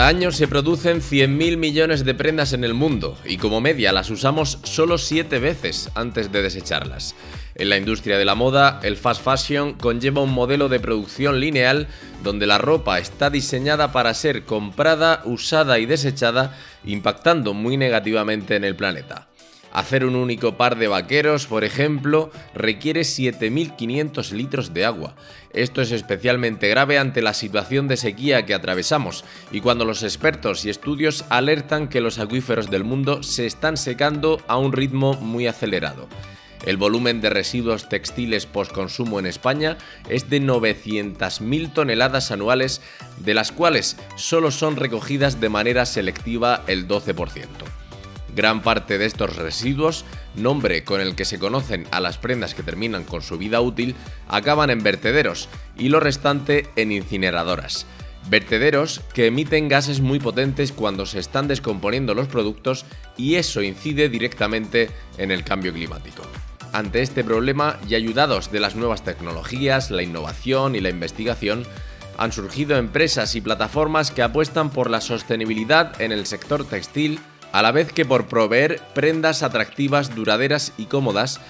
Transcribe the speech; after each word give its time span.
Cada 0.00 0.08
año 0.08 0.32
se 0.32 0.48
producen 0.48 1.02
100.000 1.02 1.58
millones 1.58 2.06
de 2.06 2.14
prendas 2.14 2.54
en 2.54 2.64
el 2.64 2.72
mundo 2.72 3.18
y 3.22 3.36
como 3.36 3.60
media 3.60 3.92
las 3.92 4.08
usamos 4.08 4.58
solo 4.62 4.96
7 4.96 5.38
veces 5.40 5.90
antes 5.94 6.32
de 6.32 6.40
desecharlas. 6.40 7.14
En 7.54 7.68
la 7.68 7.76
industria 7.76 8.16
de 8.16 8.24
la 8.24 8.34
moda, 8.34 8.80
el 8.82 8.96
fast 8.96 9.22
fashion 9.22 9.74
conlleva 9.74 10.22
un 10.22 10.32
modelo 10.32 10.70
de 10.70 10.80
producción 10.80 11.38
lineal 11.38 11.86
donde 12.22 12.46
la 12.46 12.56
ropa 12.56 12.98
está 12.98 13.28
diseñada 13.28 13.92
para 13.92 14.14
ser 14.14 14.46
comprada, 14.46 15.20
usada 15.26 15.78
y 15.78 15.84
desechada, 15.84 16.56
impactando 16.82 17.52
muy 17.52 17.76
negativamente 17.76 18.56
en 18.56 18.64
el 18.64 18.76
planeta. 18.76 19.29
Hacer 19.72 20.04
un 20.04 20.16
único 20.16 20.56
par 20.56 20.76
de 20.76 20.88
vaqueros, 20.88 21.46
por 21.46 21.62
ejemplo, 21.62 22.30
requiere 22.54 23.02
7.500 23.02 24.32
litros 24.32 24.74
de 24.74 24.84
agua. 24.84 25.14
Esto 25.52 25.80
es 25.80 25.92
especialmente 25.92 26.68
grave 26.68 26.98
ante 26.98 27.22
la 27.22 27.34
situación 27.34 27.86
de 27.86 27.96
sequía 27.96 28.46
que 28.46 28.54
atravesamos 28.54 29.24
y 29.52 29.60
cuando 29.60 29.84
los 29.84 30.02
expertos 30.02 30.64
y 30.64 30.70
estudios 30.70 31.24
alertan 31.28 31.88
que 31.88 32.00
los 32.00 32.18
acuíferos 32.18 32.70
del 32.70 32.84
mundo 32.84 33.22
se 33.22 33.46
están 33.46 33.76
secando 33.76 34.40
a 34.48 34.58
un 34.58 34.72
ritmo 34.72 35.14
muy 35.14 35.46
acelerado. 35.46 36.08
El 36.66 36.76
volumen 36.76 37.20
de 37.20 37.30
residuos 37.30 37.88
textiles 37.88 38.46
postconsumo 38.46 39.18
en 39.18 39.26
España 39.26 39.78
es 40.08 40.28
de 40.28 40.42
900.000 40.42 41.72
toneladas 41.72 42.30
anuales, 42.30 42.82
de 43.18 43.34
las 43.34 43.50
cuales 43.50 43.96
solo 44.16 44.50
son 44.50 44.76
recogidas 44.76 45.40
de 45.40 45.48
manera 45.48 45.86
selectiva 45.86 46.62
el 46.66 46.86
12%. 46.86 47.46
Gran 48.34 48.62
parte 48.62 48.98
de 48.98 49.06
estos 49.06 49.36
residuos, 49.36 50.04
nombre 50.36 50.84
con 50.84 51.00
el 51.00 51.14
que 51.14 51.24
se 51.24 51.38
conocen 51.38 51.86
a 51.90 52.00
las 52.00 52.18
prendas 52.18 52.54
que 52.54 52.62
terminan 52.62 53.04
con 53.04 53.22
su 53.22 53.38
vida 53.38 53.60
útil, 53.60 53.94
acaban 54.28 54.70
en 54.70 54.82
vertederos 54.82 55.48
y 55.76 55.88
lo 55.88 56.00
restante 56.00 56.68
en 56.76 56.92
incineradoras. 56.92 57.86
Vertederos 58.28 59.00
que 59.14 59.26
emiten 59.26 59.68
gases 59.68 60.00
muy 60.00 60.20
potentes 60.20 60.72
cuando 60.72 61.06
se 61.06 61.18
están 61.18 61.48
descomponiendo 61.48 62.14
los 62.14 62.28
productos 62.28 62.84
y 63.16 63.36
eso 63.36 63.62
incide 63.62 64.08
directamente 64.08 64.90
en 65.18 65.30
el 65.30 65.42
cambio 65.42 65.72
climático. 65.72 66.22
Ante 66.72 67.02
este 67.02 67.24
problema 67.24 67.78
y 67.88 67.96
ayudados 67.96 68.52
de 68.52 68.60
las 68.60 68.76
nuevas 68.76 69.02
tecnologías, 69.02 69.90
la 69.90 70.02
innovación 70.02 70.76
y 70.76 70.80
la 70.80 70.90
investigación, 70.90 71.66
han 72.16 72.32
surgido 72.32 72.76
empresas 72.76 73.34
y 73.34 73.40
plataformas 73.40 74.10
que 74.10 74.22
apuestan 74.22 74.70
por 74.70 74.90
la 74.90 75.00
sostenibilidad 75.00 76.00
en 76.00 76.12
el 76.12 76.26
sector 76.26 76.64
textil 76.64 77.18
a 77.52 77.62
la 77.62 77.72
vez 77.72 77.92
que 77.92 78.04
por 78.04 78.28
proveer 78.28 78.80
prendas 78.94 79.42
atractivas, 79.42 80.14
duraderas 80.14 80.72
y 80.76 80.86
cómodas 80.86 81.40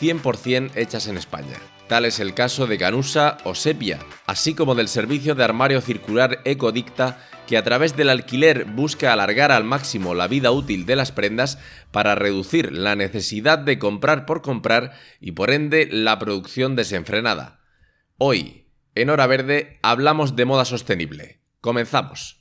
100% 0.00 0.72
hechas 0.76 1.06
en 1.06 1.16
España. 1.16 1.58
Tal 1.88 2.04
es 2.04 2.20
el 2.20 2.34
caso 2.34 2.66
de 2.66 2.78
Canusa 2.78 3.38
o 3.44 3.54
Sepia, 3.54 3.98
así 4.26 4.54
como 4.54 4.74
del 4.74 4.88
servicio 4.88 5.34
de 5.34 5.42
armario 5.42 5.80
circular 5.80 6.40
Ecodicta, 6.44 7.26
que 7.48 7.56
a 7.56 7.64
través 7.64 7.96
del 7.96 8.10
alquiler 8.10 8.64
busca 8.64 9.12
alargar 9.12 9.50
al 9.50 9.64
máximo 9.64 10.14
la 10.14 10.28
vida 10.28 10.52
útil 10.52 10.86
de 10.86 10.94
las 10.94 11.10
prendas 11.10 11.58
para 11.90 12.14
reducir 12.14 12.70
la 12.70 12.94
necesidad 12.94 13.58
de 13.58 13.80
comprar 13.80 14.24
por 14.24 14.40
comprar 14.40 14.92
y 15.20 15.32
por 15.32 15.50
ende 15.50 15.88
la 15.90 16.20
producción 16.20 16.76
desenfrenada. 16.76 17.58
Hoy, 18.18 18.68
en 18.94 19.10
Hora 19.10 19.26
Verde, 19.26 19.80
hablamos 19.82 20.36
de 20.36 20.44
moda 20.44 20.64
sostenible. 20.64 21.40
Comenzamos. 21.60 22.39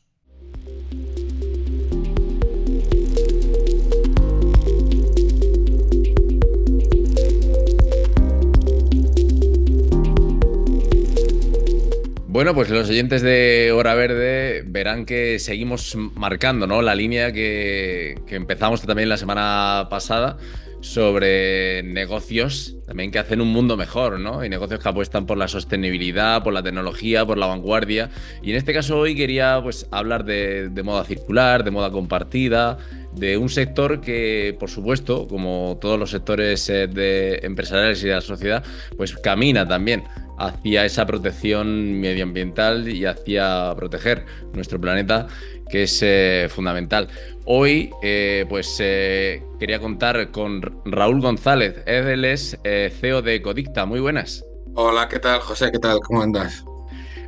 Bueno, 12.32 12.54
pues 12.54 12.70
los 12.70 12.88
oyentes 12.88 13.24
de 13.24 13.72
Hora 13.72 13.96
Verde 13.96 14.62
verán 14.64 15.08
que 15.08 15.40
seguimos 15.40 15.96
marcando 15.96 16.68
¿no? 16.68 16.84
la 16.84 16.94
línea 16.94 17.34
que, 17.34 18.20
empezamos 18.28 18.84
también 18.84 19.10
la 19.10 19.18
semana 19.18 19.88
pasada 19.90 20.38
sobre 20.80 21.82
negocios 21.82 22.78
también 22.86 23.10
que 23.10 23.18
hacen 23.18 23.42
un 23.42 23.48
mundo 23.48 23.78
mejor, 23.78 24.20
¿no? 24.20 24.46
Y 24.46 24.50
negocios 24.50 24.80
que 24.80 24.90
apuestan 24.90 25.26
por 25.26 25.38
la 25.38 25.48
sostenibilidad, 25.48 26.44
por 26.44 26.54
la 26.54 26.62
tecnología, 26.62 27.26
por 27.26 27.40
la 27.40 27.48
vanguardia. 27.48 28.12
Y 28.44 28.52
en 28.52 28.58
este 28.58 28.74
caso 28.74 29.00
hoy 29.00 29.16
quería 29.16 29.60
pues 29.62 29.88
hablar 29.92 30.24
de, 30.24 30.70
de 30.70 30.84
moda 30.84 31.04
circular, 31.06 31.64
de 31.64 31.72
moda 31.72 31.92
compartida, 31.92 32.78
de 33.14 33.38
un 33.38 33.50
sector 33.50 34.02
que, 34.02 34.56
por 34.60 34.70
supuesto, 34.70 35.28
como 35.28 35.78
todos 35.82 36.00
los 36.00 36.12
sectores 36.12 36.70
eh, 36.70 37.40
empresariales 37.44 38.04
y 38.04 38.08
de 38.08 38.16
la 38.16 38.22
sociedad, 38.22 38.64
pues 38.98 39.14
camina 39.18 39.68
también 39.68 40.04
hacia 40.40 40.86
esa 40.86 41.06
protección 41.06 42.00
medioambiental 42.00 42.88
y 42.88 43.06
hacia 43.06 43.74
proteger 43.76 44.26
nuestro 44.54 44.80
planeta, 44.80 45.28
que 45.70 45.84
es 45.84 46.00
eh, 46.02 46.48
fundamental. 46.50 47.10
Hoy, 47.46 47.92
eh, 48.02 48.46
pues 48.50 48.78
eh, 48.80 49.44
quería 49.60 49.80
contar 49.80 50.32
con 50.32 50.62
Raúl 50.86 51.22
González, 51.22 51.84
él 51.86 52.26
es 52.26 52.58
CEO 52.64 53.22
de 53.22 53.36
Ecodicta. 53.36 53.86
Muy 53.86 54.00
buenas. 54.00 54.44
Hola, 54.76 55.08
¿qué 55.10 55.20
tal, 55.20 55.40
José? 55.42 55.72
¿Qué 55.72 55.80
tal? 55.80 56.00
¿Cómo 56.00 56.22
andas? 56.22 56.64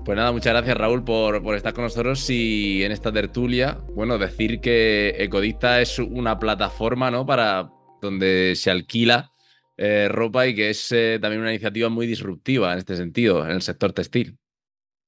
Pues 0.03 0.15
nada, 0.15 0.31
muchas 0.31 0.53
gracias 0.53 0.75
Raúl 0.75 1.03
por, 1.03 1.43
por, 1.43 1.55
estar 1.55 1.73
con 1.73 1.83
nosotros 1.83 2.27
y 2.29 2.83
en 2.83 2.91
esta 2.91 3.11
tertulia, 3.11 3.77
bueno, 3.93 4.17
decir 4.17 4.59
que 4.59 5.15
Ecodicta 5.19 5.79
es 5.79 5.99
una 5.99 6.39
plataforma, 6.39 7.11
¿no? 7.11 7.23
Para 7.23 7.69
donde 8.01 8.53
se 8.55 8.71
alquila 8.71 9.31
eh, 9.77 10.09
ropa 10.09 10.47
y 10.47 10.55
que 10.55 10.71
es 10.71 10.91
eh, 10.91 11.19
también 11.21 11.41
una 11.41 11.51
iniciativa 11.51 11.89
muy 11.89 12.07
disruptiva 12.07 12.73
en 12.73 12.79
este 12.79 12.95
sentido, 12.95 13.45
en 13.45 13.51
el 13.51 13.61
sector 13.61 13.93
textil. 13.93 14.37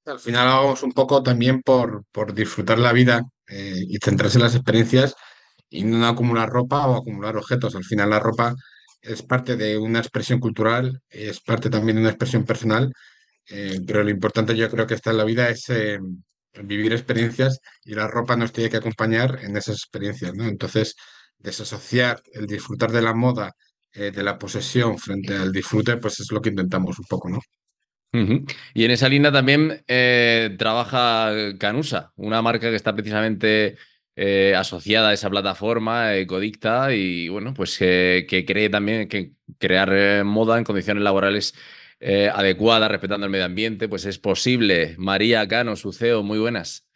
Al 0.06 0.20
final 0.20 0.46
vamos 0.46 0.82
un 0.84 0.92
poco 0.92 1.22
también 1.22 1.62
por, 1.62 2.04
por 2.12 2.32
disfrutar 2.32 2.78
la 2.78 2.92
vida 2.92 3.22
eh, 3.48 3.80
y 3.88 3.98
centrarse 3.98 4.38
en 4.38 4.44
las 4.44 4.54
experiencias 4.54 5.16
y 5.68 5.82
no 5.82 6.06
acumular 6.06 6.48
ropa 6.48 6.86
o 6.86 6.96
acumular 6.96 7.36
objetos. 7.36 7.74
Al 7.74 7.84
final 7.84 8.10
la 8.10 8.20
ropa 8.20 8.54
es 9.02 9.22
parte 9.22 9.56
de 9.56 9.76
una 9.76 9.98
expresión 9.98 10.40
cultural, 10.40 11.00
es 11.10 11.40
parte 11.40 11.68
también 11.68 11.96
de 11.96 12.02
una 12.02 12.10
expresión 12.10 12.44
personal, 12.44 12.92
pero 13.86 14.02
lo 14.02 14.10
importante 14.10 14.56
yo 14.56 14.70
creo 14.70 14.86
que 14.86 14.94
está 14.94 15.10
en 15.10 15.18
la 15.18 15.24
vida 15.24 15.48
es 15.48 15.70
vivir 16.62 16.92
experiencias 16.92 17.60
y 17.84 17.94
la 17.94 18.06
ropa 18.06 18.36
nos 18.36 18.52
tiene 18.52 18.70
que 18.70 18.76
acompañar 18.76 19.40
en 19.42 19.56
esas 19.56 19.76
experiencias, 19.76 20.34
¿no? 20.34 20.46
Entonces, 20.46 20.96
desasociar 21.38 22.22
el 22.32 22.46
disfrutar 22.46 22.92
de 22.92 23.02
la 23.02 23.14
moda 23.14 23.52
eh, 23.92 24.10
de 24.10 24.22
la 24.22 24.38
posesión 24.38 24.98
frente 24.98 25.34
al 25.34 25.52
disfrute, 25.52 25.96
pues 25.96 26.20
es 26.20 26.30
lo 26.32 26.40
que 26.40 26.50
intentamos 26.50 26.98
un 26.98 27.04
poco, 27.06 27.28
¿no? 27.28 27.40
Y 28.74 28.84
en 28.84 28.92
esa 28.92 29.08
línea 29.08 29.32
también 29.32 29.82
eh, 29.88 30.54
trabaja 30.56 31.32
Canusa, 31.58 32.12
una 32.14 32.40
marca 32.42 32.70
que 32.70 32.76
está 32.76 32.94
precisamente 32.94 33.76
eh, 34.14 34.54
asociada 34.56 35.08
a 35.08 35.12
esa 35.12 35.28
plataforma, 35.28 36.14
Ecodicta, 36.14 36.94
y 36.94 37.28
bueno, 37.28 37.52
pues 37.54 37.76
que 37.76 38.44
cree 38.46 38.68
también 38.68 39.08
que 39.08 39.32
crear 39.58 40.24
moda 40.24 40.58
en 40.58 40.64
condiciones 40.64 41.02
laborales 41.02 41.54
adecuadas, 42.32 42.90
respetando 42.90 43.26
el 43.26 43.32
medio 43.32 43.46
ambiente, 43.46 43.88
pues 43.88 44.04
es 44.04 44.18
posible. 44.18 44.94
María 44.98 45.46
Cano, 45.48 45.76
su 45.76 45.92
CEO, 45.92 46.22
muy 46.22 46.38
buenas. 46.38 46.86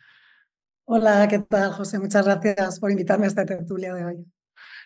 Hola, 0.85 1.29
¿qué 1.29 1.39
tal, 1.39 1.73
José? 1.73 1.99
Muchas 1.99 2.25
gracias 2.25 2.81
por 2.81 2.91
invitarme 2.91 3.27
a 3.27 3.29
esta 3.29 3.45
tertulia 3.45 3.93
de 3.95 4.05
hoy. 4.07 4.27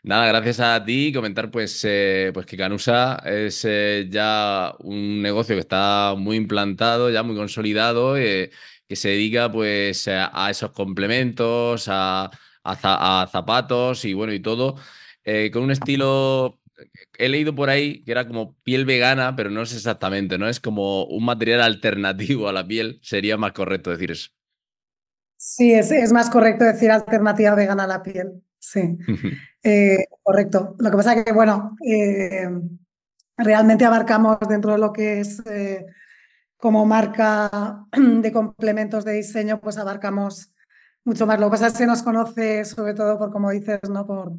Nada, 0.04 0.26
gracias 0.26 0.58
a 0.58 0.84
ti. 0.84 1.12
Comentar 1.12 1.48
pues, 1.48 1.80
eh, 1.84 2.32
pues 2.34 2.44
que 2.44 2.56
Canusa 2.56 3.22
es 3.24 3.64
eh, 3.64 4.08
ya 4.10 4.74
un 4.80 5.22
negocio 5.22 5.54
que 5.54 5.60
está 5.60 6.14
muy 6.18 6.36
implantado, 6.36 7.08
ya 7.08 7.22
muy 7.22 7.36
consolidado, 7.36 8.16
eh, 8.16 8.50
que 8.88 8.96
se 8.96 9.10
dedica 9.10 9.50
pues 9.52 10.08
a, 10.08 10.50
esos 10.50 10.72
complementos, 10.72 11.86
a, 11.88 12.30
zapatos 13.30 14.04
y 14.04 14.12
bueno, 14.14 14.32
y 14.32 14.40
todo, 14.40 14.74
con 15.52 15.62
un 15.62 15.70
estilo 15.70 16.60
he 17.18 17.28
leído 17.28 17.54
por 17.54 17.70
ahí 17.70 18.02
que 18.04 18.12
era 18.12 18.26
como 18.26 18.54
piel 18.62 18.84
vegana, 18.84 19.34
pero 19.36 19.50
no 19.50 19.62
es 19.62 19.74
exactamente, 19.74 20.38
¿no? 20.38 20.48
Es 20.48 20.60
como 20.60 21.04
un 21.04 21.24
material 21.24 21.60
alternativo 21.62 22.48
a 22.48 22.52
la 22.52 22.66
piel, 22.66 22.98
sería 23.02 23.36
más 23.36 23.52
correcto 23.52 23.90
decir 23.90 24.10
eso. 24.10 24.30
Sí, 25.36 25.72
es, 25.72 25.90
es 25.90 26.12
más 26.12 26.30
correcto 26.30 26.64
decir 26.64 26.90
alternativa 26.90 27.54
vegana 27.54 27.84
a 27.84 27.88
la 27.88 28.02
piel, 28.02 28.42
sí. 28.58 28.96
Eh, 29.64 30.06
correcto. 30.24 30.74
Lo 30.80 30.90
que 30.90 30.96
pasa 30.96 31.14
es 31.14 31.24
que, 31.24 31.32
bueno, 31.32 31.76
eh, 31.86 32.48
realmente 33.36 33.84
abarcamos 33.84 34.38
dentro 34.48 34.72
de 34.72 34.78
lo 34.78 34.92
que 34.92 35.20
es 35.20 35.40
eh, 35.46 35.86
como 36.56 36.84
marca 36.84 37.86
de 37.92 38.32
complementos 38.32 39.04
de 39.04 39.12
diseño, 39.12 39.60
pues 39.60 39.78
abarcamos 39.78 40.52
mucho 41.04 41.26
más. 41.26 41.38
Lo 41.38 41.46
que 41.46 41.52
pasa 41.52 41.68
es 41.68 41.72
que 41.74 41.78
se 41.78 41.86
nos 41.86 42.02
conoce 42.02 42.64
sobre 42.64 42.94
todo 42.94 43.18
por, 43.18 43.32
como 43.32 43.50
dices, 43.50 43.80
¿no? 43.88 44.06
por, 44.06 44.32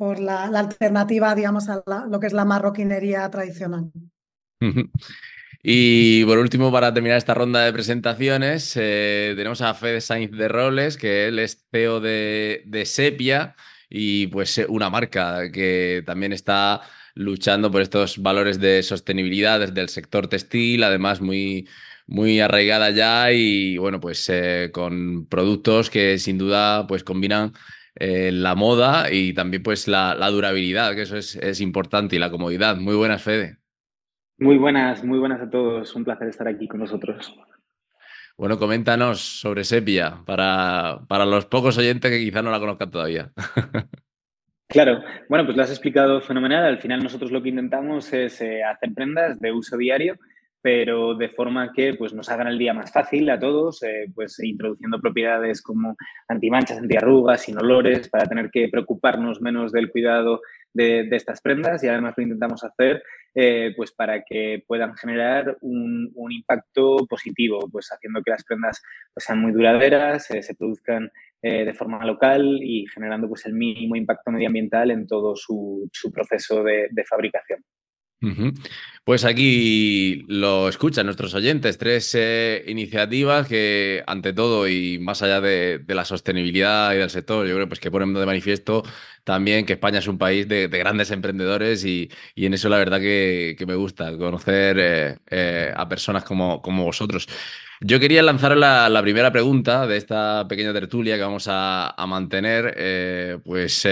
por 0.00 0.18
la, 0.18 0.44
alternativa, 0.44 1.34
digamos, 1.34 1.68
a 1.68 1.82
lo 2.10 2.18
que 2.20 2.26
es 2.26 2.32
la 2.32 2.46
marroquinería 2.46 3.30
tradicional. 3.30 3.92
Y 5.62 6.24
por 6.24 6.38
último, 6.38 6.72
para 6.72 6.94
terminar 6.94 7.18
esta 7.18 7.34
ronda 7.34 7.66
de 7.66 7.70
presentaciones, 7.74 8.78
eh, 8.80 9.34
tenemos 9.36 9.60
a 9.60 9.74
Fede 9.74 10.00
Sainz 10.00 10.30
de 10.30 10.48
Roles, 10.48 10.96
que 10.96 11.26
él 11.26 11.38
es 11.38 11.66
CEO 11.70 12.00
de, 12.00 12.62
de 12.64 12.86
Sepia 12.86 13.54
y 13.90 14.28
pues 14.28 14.56
eh, 14.56 14.64
una 14.70 14.88
marca 14.88 15.52
que 15.52 16.02
también 16.06 16.32
está 16.32 16.80
luchando 17.14 17.70
por 17.70 17.82
estos 17.82 18.22
valores 18.22 18.58
de 18.58 18.82
sostenibilidad 18.82 19.60
desde 19.60 19.82
el 19.82 19.90
sector 19.90 20.28
textil, 20.28 20.82
además 20.82 21.20
muy, 21.20 21.68
muy 22.06 22.40
arraigada 22.40 22.88
ya 22.88 23.32
y 23.32 23.76
bueno, 23.76 24.00
pues 24.00 24.26
eh, 24.30 24.70
con 24.72 25.26
productos 25.26 25.90
que 25.90 26.18
sin 26.18 26.38
duda 26.38 26.86
pues 26.86 27.04
combinan 27.04 27.52
la 27.94 28.54
moda 28.54 29.12
y 29.12 29.32
también 29.34 29.62
pues 29.62 29.88
la, 29.88 30.14
durabilidad, 30.30 30.94
que 30.94 31.02
eso 31.02 31.16
es, 31.16 31.36
es 31.36 31.60
importante 31.60 32.16
y 32.16 32.18
la 32.18 32.30
comodidad. 32.30 32.76
Muy 32.76 32.94
buenas, 32.94 33.22
Fede. 33.22 33.58
Muy 34.38 34.56
buenas, 34.56 35.04
muy 35.04 35.18
buenas 35.18 35.40
a 35.42 35.50
todos. 35.50 35.94
Un 35.94 36.04
placer 36.04 36.28
estar 36.28 36.48
aquí 36.48 36.66
con 36.66 36.80
nosotros. 36.80 37.36
Bueno, 38.38 38.58
coméntanos 38.58 39.20
sobre 39.20 39.64
Sepia 39.64 40.22
para, 40.24 41.00
para 41.08 41.26
los 41.26 41.44
pocos 41.44 41.76
oyentes 41.76 42.10
que 42.10 42.24
quizá 42.24 42.40
no 42.40 42.50
la 42.50 42.58
conozcan 42.58 42.90
todavía. 42.90 43.30
Claro, 44.70 45.02
bueno, 45.28 45.44
pues 45.44 45.56
lo 45.56 45.64
has 45.64 45.70
explicado 45.70 46.20
fenomenal. 46.20 46.64
Al 46.64 46.78
final 46.78 47.02
nosotros 47.02 47.32
lo 47.32 47.42
que 47.42 47.48
intentamos 47.48 48.12
es 48.12 48.40
eh, 48.40 48.62
hacer 48.62 48.94
prendas 48.94 49.40
de 49.40 49.50
uso 49.50 49.76
diario, 49.76 50.16
pero 50.62 51.14
de 51.14 51.28
forma 51.28 51.72
que 51.72 51.94
pues, 51.94 52.12
nos 52.12 52.28
hagan 52.28 52.48
el 52.48 52.58
día 52.58 52.74
más 52.74 52.92
fácil 52.92 53.30
a 53.30 53.38
todos, 53.38 53.82
eh, 53.82 54.06
pues 54.14 54.38
introduciendo 54.42 55.00
propiedades 55.00 55.62
como 55.62 55.96
antimanchas, 56.28 56.78
antiarrugas, 56.78 57.42
sin 57.42 57.58
olores, 57.58 58.08
para 58.08 58.26
tener 58.26 58.50
que 58.50 58.68
preocuparnos 58.68 59.40
menos 59.40 59.72
del 59.72 59.90
cuidado 59.90 60.40
de, 60.74 61.08
estas 61.10 61.40
prendas 61.40 61.82
y 61.82 61.88
además 61.88 62.14
lo 62.16 62.22
intentamos 62.22 62.62
hacer 62.62 63.02
eh, 63.34 63.72
pues 63.76 63.92
para 63.92 64.22
que 64.22 64.62
puedan 64.66 64.94
generar 64.96 65.56
un, 65.60 66.12
impacto 66.30 67.06
positivo, 67.08 67.68
pues 67.70 67.88
haciendo 67.90 68.22
que 68.22 68.30
las 68.30 68.44
prendas 68.44 68.82
pues, 69.14 69.24
sean 69.24 69.40
muy 69.40 69.52
duraderas, 69.52 70.30
eh, 70.30 70.42
se 70.42 70.54
produzcan 70.54 71.10
de 71.42 71.72
forma 71.72 72.04
local 72.04 72.58
y 72.62 72.86
generando 72.92 73.26
pues 73.26 73.46
el 73.46 73.54
mínimo 73.54 73.96
impacto 73.96 74.30
medioambiental 74.30 74.90
en 74.90 75.06
todo 75.06 75.34
su, 75.34 75.90
proceso 76.12 76.62
de 76.62 77.04
fabricación. 77.08 77.64
Pues 79.04 79.24
aquí 79.24 80.24
lo 80.28 80.68
escuchan 80.68 81.06
nuestros 81.06 81.34
oyentes, 81.34 81.78
tres 81.78 82.14
eh, 82.14 82.62
iniciativas 82.68 83.48
que 83.48 84.04
ante 84.06 84.32
todo 84.34 84.68
y 84.68 84.98
más 84.98 85.22
allá 85.22 85.40
de, 85.40 85.82
la 85.88 86.04
sostenibilidad 86.04 86.92
y 86.94 86.98
del 86.98 87.10
sector, 87.10 87.46
yo 87.46 87.54
creo 87.54 87.66
pues 87.66 87.80
que 87.80 87.90
ponen 87.90 88.12
de 88.12 88.26
manifiesto 88.26 88.82
también 89.24 89.64
que 89.64 89.72
España 89.72 89.98
es 90.00 90.06
un 90.06 90.18
país 90.18 90.46
de, 90.48 90.68
grandes 90.68 91.10
emprendedores 91.10 91.84
y, 91.84 92.10
en 92.36 92.54
eso 92.54 92.68
la 92.68 92.76
verdad 92.76 93.00
que, 93.00 93.56
me 93.66 93.74
gusta 93.74 94.16
conocer 94.16 94.76
eh, 94.78 95.18
eh, 95.30 95.72
a 95.74 95.88
personas 95.88 96.22
como, 96.24 96.60
vosotros. 96.60 97.26
Yo 97.80 97.98
quería 97.98 98.22
lanzar 98.22 98.56
la, 98.56 99.00
primera 99.02 99.32
pregunta 99.32 99.86
de 99.86 99.96
esta 99.96 100.46
pequeña 100.46 100.72
tertulia 100.74 101.16
que 101.16 101.22
vamos 101.22 101.46
a, 101.48 101.94
mantener, 102.06 103.42
pues 103.44 103.88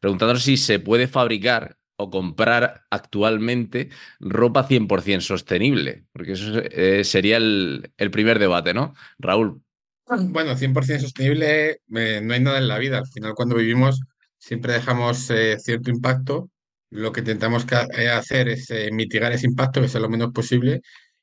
preguntándonos 0.00 0.42
si 0.44 0.56
se 0.56 0.78
puede 0.78 1.08
fabricar 1.08 1.77
o 1.98 2.10
comprar 2.10 2.86
actualmente 2.90 3.90
ropa 4.20 4.66
100% 4.66 5.20
sostenible? 5.20 6.06
Porque 6.12 6.32
eso 6.32 6.60
eh, 6.62 7.04
sería 7.04 7.36
el, 7.36 7.92
primer 8.12 8.38
debate, 8.38 8.72
¿no? 8.72 8.94
Raúl. 9.18 9.62
Bueno, 10.06 10.56
100% 10.56 11.00
sostenible 11.00 11.80
eh, 11.94 12.20
no 12.22 12.34
hay 12.34 12.40
nada 12.40 12.58
en 12.58 12.68
la 12.68 12.78
vida. 12.78 12.98
Al 12.98 13.08
final, 13.08 13.34
cuando 13.34 13.56
vivimos, 13.56 14.00
siempre 14.38 14.72
dejamos 14.72 15.28
eh, 15.30 15.58
cierto 15.58 15.90
impacto. 15.90 16.50
Lo 16.90 17.12
que 17.12 17.20
intentamos 17.20 17.66
hacer 17.70 18.48
es 18.48 18.72
mitigar 18.92 19.32
ese 19.32 19.46
impacto, 19.46 19.82
que 19.82 19.88
sea 19.88 20.00
lo 20.00 20.08
menos 20.08 20.32
posible. 20.32 20.80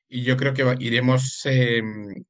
Y 0.08 0.22
yo 0.22 0.36
creo 0.36 0.54
que 0.54 0.76
iremos 0.78 1.42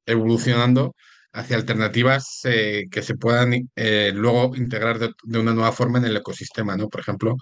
evolucionando 0.07 0.95
hacia 1.33 1.57
alternativas 1.57 2.41
que 2.43 3.01
se 3.03 3.15
puedan 3.15 3.69
luego 4.15 4.55
integrar 4.55 4.97
de, 4.97 5.11
de, 5.23 5.37
una 5.37 5.53
nueva 5.53 5.71
forma 5.71 5.99
en 5.99 6.05
el 6.05 6.17
ecosistema, 6.17 6.75
¿no? 6.75 6.89
Por 6.89 7.01
ejemplo, 7.01 7.35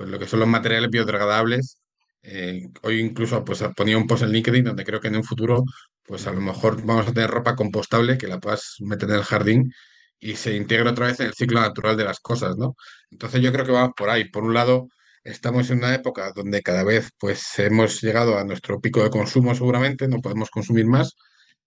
pues 0.00 0.08
lo 0.08 0.18
que 0.18 0.26
son 0.26 0.40
los 0.40 0.48
materiales 0.48 0.88
biodegradables. 0.90 1.78
Eh, 2.22 2.68
hoy 2.84 3.00
incluso 3.00 3.44
pues, 3.44 3.62
ponía 3.76 3.98
un 3.98 4.06
post 4.06 4.22
en 4.22 4.32
LinkedIn 4.32 4.64
donde 4.64 4.82
creo 4.82 4.98
que 4.98 5.08
en 5.08 5.16
un 5.16 5.24
futuro 5.24 5.62
pues 6.04 6.26
a 6.26 6.32
lo 6.32 6.40
mejor 6.40 6.82
vamos 6.86 7.06
a 7.06 7.12
tener 7.12 7.28
ropa 7.28 7.54
compostable 7.54 8.16
que 8.16 8.26
la 8.26 8.40
puedas 8.40 8.76
meter 8.80 9.10
en 9.10 9.16
el 9.16 9.24
jardín 9.24 9.70
y 10.18 10.36
se 10.36 10.56
integra 10.56 10.92
otra 10.92 11.08
vez 11.08 11.20
en 11.20 11.26
el 11.26 11.34
ciclo 11.34 11.60
natural 11.60 11.98
de 11.98 12.04
las 12.04 12.18
cosas, 12.20 12.56
¿no? 12.56 12.76
Entonces 13.10 13.42
yo 13.42 13.52
creo 13.52 13.66
que 13.66 13.72
vamos 13.72 13.92
por 13.94 14.08
ahí. 14.08 14.30
Por 14.30 14.42
un 14.44 14.54
lado, 14.54 14.88
estamos 15.22 15.68
en 15.68 15.78
una 15.78 15.94
época 15.94 16.32
donde 16.34 16.62
cada 16.62 16.82
vez 16.82 17.10
pues 17.18 17.58
hemos 17.58 18.00
llegado 18.00 18.38
a 18.38 18.44
nuestro 18.44 18.80
pico 18.80 19.02
de 19.02 19.10
consumo 19.10 19.54
seguramente, 19.54 20.08
no 20.08 20.20
podemos 20.22 20.48
consumir 20.48 20.86
más 20.86 21.14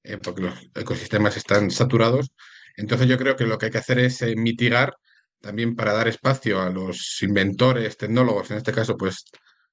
eh, 0.03 0.18
porque 0.18 0.41
los 0.41 0.56
ecosistemas 0.74 1.38
están 1.38 1.69
saturados. 1.69 2.31
Entonces 2.77 3.07
yo 3.07 3.18
creo 3.19 3.36
que 3.36 3.45
lo 3.45 3.59
que 3.59 3.68
hay 3.68 3.71
que 3.71 3.77
hacer 3.77 4.00
es 4.00 4.24
eh, 4.24 4.36
mitigar 4.36 4.95
también 5.43 5.75
para 5.75 5.91
dar 5.91 6.07
espacio 6.07 6.61
a 6.61 6.69
los 6.69 7.21
inventores, 7.21 7.97
tecnólogos, 7.97 8.49
en 8.49 8.57
este 8.57 8.71
caso 8.71 8.95
pues 8.95 9.25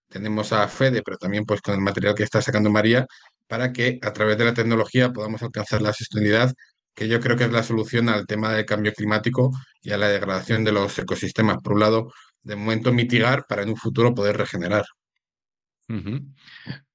tenemos 0.08 0.52
a 0.52 0.66
Fede, 0.66 1.00
pero 1.04 1.16
también 1.16 1.44
pues 1.44 1.60
con 1.62 1.74
el 1.74 1.80
material 1.80 2.16
que 2.16 2.24
está 2.24 2.42
sacando 2.42 2.70
María, 2.70 3.06
para 3.46 3.72
que 3.72 4.00
a 4.02 4.12
través 4.12 4.36
de 4.36 4.46
la 4.46 4.52
tecnología 4.52 5.12
podamos 5.12 5.44
alcanzar 5.44 5.80
la 5.80 5.92
sostenibilidad, 5.92 6.52
que 6.92 7.06
yo 7.06 7.20
creo 7.20 7.36
que 7.36 7.44
es 7.44 7.52
la 7.52 7.62
solución 7.62 8.08
al 8.08 8.26
tema 8.26 8.52
del 8.52 8.66
cambio 8.66 8.92
climático 8.92 9.52
y 9.80 9.92
a 9.92 9.96
la 9.96 10.08
degradación 10.08 10.64
de 10.64 10.72
los 10.72 10.98
ecosistemas. 10.98 11.58
Por 11.62 11.74
un 11.74 11.80
lado, 11.80 12.12
de 12.42 12.56
momento 12.56 12.92
mitigar 12.92 13.44
para 13.48 13.62
en 13.62 13.68
un 13.68 13.76
futuro 13.76 14.12
poder 14.12 14.38
regenerar. 14.38 14.84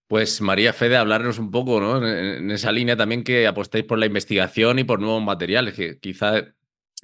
Pues 0.07 0.41
María 0.41 0.73
Fede, 0.73 0.97
hablarnos 0.97 1.39
un 1.39 1.49
poco 1.49 1.79
¿no? 1.79 2.05
en 2.05 2.51
esa 2.51 2.73
línea 2.73 2.97
también 2.97 3.23
que 3.23 3.47
apostéis 3.47 3.85
por 3.85 3.97
la 3.97 4.05
investigación 4.05 4.79
y 4.79 4.83
por 4.83 4.99
nuevos 4.99 5.23
materiales, 5.23 5.75
que 5.75 5.97
quizá 5.97 6.43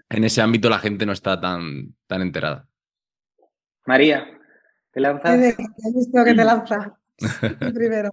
en 0.09 0.23
ese 0.23 0.41
ámbito 0.41 0.69
la 0.69 0.79
gente 0.79 1.05
no 1.05 1.11
está 1.11 1.39
tan, 1.39 1.95
tan 2.07 2.21
enterada. 2.21 2.67
María, 3.85 4.25
¿te 4.91 4.99
lanzas? 4.99 5.39
He 5.39 5.55
visto 5.93 6.23
que 6.23 6.33
te 6.33 6.43
lanza. 6.43 6.97
Primero. 7.73 8.11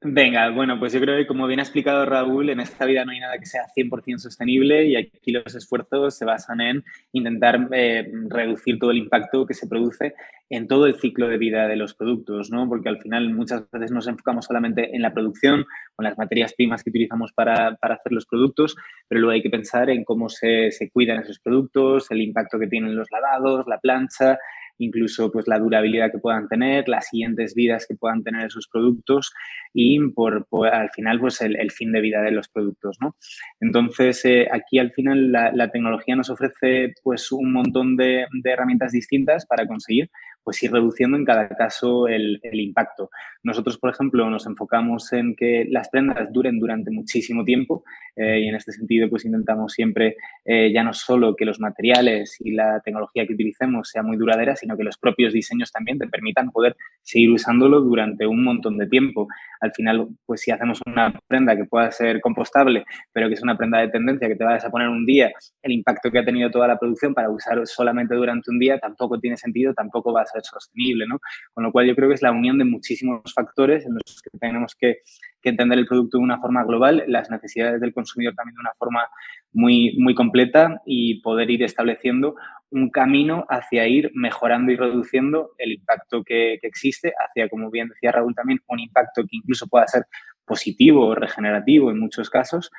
Venga, 0.00 0.50
bueno, 0.50 0.78
pues 0.78 0.92
yo 0.92 1.00
creo 1.00 1.16
que 1.16 1.26
como 1.26 1.48
bien 1.48 1.58
ha 1.58 1.64
explicado 1.64 2.06
Raúl, 2.06 2.50
en 2.50 2.60
esta 2.60 2.84
vida 2.84 3.04
no 3.04 3.10
hay 3.10 3.18
nada 3.18 3.36
que 3.36 3.46
sea 3.46 3.66
100% 3.76 4.18
sostenible 4.18 4.84
y 4.84 4.94
aquí 4.94 5.32
los 5.32 5.52
esfuerzos 5.56 6.16
se 6.16 6.24
basan 6.24 6.60
en 6.60 6.84
intentar 7.10 7.68
eh, 7.72 8.08
reducir 8.28 8.78
todo 8.78 8.92
el 8.92 8.98
impacto 8.98 9.44
que 9.44 9.54
se 9.54 9.66
produce 9.66 10.14
en 10.50 10.68
todo 10.68 10.86
el 10.86 11.00
ciclo 11.00 11.26
de 11.26 11.36
vida 11.36 11.66
de 11.66 11.74
los 11.74 11.94
productos, 11.94 12.48
¿no? 12.48 12.68
Porque 12.68 12.88
al 12.88 13.00
final 13.00 13.34
muchas 13.34 13.68
veces 13.72 13.90
nos 13.90 14.06
enfocamos 14.06 14.44
solamente 14.44 14.94
en 14.94 15.02
la 15.02 15.12
producción 15.12 15.62
o 15.96 16.02
en 16.02 16.04
las 16.04 16.16
materias 16.16 16.54
primas 16.54 16.84
que 16.84 16.90
utilizamos 16.90 17.32
para, 17.32 17.76
hacer 17.80 18.12
los 18.12 18.26
productos, 18.26 18.76
pero 19.08 19.20
luego 19.20 19.32
hay 19.32 19.42
que 19.42 19.50
pensar 19.50 19.90
en 19.90 20.04
cómo 20.04 20.28
se, 20.28 20.70
se 20.70 20.90
cuidan 20.90 21.18
esos 21.18 21.40
productos, 21.40 22.08
el 22.12 22.22
impacto 22.22 22.60
que 22.60 22.68
tienen 22.68 22.94
los 22.94 23.10
lavados, 23.10 23.66
la 23.66 23.80
plancha, 23.80 24.38
incluso 24.78 25.30
pues 25.30 25.46
la 25.46 25.58
durabilidad 25.58 26.10
que 26.10 26.18
puedan 26.18 26.48
tener, 26.48 26.88
las 26.88 27.08
siguientes 27.08 27.54
vidas 27.54 27.86
que 27.86 27.96
puedan 27.96 28.22
tener 28.22 28.46
esos 28.46 28.68
productos 28.72 29.32
y 29.72 29.98
por, 30.10 30.46
al 30.72 30.90
final 30.90 31.20
pues 31.20 31.40
el, 31.40 31.70
fin 31.70 31.92
de 31.92 32.00
vida 32.00 32.22
de 32.22 32.30
los 32.30 32.48
productos, 32.48 32.96
¿no? 33.00 33.16
Entonces 33.60 34.24
eh, 34.24 34.48
aquí 34.50 34.78
al 34.78 34.92
final 34.92 35.32
la, 35.32 35.70
tecnología 35.70 36.16
nos 36.16 36.30
ofrece 36.30 36.94
pues 37.02 37.30
un 37.30 37.52
montón 37.52 37.96
de, 37.96 38.26
de 38.42 38.50
herramientas 38.50 38.92
distintas 38.92 39.44
para 39.46 39.66
conseguir 39.66 40.10
pues 40.48 40.62
ir 40.62 40.72
reduciendo 40.72 41.18
en 41.18 41.26
cada 41.26 41.46
caso 41.46 42.08
el, 42.08 42.40
impacto. 42.42 43.10
Nosotros, 43.42 43.76
por 43.76 43.90
ejemplo, 43.90 44.30
nos 44.30 44.46
enfocamos 44.46 45.12
en 45.12 45.36
que 45.36 45.66
las 45.68 45.90
prendas 45.90 46.32
duren 46.32 46.58
durante 46.58 46.90
muchísimo 46.90 47.44
tiempo 47.44 47.84
eh, 48.16 48.40
y 48.40 48.48
en 48.48 48.54
este 48.54 48.72
sentido 48.72 49.10
pues 49.10 49.26
intentamos 49.26 49.74
siempre 49.74 50.16
eh, 50.46 50.72
ya 50.72 50.82
no 50.82 50.94
solo 50.94 51.36
que 51.36 51.44
los 51.44 51.60
materiales 51.60 52.38
y 52.40 52.52
la 52.52 52.80
tecnología 52.80 53.26
que 53.26 53.34
utilicemos 53.34 53.90
sea 53.90 54.02
muy 54.02 54.16
duradera, 54.16 54.56
sino 54.56 54.74
que 54.74 54.84
los 54.84 54.96
propios 54.96 55.34
diseños 55.34 55.70
también 55.70 55.98
te 55.98 56.06
permitan 56.06 56.50
poder 56.50 56.76
seguir 57.02 57.30
usándolo 57.30 57.82
durante 57.82 58.26
un 58.26 58.42
montón 58.42 58.78
de 58.78 58.86
tiempo. 58.86 59.28
Al 59.60 59.72
final, 59.72 60.08
pues 60.26 60.42
si 60.42 60.50
hacemos 60.50 60.80
una 60.86 61.12
prenda 61.26 61.56
que 61.56 61.64
pueda 61.64 61.90
ser 61.90 62.20
compostable, 62.20 62.84
pero 63.12 63.28
que 63.28 63.34
es 63.34 63.42
una 63.42 63.56
prenda 63.56 63.78
de 63.78 63.88
tendencia 63.88 64.28
que 64.28 64.36
te 64.36 64.44
vayas 64.44 64.64
a 64.64 64.70
poner 64.70 64.88
un 64.88 65.04
día, 65.06 65.30
el 65.62 65.72
impacto 65.72 66.10
que 66.10 66.18
ha 66.18 66.24
tenido 66.24 66.50
toda 66.50 66.68
la 66.68 66.78
producción 66.78 67.14
para 67.14 67.30
usar 67.30 67.66
solamente 67.66 68.14
durante 68.14 68.50
un 68.50 68.58
día 68.58 68.78
tampoco 68.78 69.18
tiene 69.18 69.36
sentido, 69.36 69.74
tampoco 69.74 70.12
va 70.12 70.22
a 70.22 70.26
ser 70.26 70.42
sostenible, 70.44 71.06
¿no? 71.08 71.18
Con 71.52 71.64
lo 71.64 71.72
cual 71.72 71.86
yo 71.86 71.94
creo 71.94 72.08
que 72.08 72.14
es 72.14 72.22
la 72.22 72.32
unión 72.32 72.58
de 72.58 72.64
muchísimos 72.64 73.22
factores 73.34 73.84
en 73.86 73.94
los 73.94 74.22
que 74.22 74.38
tenemos 74.38 74.74
que, 74.78 74.98
entender 75.42 75.78
el 75.78 75.86
producto 75.86 76.18
de 76.18 76.24
una 76.24 76.38
forma 76.38 76.64
global, 76.64 77.04
las 77.06 77.30
necesidades 77.30 77.80
del 77.80 77.92
consumidor 77.92 78.34
también 78.34 78.54
de 78.54 78.60
una 78.60 78.74
forma 78.78 79.08
muy, 79.52 79.96
muy 79.98 80.14
completa 80.14 80.80
y 80.84 81.20
poder 81.22 81.50
ir 81.50 81.62
estableciendo 81.62 82.34
un 82.70 82.90
camino 82.90 83.46
hacia 83.48 83.86
ir 83.86 84.10
mejorando 84.14 84.72
y 84.72 84.76
reduciendo 84.76 85.52
el 85.58 85.72
impacto 85.72 86.22
que, 86.22 86.58
existe, 86.62 87.12
hacia, 87.18 87.48
como 87.48 87.70
bien 87.70 87.88
decía 87.88 88.12
Raúl 88.12 88.34
también, 88.34 88.60
un 88.66 88.80
impacto 88.80 89.22
que 89.22 89.36
incluso 89.36 89.66
pueda 89.66 89.86
ser 89.86 90.04
positivo 90.44 91.06
o 91.06 91.14
regenerativo 91.14 91.90
en 91.90 91.98
muchos 91.98 92.30
casos 92.30 92.70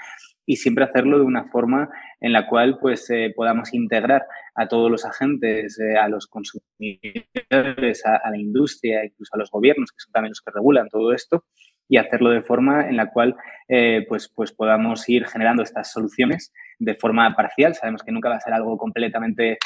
y 0.46 0.56
siempre 0.56 0.84
hacerlo 0.84 1.20
de 1.20 1.26
una 1.26 1.46
forma 1.46 1.90
en 2.20 2.34
la 2.34 2.48
cual 2.48 2.80
pues 2.80 3.08
eh, 3.12 3.32
podamos 3.36 3.74
integrar 3.74 4.26
a 4.56 4.68
todos 4.68 4.90
los 4.90 5.06
agentes, 5.06 5.80
eh, 5.80 5.96
a 5.96 6.10
los 6.10 6.26
consumidores, 6.26 8.06
a, 8.06 8.30
la 8.30 8.38
industria, 8.38 9.06
incluso 9.06 9.36
a 9.36 9.38
los 9.38 9.52
gobiernos, 9.52 9.92
que 9.92 10.00
son 10.00 10.12
también 10.12 10.32
los 10.32 10.42
que 10.42 10.52
regulan 10.52 10.90
todo 10.90 11.14
esto, 11.14 11.46
y 11.90 11.98
hacerlo 11.98 12.30
de 12.30 12.42
forma 12.42 12.88
en 12.88 12.96
la 12.96 13.10
cual 13.10 13.36
eh, 13.68 14.06
pues, 14.08 14.32
pues 14.34 14.54
podamos 14.54 15.10
ir 15.10 15.26
generando 15.26 15.64
estas 15.64 15.92
soluciones 15.92 16.54
de 16.78 16.96
forma 16.96 17.36
parcial. 17.36 17.76
Sabemos 17.76 18.04
que 18.04 18.12
nunca 18.12 18.30
va 18.30 18.36
a 18.36 18.42
ser 18.42 18.54
algo 18.54 18.78
completamente, 18.78 19.58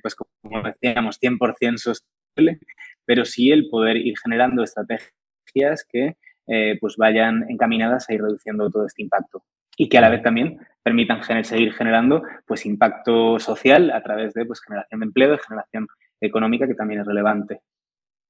pues 0.00 0.14
como 0.14 0.62
decíamos, 0.62 1.20
100% 1.20 1.76
sostenible, 1.76 2.60
pero 3.04 3.24
sí 3.24 3.50
el 3.50 3.68
poder 3.68 3.96
ir 3.98 4.14
generando 4.22 4.62
estrategias 4.62 5.84
que 5.86 6.16
pues 6.80 6.96
vayan 6.96 7.44
encaminadas 7.50 8.08
a 8.08 8.14
ir 8.14 8.22
reduciendo 8.22 8.70
todo 8.70 8.86
este 8.86 9.02
impacto 9.02 9.44
y 9.76 9.88
que 9.88 9.98
a 9.98 10.00
la 10.00 10.08
vez 10.08 10.22
también 10.22 10.58
permitan 10.82 11.22
seguir 11.44 11.72
generando 11.72 12.22
pues, 12.46 12.66
impacto 12.66 13.38
social 13.38 13.90
a 13.90 14.02
través 14.02 14.34
de 14.34 14.44
pues, 14.44 14.60
generación 14.60 15.00
de 15.00 15.06
empleo, 15.06 15.30
de 15.32 15.38
generación 15.38 15.88
económica, 16.20 16.66
que 16.66 16.74
también 16.74 17.00
es 17.00 17.06
relevante. 17.06 17.60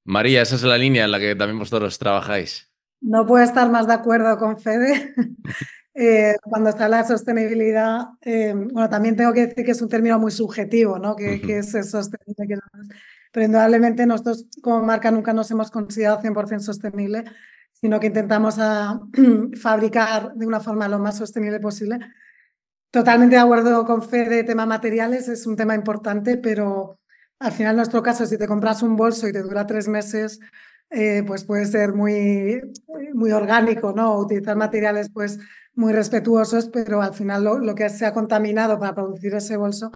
María, 0.05 0.43
esa 0.43 0.57
es 0.57 0.63
la 0.63 0.79
línea 0.79 1.05
en 1.05 1.13
la 1.13 1.19
que 1.19 1.35
también 1.35 1.59
vosotros 1.59 1.99
trabajáis. 1.99 2.72
No 3.03 3.27
puedo 3.27 3.45
estar 3.45 3.71
más 3.71 3.87
de 3.87 3.95
acuerdo 3.95 4.39
con 4.39 4.59
Fede. 4.59 5.15
Eh, 5.95 6.37
cuando 6.45 6.71
está 6.71 6.89
la 6.89 7.05
sostenibilidad, 7.05 8.07
eh, 8.23 8.55
bueno, 8.55 8.89
también 8.89 9.15
tengo 9.15 9.31
que 9.35 9.47
decir 9.47 9.63
que 9.63 9.73
es 9.73 9.83
un 9.83 9.91
término 9.91 10.19
muy 10.19 10.31
subjetivo, 10.31 10.99
¿no? 10.99 11.15
Que, 11.15 11.35
es 11.59 11.71
sostenible. 11.71 12.61
Pero 13.31 13.45
indudablemente 13.45 14.07
nosotros 14.07 14.47
como 14.63 14.83
marca 14.83 15.11
nunca 15.11 15.35
nos 15.35 15.51
hemos 15.51 15.71
considerado 15.71 16.23
100% 16.23 16.61
sostenible 16.61 17.25
sino 17.83 17.99
que 17.99 18.07
intentamos 18.07 18.59
a, 18.61 19.01
fabricar 19.61 20.35
de 20.35 20.47
una 20.47 20.61
forma 20.61 20.89
lo 20.89 21.01
más 21.01 21.19
sostenible 21.19 21.59
posible. 21.59 21.99
Totalmente 22.93 23.35
de 23.37 23.43
acuerdo 23.43 23.85
con 23.85 24.03
Fe 24.03 24.29
de 24.29 24.45
tema 24.45 24.67
materiales, 24.67 25.29
es 25.29 25.47
un 25.47 25.57
tema 25.57 25.75
importante, 25.75 26.37
pero 26.37 27.01
al 27.41 27.53
final 27.53 27.73
en 27.73 27.79
nuestro 27.79 28.03
caso, 28.03 28.25
si 28.25 28.39
te 28.39 28.47
compras 28.47 28.83
un 28.83 28.97
bolso 28.97 29.27
y 29.27 29.33
te 29.33 29.43
dura 29.43 29.67
tres 29.67 29.89
meses, 29.89 30.39
eh, 30.93 31.23
pues 31.27 31.45
puede 31.45 31.67
ser 31.67 31.95
muy, 31.95 32.61
muy 33.15 33.33
orgánico, 33.33 33.93
¿no? 33.93 34.19
Utilizar 34.19 34.57
materiales 34.57 35.11
pues 35.13 35.39
muy 35.75 35.93
respetuosos, 35.93 36.69
pero 36.69 37.03
al 37.03 37.15
final 37.15 37.45
lo, 37.45 37.59
lo 37.59 37.75
que 37.75 37.89
se 37.89 38.07
ha 38.07 38.13
contaminado 38.13 38.79
para 38.79 38.95
producir 38.95 39.35
ese 39.35 39.57
bolso. 39.57 39.91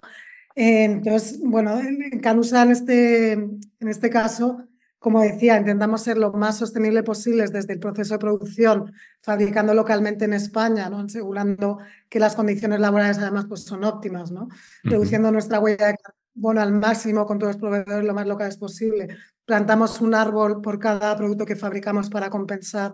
Eh, 0.55 0.85
entonces, 0.85 1.39
bueno, 1.43 1.79
en 1.79 2.19
Canusa 2.19 2.63
en 2.63 2.71
este, 2.71 3.33
en 3.33 3.87
este 3.87 4.09
caso 4.09 4.67
como 4.99 5.21
decía, 5.21 5.57
intentamos 5.57 6.01
ser 6.01 6.17
lo 6.17 6.33
más 6.33 6.57
sostenible 6.57 7.03
posibles 7.03 7.51
desde 7.53 7.73
el 7.73 7.79
proceso 7.79 8.15
de 8.15 8.19
producción, 8.19 8.91
fabricando 9.21 9.73
localmente 9.73 10.25
en 10.25 10.33
España, 10.33 10.89
¿no? 10.89 10.99
asegurando 10.99 11.77
que 12.09 12.19
las 12.19 12.35
condiciones 12.35 12.79
laborales 12.79 13.17
además 13.19 13.45
pues, 13.47 13.63
son 13.63 13.83
óptimas, 13.83 14.31
¿no? 14.31 14.49
reduciendo 14.83 15.31
nuestra 15.31 15.59
huella 15.59 15.87
de 15.87 15.95
carbono 15.97 16.61
al 16.61 16.73
máximo 16.73 17.25
con 17.25 17.37
todos 17.37 17.53
los 17.53 17.61
proveedores 17.61 18.05
lo 18.05 18.13
más 18.13 18.27
locales 18.27 18.57
posible. 18.57 19.15
Plantamos 19.47 20.01
un 20.01 20.13
árbol 20.13 20.61
por 20.61 20.77
cada 20.77 21.15
producto 21.15 21.45
que 21.45 21.55
fabricamos 21.55 22.09
para 22.09 22.29
compensar 22.29 22.93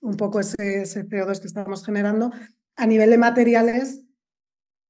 un 0.00 0.16
poco 0.16 0.40
ese, 0.40 0.84
CO2 0.84 1.38
que 1.38 1.46
estamos 1.46 1.84
generando. 1.84 2.32
A 2.76 2.86
nivel 2.86 3.10
de 3.10 3.18
materiales, 3.18 4.00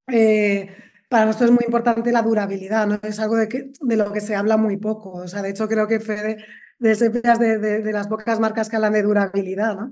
eh, 0.06 0.68
para 1.08 1.26
nosotros 1.26 1.50
es 1.50 1.56
muy 1.56 1.64
importante 1.66 2.12
la 2.12 2.22
durabilidad, 2.22 2.86
¿no? 2.86 3.00
Es 3.02 3.18
algo 3.18 3.34
de, 3.34 3.48
que, 3.48 3.72
lo 3.80 4.12
que 4.12 4.20
se 4.20 4.36
habla 4.36 4.56
muy 4.56 4.76
poco. 4.76 5.10
O 5.10 5.26
sea, 5.26 5.42
de 5.42 5.50
hecho, 5.50 5.66
creo 5.66 5.88
que 5.88 5.98
Fede 5.98 6.36
de, 6.78 6.94
de, 6.94 7.58
de, 7.82 7.92
las 7.92 8.06
pocas 8.06 8.38
marcas 8.38 8.68
que 8.68 8.76
hablan 8.76 8.92
de 8.92 9.02
durabilidad, 9.02 9.74
¿no? 9.74 9.90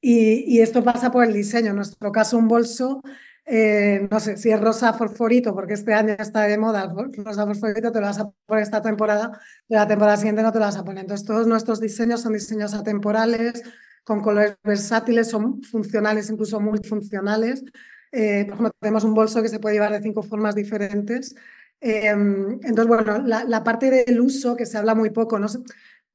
Y, 0.00 0.42
y, 0.46 0.60
esto 0.62 0.82
pasa 0.82 1.12
por 1.12 1.22
el 1.22 1.34
diseño. 1.34 1.70
En 1.70 1.76
nuestro 1.76 2.10
caso, 2.12 2.38
un 2.38 2.48
bolso, 2.48 3.02
eh, 3.46 4.08
no 4.10 4.18
sé 4.18 4.36
si 4.36 4.50
es 4.50 4.60
rosa 4.60 4.92
fosforito, 4.92 5.54
porque 5.54 5.74
este 5.74 5.94
año 5.94 6.16
está 6.18 6.42
de 6.42 6.58
moda 6.58 6.92
rosa 7.24 7.46
fosforito, 7.46 7.92
te 7.92 8.00
lo 8.00 8.06
vas 8.06 8.18
a 8.18 8.30
poner 8.44 8.64
esta 8.64 8.82
temporada, 8.82 9.40
pero 9.68 9.80
la 9.80 9.86
temporada 9.86 10.16
siguiente 10.16 10.42
no 10.42 10.52
te 10.52 10.58
lo 10.58 10.64
vas 10.64 10.76
a 10.76 10.84
poner. 10.84 11.02
Entonces, 11.02 11.26
todos 11.26 11.46
nuestros 11.46 11.80
diseños 11.80 12.22
son 12.22 12.32
diseños 12.32 12.74
atemporales, 12.74 13.62
con 14.04 14.20
colores 14.20 14.56
versátiles, 14.64 15.30
son 15.30 15.62
funcionales, 15.62 16.28
incluso 16.30 16.60
multifuncionales. 16.60 17.64
Eh, 18.12 18.44
por 18.46 18.54
ejemplo, 18.54 18.72
tenemos 18.80 19.04
un 19.04 19.14
bolso 19.14 19.42
que 19.42 19.48
se 19.48 19.60
puede 19.60 19.76
llevar 19.76 19.92
de 19.92 20.02
cinco 20.02 20.22
formas 20.22 20.54
diferentes. 20.54 21.34
Em, 21.80 22.52
entonces, 22.62 22.86
bueno, 22.86 23.18
la, 23.18 23.64
parte 23.64 23.90
del 23.90 24.20
uso, 24.20 24.56
que 24.56 24.66
se 24.66 24.78
habla 24.78 24.94
muy 24.94 25.10
poco, 25.10 25.38
¿no? 25.38 25.46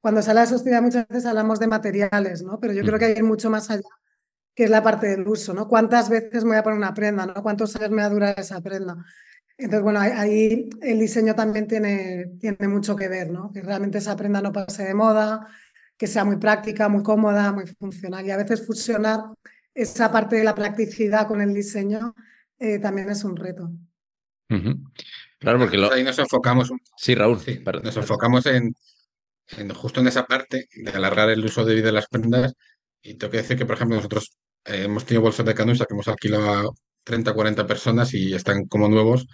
Cuando 0.00 0.20
se 0.20 0.30
habla 0.30 0.42
de 0.42 0.48
sostenibilidad 0.48 0.82
muchas 0.82 1.08
veces 1.08 1.26
hablamos 1.26 1.60
de 1.60 1.66
materiales, 1.68 2.42
¿no? 2.42 2.58
Pero 2.60 2.72
yo 2.72 2.82
creo 2.82 2.98
que 2.98 3.04
hay 3.06 3.22
mucho 3.22 3.50
más 3.50 3.70
allá, 3.70 3.82
que 4.54 4.64
es 4.64 4.70
la 4.70 4.82
parte 4.82 5.08
del 5.08 5.26
uso, 5.26 5.54
¿no? 5.54 5.68
¿Cuántas 5.68 6.08
veces 6.08 6.44
me 6.44 6.50
voy 6.50 6.58
a 6.58 6.62
poner 6.62 6.78
una 6.78 6.94
prenda, 6.94 7.26
¿no? 7.26 7.42
¿Cuántos 7.42 7.74
años 7.76 7.90
me 7.90 8.02
va 8.02 8.06
a 8.06 8.10
durar 8.10 8.34
esa 8.38 8.60
prenda? 8.60 8.96
Entonces, 9.56 9.82
bueno, 9.82 10.00
ahí 10.00 10.68
el 10.80 10.98
diseño 10.98 11.34
también 11.34 11.66
tiene, 11.68 12.32
tiene 12.40 12.68
mucho 12.68 12.96
que 12.96 13.08
ver, 13.08 13.30
¿no? 13.30 13.50
Que 13.52 13.62
realmente 13.62 13.98
esa 13.98 14.16
prenda 14.16 14.42
no 14.42 14.52
pase 14.52 14.84
de 14.84 14.94
moda, 14.94 15.46
que 15.96 16.06
sea 16.06 16.24
muy 16.24 16.36
práctica, 16.36 16.88
muy 16.88 17.02
cómoda, 17.02 17.52
muy 17.52 17.66
funcional. 17.66 18.26
Y 18.26 18.30
a 18.30 18.36
veces 18.36 18.66
fusionar 18.66 19.20
esa 19.74 20.10
parte 20.10 20.36
de 20.36 20.44
la 20.44 20.54
practicidad 20.54 21.26
con 21.26 21.40
el 21.40 21.54
diseño 21.54 22.14
eh, 22.58 22.78
también 22.78 23.10
es 23.10 23.24
un 23.24 23.36
reto. 23.36 23.70
Claro, 25.38 25.58
porque 25.58 25.76
ahí 25.92 26.04
nos 26.04 26.18
enfocamos. 26.18 26.70
Sí, 26.96 27.14
Raúl. 27.14 27.38
nos 27.82 27.96
enfocamos 27.96 28.46
en, 28.46 28.74
justo 29.74 30.00
en 30.00 30.06
esa 30.06 30.26
parte 30.26 30.68
de 30.72 30.90
alargar 30.90 31.30
el 31.30 31.44
uso 31.44 31.64
de 31.64 31.74
vida 31.74 31.86
de 31.86 31.92
las 31.92 32.08
prendas. 32.08 32.54
Y 33.02 33.14
tengo 33.14 33.30
que 33.32 33.38
decir 33.38 33.56
que, 33.58 33.66
por 33.66 33.76
ejemplo, 33.76 33.96
nosotros 33.96 34.36
eh, 34.64 34.84
hemos 34.84 35.04
tenido 35.04 35.22
bolsos 35.22 35.44
de 35.46 35.54
canusa 35.54 35.84
que 35.86 35.94
hemos 35.94 36.08
alquilado 36.08 36.70
a 36.70 36.70
30 37.04 37.34
40 37.34 37.66
personas 37.66 38.14
y 38.14 38.34
están 38.34 38.66
como 38.66 38.88
nuevos. 38.88 39.26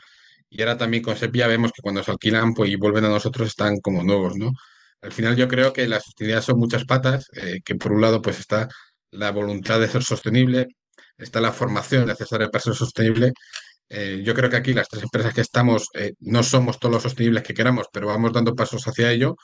Y 0.51 0.63
ahora 0.63 0.79
también 0.79 1.03
con 1.03 1.17
Sepia 1.17 1.47
vemos 1.47 1.73
que 1.73 1.83
cuando 1.83 2.03
se 2.03 2.11
alquilan 2.11 2.55
pues, 2.55 2.71
y 2.71 2.77
vuelven 2.77 3.05
a 3.05 3.09
nosotros 3.09 3.49
están 3.49 3.79
como 3.81 4.03
nuevos, 4.03 4.37
¿no? 4.37 4.53
Al 5.03 5.13
final 5.13 5.37
yo 5.37 5.49
creo 5.49 5.73
que 5.73 5.87
la 5.89 6.01
sostenibilidad 6.01 6.43
son 6.43 6.59
muchas 6.59 6.85
patas, 6.85 7.29
eh, 7.35 7.61
que 7.65 7.77
por 7.77 7.93
un 7.93 8.01
lado 8.01 8.21
pues 8.23 8.41
está 8.41 8.69
la 9.11 9.31
voluntad 9.31 9.81
de 9.81 9.89
ser 9.89 10.03
sostenible, 10.03 10.67
está 11.19 11.41
la 11.41 11.53
formación 11.53 12.07
necesaria 12.07 12.49
para 12.49 12.63
ser 12.63 12.75
sostenible. 12.75 13.33
Eh, 13.91 14.23
yo 14.25 14.35
creo 14.35 14.51
que 14.51 14.57
aquí 14.57 14.75
las 14.75 14.89
tres 14.89 15.05
empresas 15.05 15.35
que 15.35 15.41
estamos 15.43 15.89
eh, 15.95 16.13
no 16.21 16.43
somos 16.43 16.79
todos 16.79 16.95
los 16.95 17.03
sostenibles 17.03 17.43
que 17.43 17.55
queramos, 17.55 17.87
pero 17.93 18.09
vamos 18.09 18.33
dando 18.33 18.55
pasos 18.55 18.87
hacia 18.87 19.11
ello, 19.13 19.37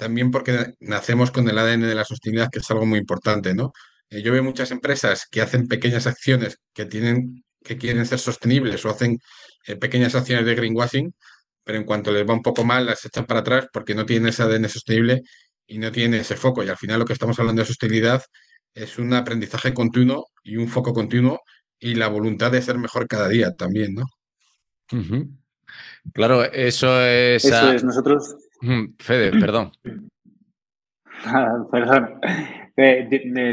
también 0.00 0.30
porque 0.30 0.72
nacemos 0.80 1.30
con 1.30 1.46
el 1.46 1.58
ADN 1.58 1.82
de 1.82 1.94
la 1.94 2.06
sostenibilidad, 2.06 2.50
que 2.50 2.60
es 2.60 2.70
algo 2.70 2.86
muy 2.86 2.98
importante, 2.98 3.54
¿no? 3.54 3.72
Eh, 4.08 4.22
yo 4.22 4.32
veo 4.32 4.42
muchas 4.42 4.70
empresas 4.70 5.26
que 5.30 5.42
hacen 5.42 5.68
pequeñas 5.68 6.06
acciones 6.06 6.58
que 6.72 6.86
tienen 6.86 7.44
que 7.62 7.76
quieren 7.76 8.06
ser 8.06 8.18
sostenibles 8.18 8.82
o 8.86 8.90
hacen 8.90 9.18
pequeñas 9.78 10.14
acciones 10.14 10.46
de 10.46 10.54
greenwashing, 10.54 11.12
pero 11.62 11.76
en 11.76 11.84
cuanto 11.84 12.10
les 12.10 12.26
va 12.26 12.32
un 12.32 12.40
poco 12.40 12.64
mal 12.64 12.86
las 12.86 13.04
echan 13.04 13.26
para 13.26 13.40
atrás 13.40 13.66
porque 13.70 13.94
no 13.94 14.06
tienen 14.06 14.28
ese 14.28 14.42
ADN 14.42 14.66
sostenible 14.70 15.20
y 15.66 15.76
no 15.76 15.92
tienen 15.92 16.20
ese 16.20 16.36
foco. 16.36 16.64
Y 16.64 16.70
al 16.70 16.78
final 16.78 17.00
lo 17.00 17.04
que 17.04 17.12
estamos 17.12 17.38
hablando 17.38 17.60
de 17.60 17.66
sostenibilidad 17.66 18.22
es 18.72 18.98
un 18.98 19.12
aprendizaje 19.12 19.74
continuo 19.74 20.28
y 20.42 20.56
un 20.56 20.68
foco 20.68 20.94
continuo 20.94 21.40
y 21.78 21.96
la 21.96 22.08
voluntad 22.08 22.50
de 22.50 22.62
ser 22.62 22.78
mejor 22.78 23.06
cada 23.06 23.28
día 23.28 23.54
también, 23.54 23.94
¿no? 23.94 24.06
Claro, 26.14 26.42
eso 26.44 27.02
es... 27.02 27.44
Eso 27.44 27.72
es, 27.72 27.84
nosotros... 27.84 28.36
Fede, 28.98 29.30
perdón. 29.38 29.72
perdón. 31.70 32.20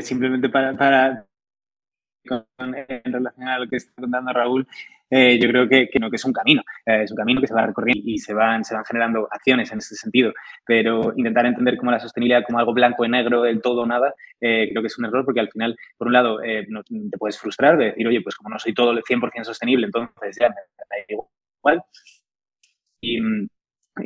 simplemente 0.01 0.49
para, 0.49 0.77
para 0.77 1.27
en 2.59 3.13
relación 3.13 3.47
a 3.47 3.59
lo 3.59 3.67
que 3.67 3.77
está 3.77 4.01
contando 4.01 4.33
Raúl, 4.33 4.67
eh, 5.09 5.39
yo 5.41 5.47
creo 5.47 5.69
que, 5.69 5.89
no, 5.99 6.09
que 6.09 6.17
es 6.17 6.25
un 6.25 6.33
camino, 6.33 6.61
eh, 6.85 7.03
es 7.03 7.11
un 7.11 7.17
camino 7.17 7.39
que 7.39 7.47
se 7.47 7.53
va 7.53 7.65
recorriendo 7.65 8.03
y 8.05 8.17
se 8.17 8.33
van, 8.33 8.63
generando 8.85 9.27
acciones 9.31 9.71
en 9.71 9.77
ese 9.77 9.95
sentido, 9.95 10.33
pero 10.65 11.13
intentar 11.15 11.45
entender 11.45 11.77
como 11.77 11.91
la 11.91 11.99
sostenibilidad 11.99 12.43
como 12.45 12.59
algo 12.59 12.73
blanco 12.73 13.05
y 13.05 13.09
negro, 13.09 13.43
del 13.43 13.61
todo 13.61 13.81
o 13.81 13.85
nada, 13.85 14.13
eh, 14.41 14.67
creo 14.69 14.81
que 14.81 14.87
es 14.87 14.97
un 14.97 15.05
error 15.05 15.23
porque 15.23 15.39
al 15.39 15.49
final, 15.49 15.77
por 15.97 16.07
un 16.07 16.13
lado, 16.13 16.39
te 16.41 17.17
puedes 17.17 17.39
frustrar 17.39 17.77
de 17.77 17.85
decir, 17.85 18.07
oye, 18.07 18.21
pues 18.21 18.35
como 18.35 18.49
no 18.49 18.59
soy 18.59 18.73
todo 18.73 18.91
el 18.91 19.01
100% 19.03 19.43
sostenible, 19.45 19.85
entonces 19.85 20.37
ya 20.39 20.49
me 20.49 20.55
da 20.55 21.05
igual. 21.07 21.81
Y, 23.01 23.21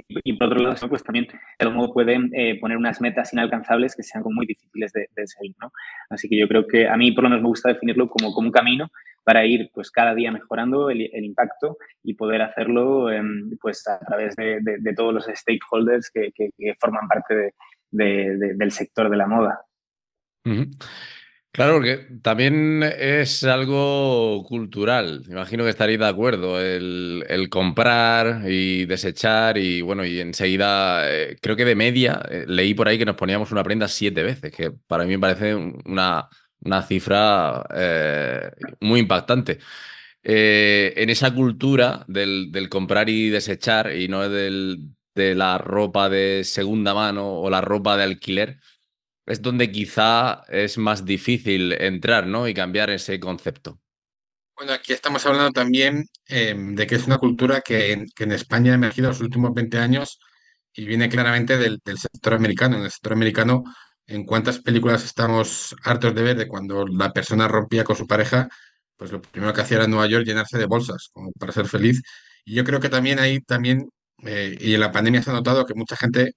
y, 0.07 0.33
por 0.33 0.47
otro 0.47 0.59
lado, 0.59 0.89
pues 0.89 1.03
también 1.03 1.27
de 1.27 1.37
algún 1.59 1.77
modo 1.77 1.93
pueden 1.93 2.31
poner 2.59 2.77
unas 2.77 3.01
metas 3.01 3.33
inalcanzables 3.33 3.95
que 3.95 4.03
sean 4.03 4.23
como 4.23 4.35
muy 4.35 4.45
difíciles 4.45 4.91
de, 4.93 5.07
de, 5.15 5.27
seguir, 5.27 5.55
¿no? 5.61 5.71
Así 6.09 6.27
que 6.29 6.37
yo 6.37 6.47
creo 6.47 6.67
que 6.67 6.87
a 6.87 6.97
mí 6.97 7.11
por 7.11 7.23
lo 7.23 7.29
menos 7.29 7.43
me 7.43 7.49
gusta 7.49 7.69
definirlo 7.69 8.09
como, 8.09 8.33
como 8.33 8.47
un 8.47 8.51
camino 8.51 8.89
para 9.23 9.45
ir 9.45 9.69
pues 9.73 9.91
cada 9.91 10.15
día 10.15 10.31
mejorando 10.31 10.89
el, 10.89 11.01
impacto 11.23 11.77
y 12.03 12.15
poder 12.15 12.41
hacerlo 12.41 13.11
em, 13.11 13.51
pues 13.61 13.87
a 13.87 13.99
través 13.99 14.35
de, 14.35 14.61
todos 14.95 15.13
los 15.13 15.25
stakeholders 15.25 16.09
que, 16.11 16.31
forman 16.79 17.07
parte 17.07 17.53
del 17.91 18.71
sector 18.71 19.09
de 19.09 19.17
la 19.17 19.27
moda. 19.27 19.61
Claro, 21.53 21.73
porque 21.73 21.97
también 22.21 22.81
es 22.81 23.43
algo 23.43 24.45
cultural. 24.47 25.23
Imagino 25.27 25.65
que 25.65 25.69
estaréis 25.69 25.99
de 25.99 26.07
acuerdo. 26.07 26.61
El, 26.61 27.47
comprar 27.49 28.49
y 28.49 28.85
desechar 28.85 29.57
y 29.57 29.81
bueno, 29.81 30.05
y 30.05 30.21
enseguida, 30.21 31.11
eh, 31.11 31.35
creo 31.41 31.57
que 31.57 31.65
de 31.65 31.75
media, 31.75 32.21
eh, 32.29 32.45
leí 32.47 32.73
por 32.73 32.87
ahí 32.87 32.97
que 32.97 33.05
nos 33.05 33.17
poníamos 33.17 33.51
una 33.51 33.63
prenda 33.65 33.89
siete 33.89 34.23
veces, 34.23 34.51
que 34.53 34.71
para 34.87 35.03
mí 35.03 35.09
me 35.11 35.19
parece 35.19 35.53
una 35.55 36.29
Una 36.63 36.83
cifra 36.83 37.65
eh, 37.75 38.51
muy 38.79 38.99
impactante. 39.01 39.59
Eh, 40.23 40.93
en 40.97 41.09
esa 41.09 41.33
cultura 41.33 42.05
del, 42.07 42.51
comprar 42.69 43.09
y 43.09 43.29
desechar 43.29 43.95
y 43.95 44.07
no 44.07 44.27
del, 44.29 44.89
de 45.15 45.35
la 45.35 45.57
ropa 45.57 46.09
de 46.09 46.43
segunda 46.43 46.93
mano 46.93 47.27
o 47.41 47.49
la 47.49 47.61
ropa 47.61 47.97
de 47.97 48.03
alquiler, 48.03 48.59
es 49.25 49.41
donde 49.41 49.71
quizá 49.71 50.43
es 50.49 50.77
más 50.77 51.05
difícil 51.05 51.73
entrar 51.73 52.27
¿no? 52.27 52.47
y 52.47 52.53
cambiar 52.53 52.89
ese 52.89 53.19
concepto. 53.19 53.79
Bueno, 54.55 54.73
aquí 54.73 54.93
estamos 54.93 55.25
hablando 55.25 55.51
también 55.51 56.05
em, 56.27 56.75
de 56.75 56.85
que 56.85 56.95
es 56.95 57.07
una 57.07 57.17
cultura 57.17 57.61
que 57.61 57.93
en, 57.93 58.31
España 58.31 58.71
ha 58.71 58.75
emergido 58.75 59.07
en 59.07 59.13
los 59.13 59.21
últimos 59.21 59.53
20 59.53 59.77
años 59.79 60.19
y 60.73 60.85
viene 60.85 61.09
claramente 61.09 61.57
del, 61.57 61.81
sector 61.97 62.33
americano. 62.33 62.77
En 62.77 62.83
el 62.83 62.91
sector 62.91 63.13
americano, 63.13 63.63
¿en 64.05 64.23
cuántas 64.25 64.59
películas 64.59 65.03
estamos 65.03 65.75
hartos 65.83 66.13
de 66.13 66.21
ver 66.21 66.37
de 66.37 66.47
cuando 66.47 66.85
la 66.87 67.11
persona 67.11 67.47
rompía 67.47 67.83
con 67.83 67.95
su 67.95 68.05
pareja? 68.07 68.49
Pues 68.97 69.11
lo 69.11 69.21
primero 69.21 69.53
que 69.53 69.61
hacía 69.61 69.77
era 69.77 69.85
en 69.85 69.91
Nueva 69.91 70.07
York 70.07 70.25
llenarse 70.25 70.57
de 70.59 70.65
bolsas, 70.65 71.11
para 71.39 71.51
ser 71.51 71.67
feliz. 71.67 72.01
Y 72.45 72.55
yo 72.55 72.63
creo 72.63 72.79
que 72.79 72.89
también 72.89 73.19
ahí 73.19 73.41
también, 73.41 73.89
eh, 74.23 74.57
y 74.59 74.75
en 74.75 74.79
la 74.79 74.91
pandemia 74.91 75.23
se 75.23 75.31
ha 75.31 75.33
notado 75.33 75.65
que 75.65 75.73
mucha 75.73 75.95
gente 75.95 76.33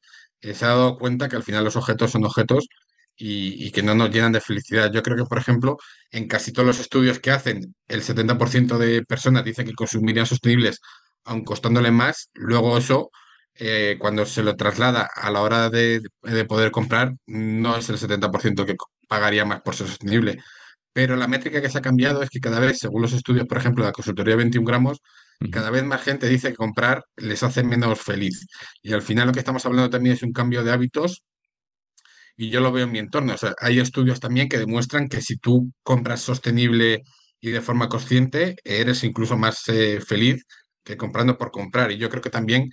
se 0.53 0.65
ha 0.65 0.69
dado 0.69 0.99
cuenta 0.99 1.29
que 1.29 1.37
al 1.37 1.43
final 1.43 1.65
los 1.65 1.77
objetos 1.77 2.11
son 2.11 2.25
objetos 2.25 2.69
y, 3.17 3.71
que 3.71 3.83
no 3.83 3.95
nos 3.95 4.11
llenan 4.11 4.33
de 4.33 4.41
felicidad. 4.41 4.91
Yo 4.93 5.03
creo 5.03 5.17
que, 5.17 5.25
por 5.25 5.39
ejemplo, 5.39 5.77
en 6.11 6.29
casi 6.29 6.53
todos 6.53 6.67
los 6.67 6.81
estudios 6.81 7.21
que 7.21 7.31
hacen, 7.31 7.75
el 7.89 8.03
70% 8.03 8.79
de 8.79 9.05
personas 9.05 9.45
dicen 9.45 9.67
que 9.67 9.75
consumirían 9.75 10.27
sostenibles, 10.27 10.81
aun 11.25 11.45
costándole 11.45 11.91
más. 11.91 12.31
Luego 12.35 12.77
eso, 12.79 13.11
eh, 13.55 13.97
cuando 14.01 14.27
se 14.27 14.43
lo 14.43 14.57
traslada 14.57 15.09
a 15.15 15.31
la 15.31 15.43
hora 15.43 15.71
de, 15.71 16.03
poder 16.49 16.71
comprar, 16.71 17.15
no 17.27 17.77
es 17.77 17.89
el 17.89 17.99
70% 17.99 18.67
que 18.67 18.77
pagaría 19.09 19.45
más 19.45 19.63
por 19.63 19.75
ser 19.75 19.89
sostenible. 19.89 20.39
Pero 20.93 21.17
la 21.17 21.29
métrica 21.29 21.61
que 21.61 21.71
se 21.71 21.79
ha 21.79 21.83
cambiado 21.83 22.23
es 22.23 22.31
que 22.31 22.41
cada 22.41 22.61
vez, 22.61 22.79
según 22.79 23.03
los 23.03 23.13
estudios, 23.13 23.47
por 23.47 23.59
ejemplo, 23.59 23.85
de 23.85 23.91
la 23.91 23.93
consultoría 23.93 24.37
21 24.37 24.67
gramos, 24.67 25.01
cada 25.51 25.71
vez 25.71 25.85
más 25.85 26.03
gente 26.03 26.29
dice 26.29 26.51
que 26.51 26.57
comprar 26.57 27.05
les 27.17 27.43
hace 27.43 27.63
menos 27.63 28.01
feliz. 28.01 28.47
Y 28.83 28.93
al 28.93 29.03
final 29.03 29.27
lo 29.27 29.33
que 29.33 29.41
estamos 29.41 29.65
hablando 29.67 29.91
también 29.91 30.15
es 30.15 30.23
un 30.23 30.33
cambio 30.33 30.65
de 30.65 30.73
hábitos 30.73 31.23
y 32.37 32.51
yo 32.51 32.61
lo 32.61 32.73
veo 32.73 32.85
en 32.85 32.93
mi 32.93 32.99
entorno. 32.99 33.35
O 33.35 33.39
sea, 33.39 33.55
hay 33.61 33.79
estudios 33.79 34.21
también 34.21 34.49
que 34.49 34.59
demuestran 34.59 35.09
que 35.09 35.21
si 35.21 35.37
tú 35.37 35.73
compras 35.83 36.21
sostenible 36.21 37.03
y 37.41 37.51
de 37.51 37.61
forma 37.61 37.89
consciente, 37.89 38.57
eres 38.65 39.05
incluso 39.05 39.37
más 39.37 39.69
eh, 39.69 40.01
feliz 40.01 40.45
que 40.83 40.97
comprando 40.97 41.39
por 41.39 41.51
comprar. 41.51 41.93
Y 41.93 41.99
yo 41.99 42.11
creo 42.11 42.23
que 42.23 42.31
también, 42.31 42.71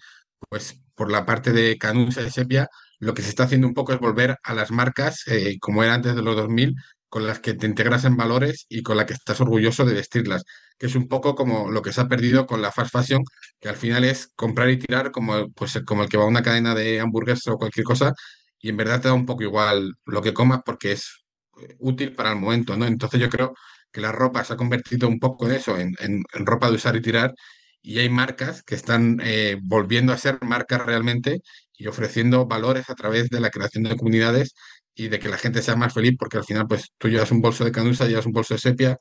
pues 0.50 0.82
por 0.96 1.12
la 1.12 1.26
parte 1.26 1.52
de 1.52 1.78
Canusa 1.78 2.22
y 2.22 2.32
Sepia, 2.32 2.68
lo 3.00 3.14
que 3.14 3.22
se 3.22 3.30
está 3.30 3.44
haciendo 3.44 3.68
un 3.68 3.74
poco 3.74 3.94
es 3.94 4.00
volver 4.00 4.38
a 4.44 4.54
las 4.54 4.72
marcas 4.72 5.24
eh, 5.28 5.58
como 5.60 5.84
era 5.84 5.94
antes 5.96 6.16
de 6.16 6.22
los 6.22 6.36
2000, 6.36 6.76
con 7.12 7.28
las 7.28 7.42
que 7.42 7.54
te 7.56 7.68
integras 7.68 8.06
en 8.06 8.16
valores 8.16 8.66
y 8.70 8.84
con 8.84 8.96
las 8.96 9.06
que 9.06 9.14
estás 9.16 9.42
orgulloso 9.42 9.84
de 9.84 9.94
vestirlas, 9.96 10.46
que 10.80 10.86
es 10.88 10.96
un 10.96 11.10
poco 11.10 11.36
como 11.36 11.70
lo 11.70 11.82
que 11.82 11.92
se 11.92 12.00
ha 12.00 12.08
perdido 12.08 12.48
con 12.48 12.62
la 12.62 12.72
fast 12.72 12.92
fashion, 12.94 13.24
que 13.60 13.68
al 13.68 13.76
final 13.76 14.06
es 14.06 14.30
comprar 14.36 14.70
y 14.70 14.80
tirar 14.80 15.12
como, 15.12 15.52
pues, 15.52 15.78
como 15.86 16.04
el 16.04 16.10
que 16.10 16.16
va 16.18 16.24
a 16.24 16.28
una 16.28 16.42
cadena 16.42 16.74
de 16.74 17.02
hamburguesas 17.02 17.48
o 17.50 17.58
cualquier 17.58 17.84
cosa, 17.86 18.14
y 18.62 18.70
en 18.70 18.78
verdad 18.78 19.02
te 19.02 19.10
da 19.10 19.14
un 19.14 19.26
poco 19.26 19.44
igual 19.44 19.94
lo 20.06 20.22
que 20.22 20.34
comas 20.34 20.62
porque 20.66 20.94
es 20.94 21.26
eh, 21.62 21.76
útil 21.80 22.16
para 22.16 22.32
el 22.32 22.38
momento, 22.40 22.78
¿no? 22.78 22.86
Entonces 22.86 23.20
yo 23.20 23.30
creo 23.30 23.54
que 23.92 24.00
la 24.02 24.14
ropa 24.14 24.46
se 24.46 24.54
ha 24.54 24.58
convertido 24.58 25.10
un 25.10 25.20
poco 25.20 25.48
en 25.48 25.56
eso, 25.56 25.78
en, 25.78 26.24
ropa 26.34 26.70
de 26.70 26.76
usar 26.76 26.96
y 26.96 27.02
tirar, 27.02 27.34
y 27.82 28.00
hay 28.00 28.10
marcas 28.10 28.64
que 28.64 28.76
están 28.76 29.20
eh, 29.22 29.58
volviendo 29.62 30.14
a 30.14 30.18
ser 30.18 30.40
marcas 30.44 30.86
realmente 30.86 31.42
y 31.76 31.88
ofreciendo 31.88 32.46
valores 32.46 32.90
a 32.90 32.96
través 32.96 33.30
de 33.30 33.42
la 33.42 33.50
creación 33.50 33.84
de 33.84 33.98
comunidades 33.98 34.54
y 34.96 35.08
de 35.08 35.20
que 35.20 35.30
la 35.30 35.38
gente 35.38 35.62
sea 35.62 35.76
más 35.76 35.94
feliz, 35.94 36.16
porque 36.18 36.38
al 36.38 36.44
final, 36.44 36.68
pues 36.68 36.92
tú 36.98 37.10
llevas 37.10 37.32
un 37.32 37.42
bolso 37.42 37.64
de 37.64 37.72
canusa, 37.72 38.08
llevas 38.08 38.26
un 38.26 38.34
bolso 38.34 38.54
de 38.54 38.60
sepia, 38.60 38.98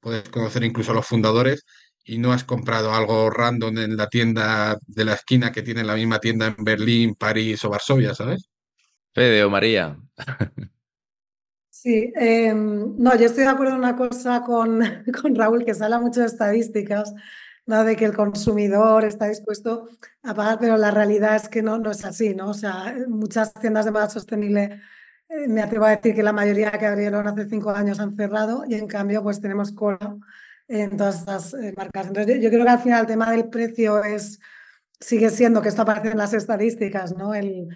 puedes 0.00 0.28
conocer 0.28 0.64
incluso 0.64 0.92
a 0.92 0.94
los 0.94 1.06
fundadores 1.06 1.64
y 2.04 2.18
no 2.18 2.32
has 2.32 2.44
comprado 2.44 2.92
algo 2.94 3.30
random 3.30 3.78
en 3.78 3.96
la 3.96 4.08
tienda 4.08 4.76
de 4.86 5.04
la 5.04 5.14
esquina 5.14 5.52
que 5.52 5.62
tiene 5.62 5.84
la 5.84 5.94
misma 5.94 6.18
tienda 6.18 6.46
en 6.46 6.64
Berlín, 6.64 7.14
París 7.14 7.64
o 7.64 7.70
Varsovia, 7.70 8.14
¿sabes? 8.14 8.48
Fede 9.14 9.44
o 9.44 9.50
María. 9.50 9.96
Sí, 11.82 12.12
em, 12.14 12.94
no, 12.96 13.16
yo 13.16 13.26
estoy 13.26 13.44
de 13.44 13.50
acuerdo 13.50 13.72
en 13.72 13.78
una 13.78 13.96
cosa 13.96 14.42
con, 14.44 14.80
con 15.22 15.34
Raúl, 15.34 15.64
que 15.64 15.74
se 15.74 15.82
habla 15.82 15.98
mucho 15.98 16.20
de 16.20 16.26
estadísticas, 16.26 17.12
¿no? 17.66 17.82
de 17.82 17.96
que 17.96 18.04
el 18.04 18.14
consumidor 18.14 19.04
está 19.04 19.28
dispuesto 19.28 19.88
a 20.22 20.34
pagar, 20.34 20.58
pero 20.60 20.76
la 20.76 20.90
realidad 20.90 21.34
es 21.34 21.48
que 21.48 21.62
no, 21.62 21.78
no 21.78 21.90
es 21.90 22.04
así, 22.04 22.34
¿no? 22.34 22.50
O 22.50 22.54
sea, 22.54 22.94
muchas 23.08 23.52
tiendas 23.54 23.84
de 23.84 23.90
moda 23.90 24.10
sostenible, 24.10 24.80
me 25.48 25.62
atrevo 25.62 25.84
a 25.86 25.96
decir 25.96 26.14
que 26.14 26.22
la 26.22 26.32
mayoría 26.32 26.70
que 26.72 26.86
abrieron 26.86 27.26
hace 27.26 27.48
cinco 27.48 27.70
años 27.70 28.00
han 28.00 28.16
cerrado 28.16 28.64
y 28.68 28.74
en 28.74 28.86
cambio 28.86 29.22
pues 29.22 29.40
tenemos 29.40 29.72
cola 29.72 30.16
en 30.68 30.96
todas 30.96 31.20
estas 31.20 31.54
eh, 31.54 31.74
marcas. 31.76 32.06
Entonces 32.08 32.40
yo, 32.40 32.50
creo 32.50 32.64
que 32.64 32.70
al 32.70 32.78
final 32.78 33.00
el 33.02 33.06
tema 33.06 33.30
del 33.30 33.48
precio 33.48 34.02
es, 34.04 34.40
sigue 35.00 35.30
siendo, 35.30 35.62
que 35.62 35.68
esto 35.68 35.82
aparece 35.82 36.10
en 36.10 36.18
las 36.18 36.34
estadísticas, 36.34 37.16
¿no? 37.16 37.34
El, 37.34 37.68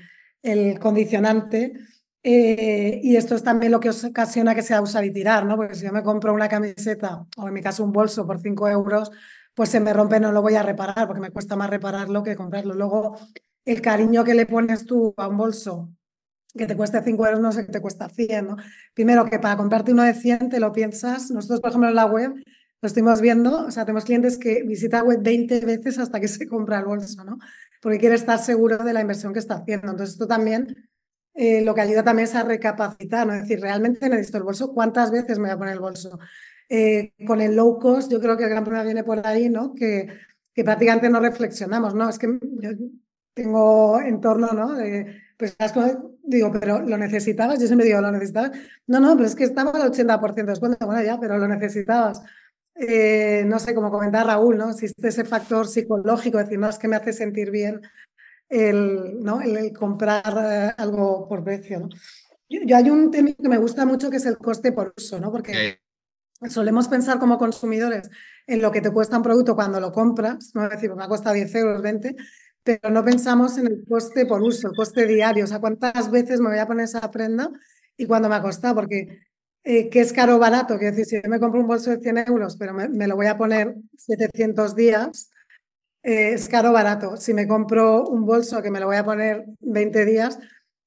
el 0.43 0.79
condicionante. 0.79 1.75
Eh, 2.23 3.01
y 3.05 3.17
esto 3.17 3.37
es 3.37 3.45
también 3.45 3.71
lo 3.71 3.79
que 3.81 3.91
ocasiona 3.91 4.55
que 4.55 4.63
sea 4.63 4.83
usar 4.83 5.05
y 5.05 5.13
tirar, 5.13 5.47
¿no? 5.47 5.57
Porque 5.57 5.75
si 5.77 5.85
yo 5.85 5.93
me 5.93 6.03
compro 6.03 6.35
una 6.35 6.49
camiseta 6.49 7.25
o 7.37 7.49
en 7.49 7.55
mi 7.55 7.63
caso 7.63 7.85
un 7.85 7.93
bolso 7.93 8.27
por 8.27 8.41
5 8.41 8.69
euros, 8.69 9.13
pues 9.55 9.71
se 9.71 9.81
me 9.81 9.93
rompe, 9.93 10.21
no 10.21 10.33
lo 10.33 10.43
voy 10.43 10.55
a 10.57 10.63
reparar 10.63 11.07
porque 11.07 11.21
me 11.21 11.31
cuesta 11.31 11.57
más 11.57 11.71
repararlo 11.71 12.23
que 12.23 12.37
comprarlo. 12.37 12.75
Luego, 12.75 13.17
el 13.65 13.81
cariño 13.81 14.25
que 14.25 14.35
le 14.35 14.47
pones 14.47 14.87
tú 14.87 15.15
a 15.17 15.29
un 15.29 15.37
bolso 15.37 15.91
que 16.57 16.67
te 16.67 16.77
cueste 16.77 17.03
5 17.03 17.27
euros, 17.27 17.41
no 17.41 17.53
sé 17.53 17.67
que 17.67 17.73
te 17.73 17.81
cuesta 17.81 18.09
100, 18.09 18.47
¿no? 18.47 18.57
Primero 18.95 19.25
que 19.27 19.39
para 19.39 19.57
comprarte 19.57 19.93
uno 19.93 20.03
de 20.03 20.15
100 20.15 20.51
te 20.51 20.61
lo 20.61 20.73
piensas. 20.73 21.31
Nosotros, 21.31 21.61
por 21.61 21.71
ejemplo, 21.71 21.89
en 21.89 21.95
la 21.95 22.07
web 22.07 22.35
lo 22.83 22.87
estuvimos 22.87 23.21
viendo, 23.21 23.67
o 23.67 23.71
sea, 23.71 23.85
tenemos 23.85 24.05
clientes 24.05 24.39
que 24.39 24.63
visitan 24.63 25.07
web 25.07 25.21
20 25.23 25.61
veces 25.61 25.99
hasta 25.99 26.21
que 26.21 26.29
se 26.29 26.47
compra 26.47 26.79
el 26.79 26.85
bolso, 26.85 27.25
¿no? 27.25 27.39
porque 27.87 27.99
quiere 27.99 28.17
estar 28.17 28.39
seguro 28.41 28.79
de 28.79 28.93
la 28.93 29.01
inversión 29.01 29.33
que 29.33 29.39
está 29.39 29.55
haciendo. 29.55 29.93
Entonces, 29.93 30.15
esto 30.15 30.27
también 30.27 30.89
eh, 31.35 31.63
lo 31.63 31.73
que 31.73 31.83
ayuda 31.83 32.03
también 32.03 32.27
es 32.27 32.35
a 32.35 32.43
recapacitar, 32.43 33.27
¿no? 33.27 33.35
Decir, 33.35 33.61
¿realmente 33.61 34.09
necesito 34.09 34.39
el 34.39 34.43
bolso? 34.43 34.73
¿Cuántas 34.73 35.13
veces 35.13 35.39
me 35.39 35.45
voy 35.45 35.53
a 35.53 35.59
poner 35.59 35.75
el 35.75 35.81
bolso? 35.81 36.19
Eh, 36.69 37.13
con 37.27 37.41
el 37.41 37.55
low 37.55 37.79
cost, 37.79 38.11
yo 38.11 38.21
creo 38.21 38.37
que 38.37 38.45
el 38.45 38.51
gran 38.51 38.65
problema 38.65 38.85
viene 38.85 39.05
por 39.05 39.25
ahí, 39.25 39.49
¿no? 39.49 39.73
Que, 39.75 40.09
que 40.53 40.65
prácticamente 40.65 41.09
no 41.11 41.21
reflexionamos, 41.21 41.95
¿no? 41.95 42.09
Es 42.09 42.19
que 42.19 42.39
yo 42.43 42.71
tengo 43.35 44.01
entorno, 44.01 44.49
¿no? 44.53 44.75
Pues 45.37 45.57
digo, 46.23 46.51
pero 46.53 46.81
lo 46.81 46.97
necesitabas, 46.97 47.61
yo 47.61 47.67
siempre 47.67 47.87
digo, 47.87 48.01
lo 48.01 48.11
necesitabas. 48.11 48.53
No, 48.87 49.01
no, 49.01 49.15
pero 49.17 49.27
es 49.27 49.35
que 49.35 49.45
estaba 49.45 49.71
al 49.71 49.93
80% 49.93 50.35
de 50.35 50.43
descuento, 50.45 50.87
bueno, 50.87 51.03
ya, 51.03 51.19
pero 51.21 51.37
lo 51.39 51.47
necesitabas. 51.47 52.23
Eh, 52.75 53.45
no 53.47 53.59
sé, 53.59 53.75
como 53.75 53.91
comentaba 53.91 54.33
Raúl, 54.33 54.57
¿no? 54.59 54.71
Existe 54.71 55.09
ese 55.09 55.25
factor 55.25 55.67
psicológico, 55.67 56.39
decir, 56.39 56.59
no, 56.59 56.69
es 56.69 56.79
que 56.79 56.89
me 56.89 56.97
hace 56.97 57.13
sentir 57.13 57.51
bien 57.51 57.81
el, 58.49 59.21
¿no? 59.23 59.41
el, 59.41 59.73
comprar 59.73 60.23
eh, 60.39 60.75
algo 60.77 61.29
por 61.29 61.43
precio, 61.43 61.81
¿no? 61.81 61.89
Yo, 62.49 62.77
hay 62.77 62.91
un 62.91 63.11
tema 63.11 63.31
que 63.33 63.49
me 63.49 63.59
gusta 63.59 63.85
mucho 63.85 64.09
que 64.09 64.19
es 64.19 64.27
el 64.27 64.39
coste 64.39 64.71
por 64.71 64.95
uso, 64.97 65.19
¿no? 65.19 65.33
Porque 65.33 65.81
solemos 66.49 66.87
pensar 66.87 67.19
como 67.19 67.39
consumidores 67.39 68.09
en 68.47 68.63
lo 68.63 68.71
que 68.71 68.81
te 68.81 68.93
cuesta 68.93 69.17
un 69.17 69.25
producto 69.25 69.57
cuando 69.57 69.81
lo 69.81 69.91
compras, 69.91 70.53
no 70.55 70.63
es 70.65 70.71
decir, 70.71 70.95
me 70.95 71.03
ha 71.03 71.09
costado 71.09 71.35
10 71.35 71.55
euros, 71.57 71.83
20, 71.83 72.15
pero 72.67 72.91
no 72.91 73.05
pensamos 73.05 73.57
en 73.59 73.69
el 73.69 73.85
coste 73.89 74.27
por 74.27 74.43
uso, 74.43 74.69
el 74.69 74.75
coste 74.75 75.07
diario, 75.07 75.45
o 75.45 75.47
sea, 75.47 75.61
cuántas 75.61 76.11
veces 76.11 76.41
me 76.41 76.49
voy 76.49 76.59
a 76.59 76.67
poner 76.67 76.87
esa 76.87 77.09
prenda 77.13 77.49
y 77.97 78.07
cuándo 78.07 78.29
me 78.29 78.35
ha 78.35 78.43
costado, 78.43 78.75
porque 78.75 79.21
eh, 79.63 79.89
que 79.89 80.01
es 80.01 80.13
caro 80.13 80.35
o 80.35 80.39
barato, 80.41 80.77
que 80.77 80.87
decir, 80.87 81.05
si 81.07 81.23
yo 81.23 81.31
me 81.31 81.39
compro 81.39 81.61
un 81.61 81.69
bolso 81.69 81.91
de 81.91 82.01
100 82.01 82.19
euros, 82.27 82.57
pero 82.57 82.75
me, 82.75 83.07
lo 83.07 83.15
voy 83.15 83.27
a 83.27 83.39
poner 83.39 83.77
700 83.97 84.75
días, 84.75 85.31
eh, 86.03 86.33
es 86.35 86.49
caro 86.49 86.71
o 86.71 86.73
barato. 86.73 87.17
Si 87.17 87.33
me 87.35 87.47
compro 87.47 88.05
un 88.05 88.27
bolso 88.27 88.61
que 88.63 88.71
me 88.73 88.81
lo 88.81 88.87
voy 88.87 88.97
a 88.97 89.05
poner 89.05 89.45
20 89.61 90.05
días, 90.05 90.39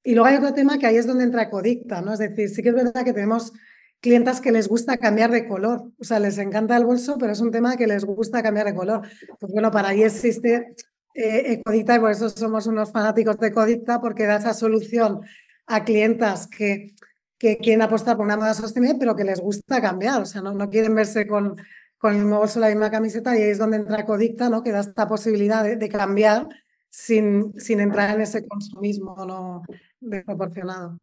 y 0.04 0.16
luego 0.16 0.28
hay 0.28 0.36
otro 0.36 0.54
tema 0.54 0.78
que 0.80 0.86
ahí 0.86 0.98
es 0.98 1.08
donde 1.08 1.24
entra 1.24 1.50
Codicta, 1.50 2.02
¿no? 2.02 2.14
Es 2.14 2.20
decir, 2.20 2.50
sí 2.50 2.62
que 2.62 2.70
es 2.70 2.76
verdad 2.76 3.06
que 3.06 3.14
tenemos 3.14 3.54
clientas 4.02 4.42
que 4.42 4.52
les 4.52 4.68
gusta 4.68 4.98
cambiar 4.98 5.32
de 5.32 5.48
color, 5.48 5.92
o 5.98 6.04
sea, 6.04 6.20
les 6.20 6.38
encanta 6.38 6.76
el 6.76 6.86
bolso, 6.86 7.18
pero 7.18 7.32
es 7.34 7.40
un 7.42 7.52
tema 7.52 7.78
que 7.78 7.88
les 7.88 8.04
gusta 8.04 8.44
cambiar 8.44 8.66
de 8.66 8.76
color. 8.76 9.02
Pues 9.40 9.52
bueno, 9.52 9.72
para 9.72 9.90
ahí 9.90 10.04
existe 10.04 10.76
eh, 11.24 11.62
Codicta 11.64 11.96
y 11.96 12.00
por 12.00 12.12
eso 12.12 12.30
somos 12.30 12.68
unos 12.68 12.92
fanáticos 12.92 13.38
de 13.38 13.52
Codicta, 13.52 14.00
porque 14.02 14.26
da 14.26 14.38
esa 14.38 14.54
solución 14.54 15.22
a 15.68 15.84
clientas 15.84 16.48
que 16.48 16.96
que 17.40 17.58
quieren 17.58 17.82
apostar 17.82 18.18
por 18.18 18.26
una 18.26 18.36
moda 18.36 18.54
sostenible, 18.54 18.98
pero 19.00 19.16
que 19.16 19.24
les 19.24 19.40
gusta 19.40 19.82
cambiar, 19.82 20.22
o 20.22 20.26
sea, 20.26 20.42
no, 20.42 20.54
no 20.54 20.70
quieren 20.70 20.94
verse 20.94 21.26
con, 21.26 21.56
con 21.98 22.14
el 22.14 22.20
mismo 22.20 22.38
bolso, 22.38 22.60
la 22.60 22.68
misma 22.68 22.92
camiseta, 22.92 23.36
y 23.36 23.42
ahí 23.42 23.50
es 23.50 23.58
donde 23.58 23.78
entra 23.78 24.06
Codicta, 24.06 24.50
¿no? 24.50 24.62
que 24.62 24.72
da 24.72 24.82
esta 24.82 25.08
posibilidad 25.08 25.64
de, 25.64 25.90
cambiar 25.90 26.48
sin, 26.90 27.54
sin, 27.58 27.80
entrar 27.80 28.14
en 28.14 28.22
ese 28.22 28.46
consumismo 28.46 29.16
¿no? 29.26 29.64
desproporcionado. 30.02 31.00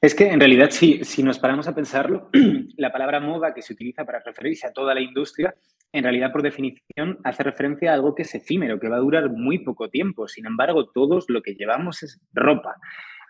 Es 0.00 0.14
que 0.14 0.28
en 0.30 0.38
realidad, 0.38 0.70
si, 0.70 1.02
si 1.04 1.24
nos 1.24 1.40
paramos 1.40 1.66
a 1.66 1.74
pensarlo, 1.74 2.30
la 2.76 2.92
palabra 2.92 3.18
moda 3.18 3.52
que 3.52 3.62
se 3.62 3.72
utiliza 3.72 4.04
para 4.04 4.20
referirse 4.20 4.68
a 4.68 4.72
toda 4.72 4.94
la 4.94 5.00
industria, 5.00 5.56
en 5.94 6.02
realidad 6.02 6.32
por 6.32 6.42
definición 6.42 7.18
hace 7.22 7.44
referencia 7.44 7.92
a 7.92 7.94
algo 7.94 8.14
que 8.14 8.22
es 8.22 8.34
efímero, 8.34 8.80
que 8.80 8.88
va 8.88 8.96
a 8.96 9.00
durar 9.06 9.30
muy 9.30 9.60
poco 9.60 9.88
tiempo. 9.88 10.26
Sin 10.26 10.44
embargo, 10.44 10.90
todos 10.92 11.26
lo 11.28 11.40
que 11.40 11.54
llevamos 11.54 12.02
es 12.02 12.20
ropa. 12.34 12.74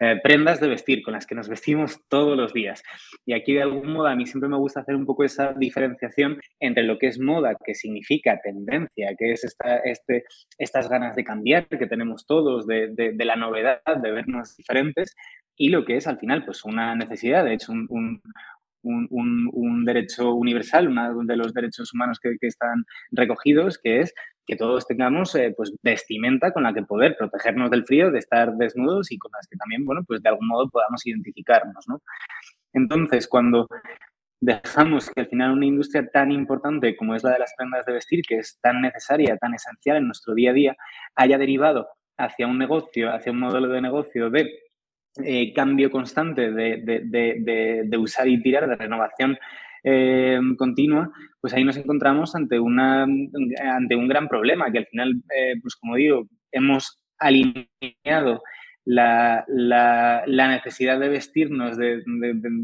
eh, 0.00 0.18
prendas 0.22 0.60
de 0.60 0.68
vestir 0.68 1.02
con 1.02 1.14
las 1.14 1.26
que 1.26 1.34
nos 1.34 1.48
vestimos 1.48 2.00
todos 2.08 2.36
los 2.36 2.52
días. 2.52 2.82
Y 3.24 3.32
aquí 3.32 3.54
de 3.54 3.62
algún 3.62 3.92
modo 3.92 4.08
a 4.08 4.16
mí 4.16 4.26
siempre 4.26 4.48
me 4.48 4.56
gusta 4.56 4.80
hacer 4.80 4.96
un 4.96 5.06
poco 5.06 5.24
esa 5.24 5.52
diferenciación 5.52 6.40
entre 6.60 6.82
lo 6.82 6.98
que 6.98 7.06
es 7.06 7.20
moda, 7.20 7.56
que 7.64 7.74
significa 7.74 8.40
tendencia, 8.42 9.14
que 9.16 9.32
es 9.32 9.44
esta, 9.44 9.76
este, 9.78 10.24
estas 10.58 10.88
ganas 10.88 11.14
de 11.14 11.24
cambiar 11.24 11.68
que 11.68 11.86
tenemos 11.86 12.26
todos, 12.26 12.66
de, 12.66 12.88
de, 12.88 13.24
la 13.24 13.36
novedad, 13.36 13.80
de 14.02 14.10
vernos 14.10 14.56
diferentes, 14.56 15.14
y 15.56 15.68
lo 15.68 15.84
que 15.84 15.96
es 15.96 16.06
al 16.06 16.18
final 16.18 16.44
pues 16.44 16.64
una 16.64 16.96
necesidad, 16.96 17.44
de 17.44 17.54
hecho 17.54 17.70
un, 17.72 17.86
un, 17.88 18.22
un, 18.84 19.84
derecho 19.84 20.34
universal, 20.34 20.88
uno 20.88 21.24
de 21.24 21.36
los 21.36 21.52
derechos 21.52 21.92
humanos 21.92 22.18
que, 22.20 22.36
están 22.40 22.84
recogidos, 23.10 23.78
que 23.82 24.00
es 24.00 24.14
que 24.46 24.56
todos 24.56 24.86
tengamos 24.86 25.34
eh, 25.34 25.54
pues 25.56 25.72
vestimenta 25.82 26.52
con 26.52 26.64
la 26.64 26.74
que 26.74 26.82
poder 26.82 27.16
protegernos 27.18 27.70
del 27.70 27.84
frío, 27.84 28.10
de 28.10 28.18
estar 28.18 28.52
desnudos 28.56 29.10
y 29.10 29.18
con 29.18 29.30
las 29.32 29.46
que 29.48 29.56
también, 29.56 29.84
bueno, 29.84 30.02
pues 30.06 30.22
de 30.22 30.28
algún 30.28 30.48
modo 30.48 30.68
podamos 30.68 31.06
identificarnos, 31.06 31.84
¿no? 31.88 32.02
Entonces, 32.72 33.26
cuando 33.28 33.68
dejamos 34.40 35.10
que 35.10 35.22
al 35.22 35.28
final 35.28 35.52
una 35.52 35.66
industria 35.66 36.06
tan 36.12 36.30
importante 36.30 36.96
como 36.96 37.14
es 37.14 37.24
la 37.24 37.32
de 37.32 37.38
las 37.38 37.54
prendas 37.56 37.86
de 37.86 37.94
vestir, 37.94 38.22
que 38.28 38.38
es 38.38 38.58
tan 38.60 38.82
necesaria, 38.82 39.36
tan 39.38 39.54
esencial 39.54 39.96
en 39.98 40.06
nuestro 40.06 40.34
día 40.34 40.50
a 40.50 40.54
día, 40.54 40.76
haya 41.14 41.38
derivado 41.38 41.88
hacia 42.18 42.46
un 42.46 42.58
negocio, 42.58 43.12
hacia 43.12 43.32
un 43.32 43.40
modelo 43.40 43.68
de 43.68 43.80
negocio 43.80 44.30
de 44.30 44.50
eh, 45.22 45.52
cambio 45.52 45.92
constante 45.92 46.50
de, 46.50 47.96
usar 47.98 48.26
y 48.26 48.42
tirar, 48.42 48.68
de 48.68 48.74
renovación 48.74 49.38
eh, 49.84 50.40
continua, 50.58 51.12
pues 51.40 51.54
ahí 51.54 51.62
nos 51.62 51.76
encontramos 51.76 52.34
ante, 52.34 52.58
una, 52.58 53.02
ante 53.04 53.94
un 53.94 54.08
gran 54.08 54.26
problema, 54.26 54.72
que 54.72 54.78
al 54.78 54.86
final, 54.86 55.22
eh, 55.36 55.54
pues 55.62 55.76
como 55.76 55.94
digo, 55.94 56.26
hemos 56.50 57.00
alineado 57.20 58.42
la, 58.84 59.44
necesidad 60.26 60.98
de 60.98 61.08
vestirnos 61.08 61.76
de, 61.76 62.02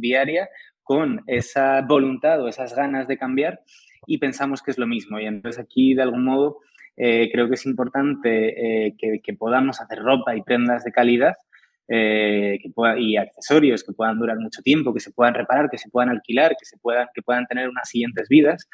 diaria 0.01 0.49
con 0.83 1.23
esa 1.29 1.83
voluntad 1.83 2.43
o 2.43 2.49
esas 2.49 2.75
ganas 2.75 3.07
de 3.07 3.17
cambiar 3.17 3.61
y 4.09 4.19
pensamos 4.19 4.61
que 4.61 4.73
es 4.73 4.79
lo 4.79 4.89
mismo. 4.89 5.21
Y 5.21 5.27
entonces 5.27 5.63
aquí, 5.63 5.95
de 5.95 6.03
algún 6.03 6.25
modo, 6.25 6.59
creo 6.97 7.47
que 7.47 7.55
es 7.55 7.65
importante 7.65 8.97
que 8.99 9.35
podamos 9.39 9.81
hacer 9.81 10.01
ropa 10.01 10.35
y 10.35 10.43
prendas 10.43 10.83
de 10.83 10.91
calidad 10.91 11.37
eh, 11.93 12.61
que 12.63 12.71
y 12.99 13.17
accesorios 13.17 13.83
que 13.83 13.93
puedan 13.93 14.17
durar 14.17 14.39
mucho 14.39 14.63
tiempo, 14.63 14.95
que 14.95 15.01
se 15.01 15.11
puedan 15.11 15.35
reparar, 15.35 15.69
que 15.69 15.77
se 15.77 15.91
puedan 15.91 16.11
alquilar, 16.11 16.53
que, 16.53 16.65
se 16.65 16.79
puedan, 16.79 17.09
que 17.13 17.21
puedan 17.21 17.47
tener 17.47 17.69
unas 17.69 17.89
siguientes 17.89 18.29
vidas. 18.29 18.69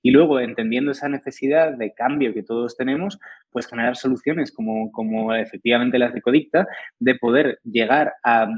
Y 0.00 0.10
luego, 0.10 0.40
entendiendo 0.40 0.90
esa 0.90 1.08
necesidad 1.10 1.72
de 1.76 1.92
cambio 1.92 2.32
que 2.32 2.42
todos 2.42 2.74
tenemos, 2.74 3.18
pues 3.50 3.66
generar 3.66 3.96
soluciones 3.96 4.50
como, 4.50 4.90
como 4.90 5.34
efectivamente 5.34 5.98
las 5.98 6.14
de 6.14 6.22
de 6.98 7.14
poder 7.16 7.58
llegar 7.62 8.14
a, 8.24 8.48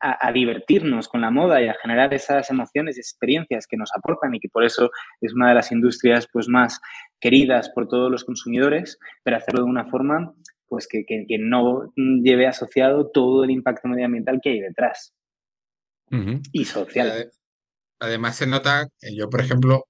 a, 0.00 0.32
divertirnos 0.32 1.08
con 1.08 1.20
la 1.20 1.30
moda 1.30 1.62
y 1.62 1.68
a 1.68 1.74
generar 1.74 2.12
esas 2.12 2.50
emociones 2.50 2.96
y 2.96 3.00
experiencias 3.00 3.66
que 3.66 3.76
nos 3.76 3.90
aportan 3.96 4.34
y 4.34 4.40
que 4.40 4.48
por 4.48 4.64
eso 4.64 4.90
es 5.20 5.32
una 5.32 5.48
de 5.48 5.54
las 5.54 5.72
industrias 5.72 6.28
pues, 6.32 6.48
más 6.48 6.80
queridas 7.20 7.70
por 7.70 7.88
todos 7.88 8.10
los 8.10 8.24
consumidores, 8.24 8.98
pero 9.22 9.36
hacerlo 9.36 9.64
de 9.64 9.70
una 9.70 9.86
forma 9.86 10.34
pues 10.68 10.86
que, 10.88 11.04
no 11.38 11.92
lleve 11.96 12.46
asociado 12.46 13.10
todo 13.10 13.44
el 13.44 13.50
impacto 13.50 13.88
medioambiental 13.88 14.40
que 14.42 14.50
hay 14.50 14.60
detrás 14.60 15.14
y 16.52 16.64
social. 16.64 17.30
Además 17.98 18.36
se 18.36 18.46
nota, 18.46 18.86
yo 19.00 19.28
por 19.28 19.40
ejemplo, 19.40 19.84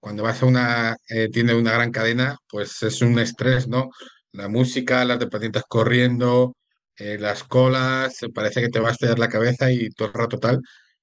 cuando 0.00 0.22
vas 0.22 0.42
a 0.42 0.46
una 0.46 0.96
eh, 1.08 1.28
tienda 1.28 1.54
de 1.54 1.60
una 1.60 1.72
gran 1.72 1.92
cadena, 1.92 2.36
pues 2.48 2.82
es 2.82 3.00
un 3.02 3.18
estrés, 3.18 3.68
¿no? 3.68 3.90
La 4.32 4.48
música, 4.48 5.04
las 5.04 5.18
dependientes 5.18 5.62
corriendo, 5.68 6.56
eh, 6.96 7.18
las 7.18 7.44
colas, 7.44 8.18
parece 8.34 8.60
que 8.60 8.68
te 8.68 8.80
va 8.80 8.88
a 8.88 8.92
estallar 8.92 9.18
la 9.18 9.28
cabeza 9.28 9.70
y 9.70 9.90
todo 9.90 10.08
el 10.08 10.14
rato 10.14 10.38
tal. 10.38 10.60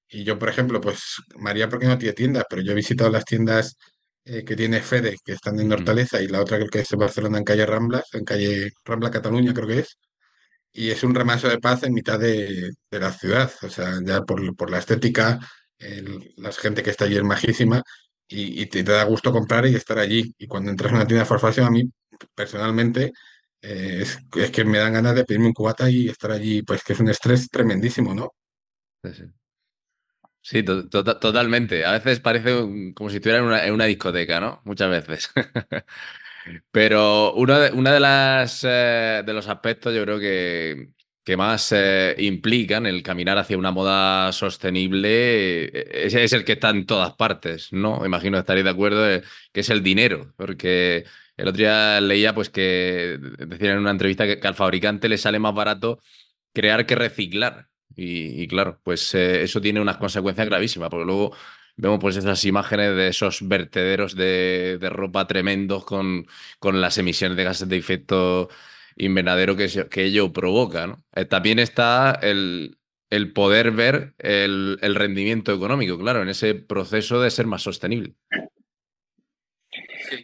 Y 0.08 0.24
yo, 0.24 0.38
por 0.38 0.48
ejemplo, 0.48 0.80
pues 0.80 1.16
María 1.36 1.68
porque 1.68 1.86
no 1.86 1.98
tiene 1.98 2.14
tiendas, 2.14 2.44
pero 2.48 2.62
yo 2.62 2.72
he 2.72 2.74
visitado 2.74 3.10
las 3.10 3.24
tiendas 3.24 3.76
eh, 4.24 4.44
que 4.44 4.56
tiene 4.56 4.80
Fede, 4.80 5.16
que 5.24 5.32
están 5.32 5.58
en 5.60 5.72
Hortaleza, 5.72 6.20
y 6.20 6.28
la 6.28 6.40
otra 6.40 6.58
creo 6.58 6.70
que 6.70 6.80
es 6.80 6.92
en 6.92 6.98
Barcelona, 6.98 7.38
en 7.38 7.44
calle 7.44 7.66
Ramblas, 7.66 8.04
en 8.14 8.24
calle 8.24 8.70
Rambla 8.84 9.10
Cataluña, 9.10 9.54
creo 9.54 9.66
que 9.66 9.78
es. 9.80 9.98
Y 10.72 10.90
es 10.90 11.02
un 11.04 11.14
remaso 11.14 11.48
de 11.48 11.58
paz 11.58 11.82
en 11.84 11.94
mitad 11.94 12.18
de, 12.18 12.70
la 12.90 13.12
ciudad. 13.12 13.52
O 13.62 13.68
sea, 13.70 13.94
ya 14.04 14.22
por, 14.22 14.70
la 14.70 14.78
estética, 14.78 15.40
la 16.36 16.52
gente 16.52 16.82
que 16.82 16.90
está 16.90 17.06
allí 17.06 17.16
es 17.16 17.24
majísima 17.24 17.82
y, 18.28 18.66
te, 18.66 18.82
da 18.84 19.04
gusto 19.04 19.32
comprar 19.32 19.66
y 19.66 19.74
estar 19.74 19.98
allí. 19.98 20.34
Y 20.38 20.46
cuando 20.46 20.70
entras 20.70 20.90
en 20.92 20.96
una 20.96 21.06
tienda 21.06 21.24
de 21.24 21.38
fashion, 21.38 21.66
a 21.66 21.70
mí 21.70 21.90
personalmente 22.34 23.12
eh, 23.62 23.98
es, 24.02 24.18
es, 24.36 24.50
que 24.50 24.64
me 24.64 24.78
dan 24.78 24.92
ganas 24.94 25.14
de 25.14 25.24
pedirme 25.24 25.48
un 25.48 25.52
cubata 25.52 25.90
y 25.90 26.08
estar 26.08 26.30
allí, 26.30 26.62
pues 26.62 26.82
que 26.84 26.92
es 26.92 27.00
un 27.00 27.08
estrés 27.08 27.48
tremendísimo, 27.48 28.14
¿no? 28.14 28.32
Sí, 29.02 29.14
sí. 29.14 29.24
Sí, 30.42 30.62
totalmente. 30.62 31.84
A 31.84 31.92
veces 31.92 32.20
parece 32.20 32.50
como 32.94 33.10
si 33.10 33.16
estuviera 33.16 33.66
en 33.66 33.74
una, 33.74 33.84
discoteca, 33.84 34.40
¿no? 34.40 34.62
Muchas 34.64 34.90
veces. 34.90 35.30
Pero 36.70 37.34
uno 37.34 37.58
de, 37.58 37.70
una 37.72 37.92
de 37.92 38.00
las 38.00 38.64
eh, 38.64 39.22
de 39.24 39.32
los 39.34 39.48
aspectos 39.48 39.94
yo 39.94 40.02
creo 40.04 40.18
que, 40.18 40.92
que 41.24 41.36
más 41.36 41.72
eh, 41.72 42.14
implican 42.18 42.86
el 42.86 43.02
caminar 43.02 43.38
hacia 43.38 43.58
una 43.58 43.70
moda 43.72 44.32
sostenible 44.32 45.64
eh, 45.66 46.06
es, 46.06 46.14
es, 46.14 46.32
el 46.32 46.44
que 46.44 46.52
está 46.52 46.70
en 46.70 46.86
todas 46.86 47.14
partes, 47.14 47.72
¿no? 47.72 48.04
Imagino 48.06 48.36
que 48.36 48.40
estaréis 48.40 48.64
de 48.64 48.70
acuerdo, 48.70 49.04
que 49.52 49.60
es 49.60 49.70
el 49.70 49.82
dinero, 49.82 50.32
porque 50.36 51.04
el 51.36 51.48
otro 51.48 51.58
día 51.58 52.00
leía 52.00 52.34
pues 52.34 52.50
que 52.50 53.18
decían 53.38 53.72
en 53.74 53.78
una 53.80 53.90
entrevista 53.92 54.26
que 54.26 54.46
al 54.46 54.54
fabricante 54.54 55.08
le 55.08 55.18
sale 55.18 55.38
más 55.38 55.54
barato 55.54 56.00
crear 56.52 56.86
que 56.86 56.94
reciclar. 56.96 57.69
Y, 58.02 58.48
claro, 58.48 58.80
pues 58.82 59.14
eh, 59.14 59.42
eso 59.42 59.60
tiene 59.60 59.78
unas 59.78 59.98
consecuencias 59.98 60.46
gravísimas, 60.48 60.88
porque 60.88 61.04
luego 61.04 61.36
vemos 61.76 61.98
pues 62.00 62.16
esas 62.16 62.42
imágenes 62.46 62.96
de 62.96 63.08
esos 63.08 63.46
vertederos 63.46 64.16
de, 64.16 64.78
ropa 64.90 65.26
tremendos 65.26 65.84
con, 65.84 66.26
con, 66.58 66.80
las 66.80 66.96
emisiones 66.96 67.36
de 67.36 67.44
gases 67.44 67.68
de 67.68 67.76
efecto 67.76 68.48
invernadero 68.96 69.54
que, 69.54 69.68
que 69.90 70.04
ello 70.04 70.32
provoca. 70.32 70.96
Eh, 71.14 71.26
también 71.26 71.58
está 71.58 72.18
el, 72.22 72.78
el 73.10 73.34
poder 73.34 73.70
ver 73.72 74.14
el, 74.18 74.78
el, 74.80 74.94
rendimiento 74.94 75.52
económico, 75.52 75.98
claro, 75.98 76.22
en 76.22 76.30
ese 76.30 76.54
proceso 76.54 77.20
de 77.20 77.30
ser 77.30 77.46
más 77.46 77.62
sostenible. 77.62 78.14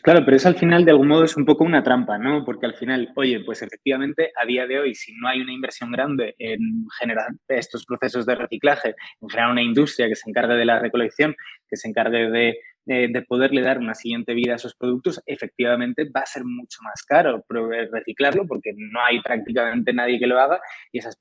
Claro, 0.02 0.24
pero 0.24 0.36
eso 0.36 0.48
al 0.48 0.56
final 0.56 0.84
de 0.84 0.90
algún 0.90 1.08
modo 1.08 1.24
es 1.24 1.36
un 1.36 1.44
poco 1.44 1.64
una 1.64 1.82
trampa, 1.82 2.18
¿no? 2.18 2.44
Porque 2.44 2.66
al 2.66 2.74
final, 2.74 3.12
oye, 3.16 3.40
pues 3.40 3.62
efectivamente 3.62 4.32
a 4.40 4.46
día 4.46 4.66
de 4.66 4.78
hoy, 4.78 4.94
si 4.94 5.14
no 5.14 5.28
hay 5.28 5.40
una 5.40 5.52
inversión 5.52 5.92
grande 5.92 6.34
en 6.38 6.86
generar 6.98 7.28
estos 7.48 7.84
procesos 7.84 8.26
de 8.26 8.34
reciclaje, 8.34 8.94
en 9.20 9.28
generar 9.28 9.52
una 9.52 9.62
industria 9.62 10.08
que 10.08 10.16
se 10.16 10.28
encargue 10.28 10.54
de 10.54 10.64
la 10.64 10.78
recolección, 10.78 11.34
que 11.68 11.76
se 11.76 11.88
encargue 11.88 12.30
de 12.30 12.58
eh, 12.86 13.08
de 13.10 13.22
poderle 13.22 13.62
dar 13.62 13.78
una 13.78 13.94
siguiente 13.94 14.32
vida 14.34 14.52
a 14.52 14.56
esos 14.56 14.74
productos, 14.74 15.20
efectivamente 15.26 16.08
va 16.14 16.20
a 16.20 16.26
ser 16.26 16.44
mucho 16.44 16.78
más 16.82 17.02
caro 17.02 17.44
reciclarlo 17.92 18.46
porque 18.46 18.72
no 18.76 19.00
hay 19.04 19.20
prácticamente 19.20 19.92
nadie 19.92 20.18
que 20.18 20.26
lo 20.26 20.38
haga 20.38 20.60
y 20.92 20.98
esas 20.98 21.16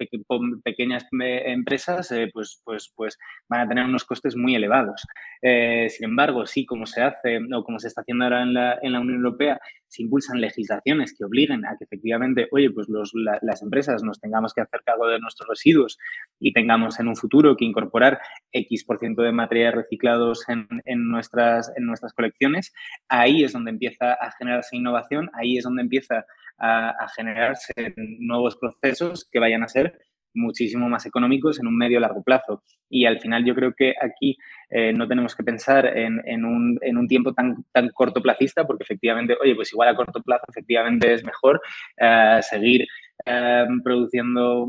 pequeñas 0.64 1.08
empresas 1.12 2.12
eh, 2.12 2.30
pues, 2.34 2.62
pues, 2.64 2.92
pues 2.96 3.18
van 3.50 3.62
a 3.62 3.68
tener 3.68 3.86
unos 3.86 4.04
costes 4.04 4.36
muy 4.36 4.56
elevados. 4.56 5.02
Eh, 5.42 5.88
sin 5.90 6.10
embargo, 6.10 6.46
sí, 6.46 6.66
como 6.66 6.86
se 6.86 7.02
hace 7.02 7.40
o 7.54 7.64
como 7.64 7.80
se 7.80 7.88
está 7.88 8.02
haciendo 8.02 8.26
ahora 8.26 8.44
en 8.44 8.54
la, 8.54 8.80
en 8.82 8.94
la 8.94 9.00
Unión 9.00 9.18
Europea, 9.18 9.60
se 9.88 10.04
impulsan 10.04 10.42
legislaciones 10.42 11.16
que 11.18 11.26
obliguen 11.26 11.66
a 11.66 11.78
que 11.78 11.86
efectivamente, 11.86 12.48
oye, 12.52 12.70
pues 12.72 12.88
los, 12.90 13.12
las 13.42 13.62
empresas 13.62 14.04
nos 14.04 14.20
tengamos 14.20 14.54
que 14.54 14.62
hacer 14.62 14.82
cargo 14.86 15.08
de 15.08 15.20
nuestros 15.20 15.48
residuos 15.48 15.98
y 16.40 16.54
tengamos 16.54 17.00
en 17.00 17.08
un 17.08 17.16
futuro 17.16 17.56
que 17.56 17.66
incorporar 17.66 18.20
X 18.52 18.84
por 18.86 19.00
ciento 19.00 19.22
de 19.22 19.32
materiales 19.32 19.76
reciclados 19.76 20.46
en, 20.50 21.10
nuestras, 21.10 21.72
en 21.76 21.86
nuestras 21.86 22.14
colecciones, 22.14 22.74
ahí 23.08 23.44
es 23.44 23.54
donde 23.54 23.72
empieza 23.72 24.14
a 24.14 24.32
generarse 24.38 24.76
innovación, 24.76 25.30
ahí 25.34 25.58
es 25.58 25.64
donde 25.64 25.82
empieza 25.82 26.26
a, 26.58 26.90
a 26.90 27.08
generarse 27.10 27.74
nuevos 27.96 28.58
procesos 28.58 29.28
que 29.32 29.40
vayan 29.40 29.64
a 29.64 29.68
ser 29.68 30.00
muchísimo 30.36 30.88
más 30.90 31.06
económicos 31.06 31.60
en 31.60 31.68
un 31.68 31.78
medio 31.78 32.00
largo 32.00 32.24
plazo. 32.24 32.64
Y 32.90 33.06
al 33.06 33.20
final 33.20 33.44
yo 33.46 33.56
creo 33.56 33.74
que 33.74 33.94
aquí 34.02 34.38
eh, 34.70 34.94
no 34.94 35.08
tenemos 35.08 35.36
que 35.36 35.44
pensar 35.44 35.86
en, 35.86 36.46
un, 36.46 36.78
en, 36.82 36.98
un, 36.98 37.08
tiempo 37.08 37.34
tan, 37.34 37.64
tan 37.72 37.90
cortoplacista, 37.90 38.66
porque 38.66 38.84
efectivamente, 38.84 39.36
oye, 39.42 39.56
pues 39.56 39.72
igual 39.72 39.90
a 39.90 39.96
corto 39.96 40.22
plazo 40.22 40.46
efectivamente 40.50 41.14
es 41.14 41.24
mejor 41.24 41.62
eh, 41.98 42.40
seguir 42.42 42.86
eh, 43.26 43.66
produciendo 43.84 44.68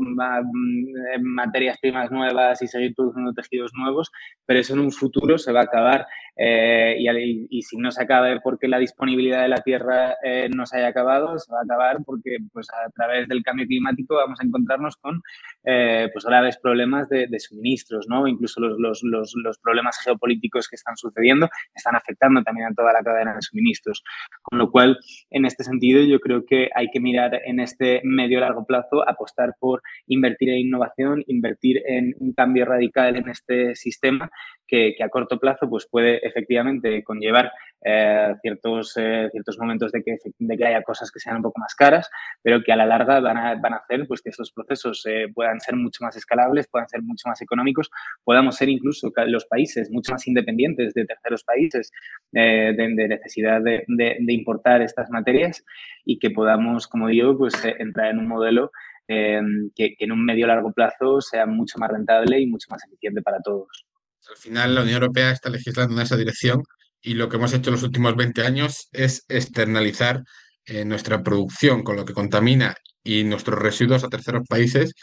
materias 1.21 1.77
primas 1.79 2.09
nuevas 2.09 2.61
y 2.61 2.67
seguir 2.67 2.95
produciendo 2.95 3.33
tejidos 3.33 3.71
nuevos, 3.73 4.11
pero 4.45 4.59
eso 4.59 4.73
en 4.73 4.79
un 4.79 4.91
futuro 4.91 5.37
se 5.37 5.51
va 5.51 5.61
a 5.61 5.63
acabar 5.63 6.07
y, 6.37 7.61
si 7.63 7.77
no 7.77 7.91
se 7.91 8.03
acaba 8.03 8.39
porque 8.41 8.67
la 8.67 8.79
disponibilidad 8.79 9.41
de 9.41 9.49
la 9.49 9.61
tierra 9.61 10.15
no 10.55 10.65
se 10.65 10.77
haya 10.77 10.87
acabado, 10.87 11.37
se 11.39 11.51
va 11.51 11.59
a 11.59 11.63
acabar 11.63 11.97
porque 12.05 12.37
pues, 12.53 12.67
a 12.69 12.89
través 12.91 13.27
del 13.27 13.43
cambio 13.43 13.67
climático 13.67 14.15
vamos 14.15 14.39
a 14.39 14.45
encontrarnos 14.45 14.95
con 14.95 15.21
eh, 15.69 16.09
pues, 16.13 16.23
graves 16.23 16.57
problemas 16.57 17.09
de, 17.09 17.27
suministros, 17.39 18.07
¿no? 18.07 18.25
Incluso 18.25 18.61
los, 18.61 18.79
los, 18.79 19.03
los, 19.03 19.33
los, 19.43 19.57
problemas 19.59 19.99
geopolíticos 20.01 20.69
que 20.69 20.77
están 20.77 20.95
sucediendo 20.95 21.49
están 21.75 21.95
afectando 21.95 22.41
también 22.41 22.67
a 22.67 22.73
toda 22.73 22.93
la 22.93 23.03
cadena 23.03 23.35
de 23.35 23.41
suministros. 23.41 24.01
Con 24.41 24.59
lo 24.59 24.71
cual, 24.71 24.97
en 25.29 25.45
este 25.45 25.65
sentido, 25.65 26.01
yo 26.03 26.21
creo 26.21 26.45
que 26.45 26.69
hay 26.73 26.87
que 26.89 27.01
mirar 27.01 27.41
en 27.43 27.59
este 27.59 27.99
medio-largo 28.05 28.65
plazo, 28.65 29.07
apostar 29.07 29.55
por 29.59 29.81
invertir 30.07 30.51
en 30.51 30.59
innovación, 30.59 31.21
invertir 31.27 31.83
en 31.85 32.15
un 32.19 32.31
cambio 32.31 32.63
radical 32.63 33.17
en 33.17 33.27
este 33.27 33.75
sistema 33.75 34.31
que, 34.67 34.95
a 35.03 35.09
corto 35.09 35.39
plazo 35.39 35.69
pues 35.69 35.87
puede 35.89 36.25
efectivamente 36.25 37.03
conllevar 37.03 37.51
eh, 37.85 38.33
ciertos, 38.41 38.93
eh, 38.97 39.29
ciertos 39.31 39.57
momentos 39.59 39.91
de 39.91 40.01
que, 40.01 40.17
de 40.39 40.57
que 40.57 40.65
haya 40.65 40.81
cosas 40.81 41.11
que 41.11 41.19
sean 41.19 41.37
un 41.37 41.43
poco 41.43 41.59
más 41.59 41.75
caras, 41.75 42.09
pero 42.41 42.63
que 42.63 42.71
a 42.71 42.75
la 42.75 42.87
larga 42.87 43.19
van 43.19 43.37
a, 43.37 43.55
van 43.55 43.73
a 43.73 43.77
hacer 43.77 44.07
pues, 44.07 44.21
que 44.21 44.29
estos 44.29 44.51
procesos 44.51 45.03
eh, 45.05 45.27
puedan 45.33 45.59
ser 45.59 45.75
mucho 45.75 46.03
más 46.03 46.15
escalables, 46.15 46.67
puedan 46.67 46.89
ser 46.89 47.03
mucho 47.03 47.29
más 47.29 47.41
económicos, 47.41 47.89
podamos 48.23 48.55
ser 48.55 48.69
incluso 48.69 49.11
los 49.27 49.45
países 49.45 49.91
mucho 49.91 50.11
más 50.11 50.27
independientes 50.27 50.93
de 50.95 51.05
terceros 51.05 51.43
países 51.43 51.91
de, 52.31 52.73
necesidad 53.07 53.61
de, 53.61 53.85
importar 54.27 54.81
estas 54.81 55.09
materias 55.09 55.63
y 56.03 56.19
que 56.19 56.31
podamos, 56.31 56.87
como 56.87 57.07
digo, 57.07 57.37
pues 57.37 57.53
entrar 57.63 58.11
en 58.11 58.19
un 58.19 58.27
modelo 58.27 58.71
que, 59.07 59.71
que 59.75 59.95
en 59.99 60.11
un 60.11 60.25
medio 60.25 60.47
largo 60.47 60.73
plazo 60.73 61.21
sea 61.21 61.45
mucho 61.45 61.77
más 61.79 61.91
rentable 61.91 62.39
y 62.39 62.47
mucho 62.47 62.67
más 62.69 62.83
eficiente 62.85 63.21
para 63.21 63.39
todos. 63.39 63.85
Al 64.29 64.37
final, 64.37 64.75
la 64.75 64.81
Unión 64.81 65.01
Europea 65.01 65.31
está 65.31 65.49
legislando 65.49 65.95
en 65.95 66.01
esa 66.01 66.17
dirección 66.17 66.63
y 67.07 67.13
lo 67.13 67.29
que 67.29 67.37
hemos 67.37 67.53
hecho 67.53 67.69
en 67.69 67.75
los 67.75 67.83
últimos 67.83 68.17
20 68.17 68.41
años 68.45 68.89
es 68.91 69.23
externalizar 69.29 70.23
eh, 70.65 70.83
nuestra 70.83 71.23
producción 71.23 71.81
con 71.83 71.95
lo 71.95 72.03
que 72.03 72.13
contamina 72.13 72.75
y 73.01 73.23
nuestros 73.23 73.57
residuos 73.59 74.03
a 74.03 74.09
terceros 74.09 74.45
países. 74.45 74.93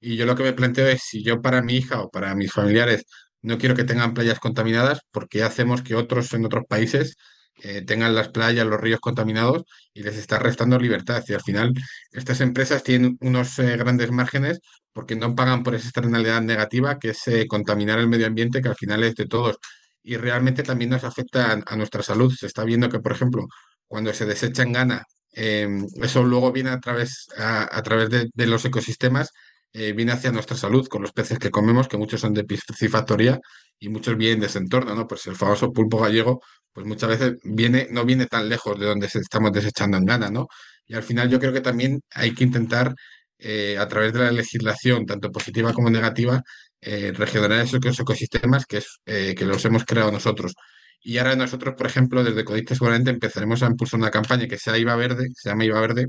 Y 0.00 0.16
yo 0.16 0.26
lo 0.26 0.34
que 0.34 0.42
me 0.42 0.54
planteo 0.54 0.88
es 0.88 1.02
si 1.04 1.22
yo 1.22 1.40
para 1.40 1.62
mi 1.62 1.76
hija 1.76 2.00
o 2.02 2.10
para 2.10 2.34
mis 2.34 2.52
familiares 2.52 3.04
no 3.42 3.58
quiero 3.58 3.76
que 3.76 3.84
tengan 3.84 4.12
playas 4.12 4.40
contaminadas, 4.40 5.02
¿por 5.12 5.28
qué 5.28 5.44
hacemos 5.44 5.82
que 5.82 5.94
otros 5.94 6.32
en 6.34 6.44
otros 6.44 6.64
países 6.68 7.16
eh, 7.62 7.82
tengan 7.82 8.16
las 8.16 8.30
playas, 8.30 8.66
los 8.66 8.80
ríos 8.80 8.98
contaminados 8.98 9.62
y 9.94 10.02
les 10.02 10.16
está 10.16 10.40
restando 10.40 10.80
libertad? 10.80 11.22
Y 11.28 11.34
al 11.34 11.42
final 11.42 11.72
estas 12.10 12.40
empresas 12.40 12.82
tienen 12.82 13.18
unos 13.20 13.56
eh, 13.60 13.76
grandes 13.76 14.10
márgenes 14.10 14.58
porque 14.92 15.14
no 15.14 15.36
pagan 15.36 15.62
por 15.62 15.76
esa 15.76 15.86
externalidad 15.86 16.42
negativa 16.42 16.98
que 16.98 17.10
es 17.10 17.22
contaminar 17.48 18.00
el 18.00 18.08
medio 18.08 18.26
ambiente, 18.26 18.60
que 18.62 18.68
al 18.68 18.76
final 18.76 19.04
es 19.04 19.14
de 19.14 19.26
todos 19.26 19.58
y 20.02 20.16
realmente 20.16 20.62
también 20.62 20.90
nos 20.90 21.04
afecta 21.04 21.62
a, 21.64 21.76
nuestra 21.76 22.02
salud. 22.02 22.32
Se 22.34 22.46
está 22.46 22.64
viendo 22.64 22.88
que, 22.88 23.00
por 23.00 23.12
ejemplo, 23.12 23.46
cuando 23.86 24.12
se 24.12 24.26
desecha 24.26 24.62
en 24.62 24.72
Ghana, 24.72 25.04
em, 25.32 25.86
eso 26.02 26.24
luego 26.24 26.52
viene 26.52 26.70
a 26.70 26.80
través, 26.80 27.28
a, 27.38 27.82
través 27.82 28.10
de, 28.10 28.46
los 28.46 28.64
ecosistemas, 28.64 29.30
eh, 29.72 29.92
viene 29.92 30.12
hacia 30.12 30.32
nuestra 30.32 30.56
salud 30.56 30.86
con 30.88 31.02
los 31.02 31.12
peces 31.12 31.38
que 31.38 31.50
comemos, 31.50 31.88
que 31.88 31.96
muchos 31.96 32.20
son 32.20 32.34
de 32.34 32.44
piscifactoría 32.44 33.40
y 33.78 33.88
muchos 33.88 34.16
vienen 34.16 34.40
de 34.40 34.46
ese 34.46 34.58
entorno, 34.58 34.94
¿no? 34.94 35.06
Pues 35.08 35.26
el 35.26 35.36
famoso 35.36 35.72
pulpo 35.72 35.98
gallego, 35.98 36.42
pues 36.72 36.86
muchas 36.86 37.10
veces 37.10 37.34
viene, 37.44 37.88
no 37.90 38.04
viene 38.04 38.26
tan 38.26 38.48
lejos 38.48 38.78
de 38.78 38.86
donde 38.86 39.08
se 39.08 39.18
estamos 39.20 39.52
desechando 39.52 39.96
en 39.96 40.04
Ghana, 40.04 40.30
¿no? 40.30 40.46
Y 40.86 40.94
al 40.94 41.02
final 41.02 41.30
yo 41.30 41.38
creo 41.40 41.52
que 41.52 41.60
también 41.60 42.00
hay 42.10 42.34
que 42.34 42.44
intentar, 42.44 42.94
eh, 43.38 43.78
a 43.78 43.88
través 43.88 44.12
de 44.12 44.20
la 44.20 44.32
legislación, 44.32 45.06
tanto 45.06 45.30
positiva 45.32 45.72
como 45.72 45.90
negativa, 45.90 46.42
eh, 46.82 47.12
regenerar 47.12 47.60
esos 47.60 48.00
ecosistemas 48.00 48.66
que, 48.66 48.78
es, 48.78 49.00
eh, 49.06 49.34
que 49.36 49.44
los 49.46 49.64
hemos 49.64 49.84
creado 49.84 50.12
nosotros. 50.12 50.54
Y 51.00 51.18
ahora 51.18 51.36
nosotros, 51.36 51.74
por 51.76 51.86
ejemplo, 51.86 52.24
desde 52.24 52.44
Codite 52.44 52.74
seguramente 52.74 53.10
empezaremos 53.10 53.62
a 53.62 53.66
impulsar 53.66 54.00
una 54.00 54.10
campaña 54.10 54.46
que 54.48 54.58
sea 54.58 54.78
IVA 54.78 54.96
verde, 54.96 55.28
se 55.34 55.48
llama 55.50 55.64
IVA 55.64 55.80
verde, 55.80 56.06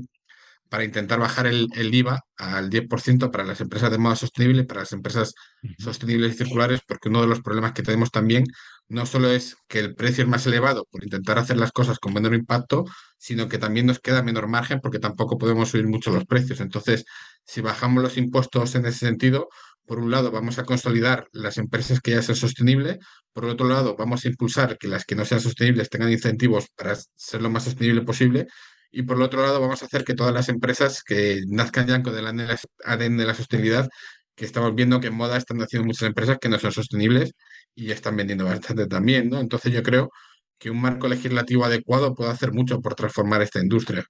para 0.68 0.84
intentar 0.84 1.20
bajar 1.20 1.46
el, 1.46 1.68
IVA 1.76 2.20
al 2.36 2.70
10% 2.70 3.30
para 3.30 3.44
las 3.44 3.60
empresas 3.60 3.90
de 3.90 3.98
moda 3.98 4.16
sostenible, 4.16 4.64
para 4.64 4.80
las 4.80 4.92
empresas 4.92 5.34
sostenibles 5.78 6.34
y 6.34 6.38
circulares, 6.38 6.80
porque 6.86 7.08
uno 7.08 7.20
de 7.20 7.28
los 7.28 7.40
problemas 7.42 7.72
que 7.72 7.82
tenemos 7.82 8.10
también 8.10 8.44
no 8.88 9.06
solo 9.06 9.30
es 9.30 9.56
que 9.68 9.78
el 9.78 9.94
precio 9.94 10.24
es 10.24 10.30
más 10.30 10.46
elevado 10.46 10.86
por 10.90 11.04
intentar 11.04 11.38
hacer 11.38 11.56
las 11.58 11.72
cosas 11.72 11.98
con 11.98 12.12
menor 12.12 12.34
impacto, 12.34 12.84
sino 13.18 13.48
que 13.48 13.58
también 13.58 13.86
nos 13.86 14.00
queda 14.00 14.22
menor 14.22 14.48
margen 14.48 14.80
porque 14.80 14.98
tampoco 14.98 15.38
podemos 15.38 15.70
subir 15.70 15.86
mucho 15.86 16.10
los 16.10 16.24
precios. 16.26 16.60
Entonces, 16.60 17.04
si 17.44 17.60
bajamos 17.60 18.02
los 18.02 18.16
impuestos 18.16 18.74
en 18.74 18.86
ese 18.86 18.98
sentido, 19.06 19.48
por 19.86 19.98
un 19.98 20.10
lado, 20.10 20.30
vamos 20.30 20.58
a 20.58 20.64
consolidar 20.64 21.28
las 21.32 21.58
empresas 21.58 22.00
que 22.00 22.12
ya 22.12 22.22
sean 22.22 22.36
sostenibles, 22.36 22.98
por 23.32 23.44
otro 23.44 23.68
lado, 23.68 23.96
vamos 23.96 24.24
a 24.24 24.28
impulsar 24.28 24.78
que 24.78 24.88
las 24.88 25.04
que 25.04 25.14
no 25.14 25.24
sean 25.24 25.40
sostenibles 25.40 25.90
tengan 25.90 26.10
incentivos 26.10 26.68
para 26.76 26.96
ser 27.16 27.42
lo 27.42 27.50
más 27.50 27.64
sostenible 27.64 28.02
posible, 28.02 28.46
y 28.90 29.02
por 29.02 29.20
otro 29.20 29.42
lado, 29.42 29.60
vamos 29.60 29.82
a 29.82 29.86
hacer 29.86 30.04
que 30.04 30.14
todas 30.14 30.32
las 30.32 30.48
empresas 30.48 31.02
que 31.02 31.42
nazcan 31.48 31.86
ya 31.88 32.02
con 32.02 32.16
el 32.16 32.26
ADN 32.26 33.16
de 33.16 33.26
la 33.26 33.34
sostenibilidad, 33.34 33.88
que 34.36 34.44
estamos 34.44 34.74
viendo 34.74 35.00
que 35.00 35.08
en 35.08 35.14
moda 35.14 35.36
están 35.36 35.60
haciendo 35.60 35.86
muchas 35.86 36.08
empresas 36.08 36.38
que 36.40 36.48
no 36.48 36.58
son 36.58 36.72
sostenibles 36.72 37.32
y 37.74 37.90
están 37.90 38.16
vendiendo 38.16 38.44
bastante 38.44 38.86
también, 38.86 39.30
¿no? 39.30 39.40
Entonces 39.40 39.72
yo 39.72 39.82
creo 39.82 40.10
que 40.58 40.70
un 40.70 40.80
marco 40.80 41.08
legislativo 41.08 41.64
adecuado 41.64 42.14
puede 42.14 42.30
hacer 42.30 42.52
mucho 42.52 42.80
por 42.80 42.94
transformar 42.94 43.42
esta 43.42 43.60
industria. 43.60 44.04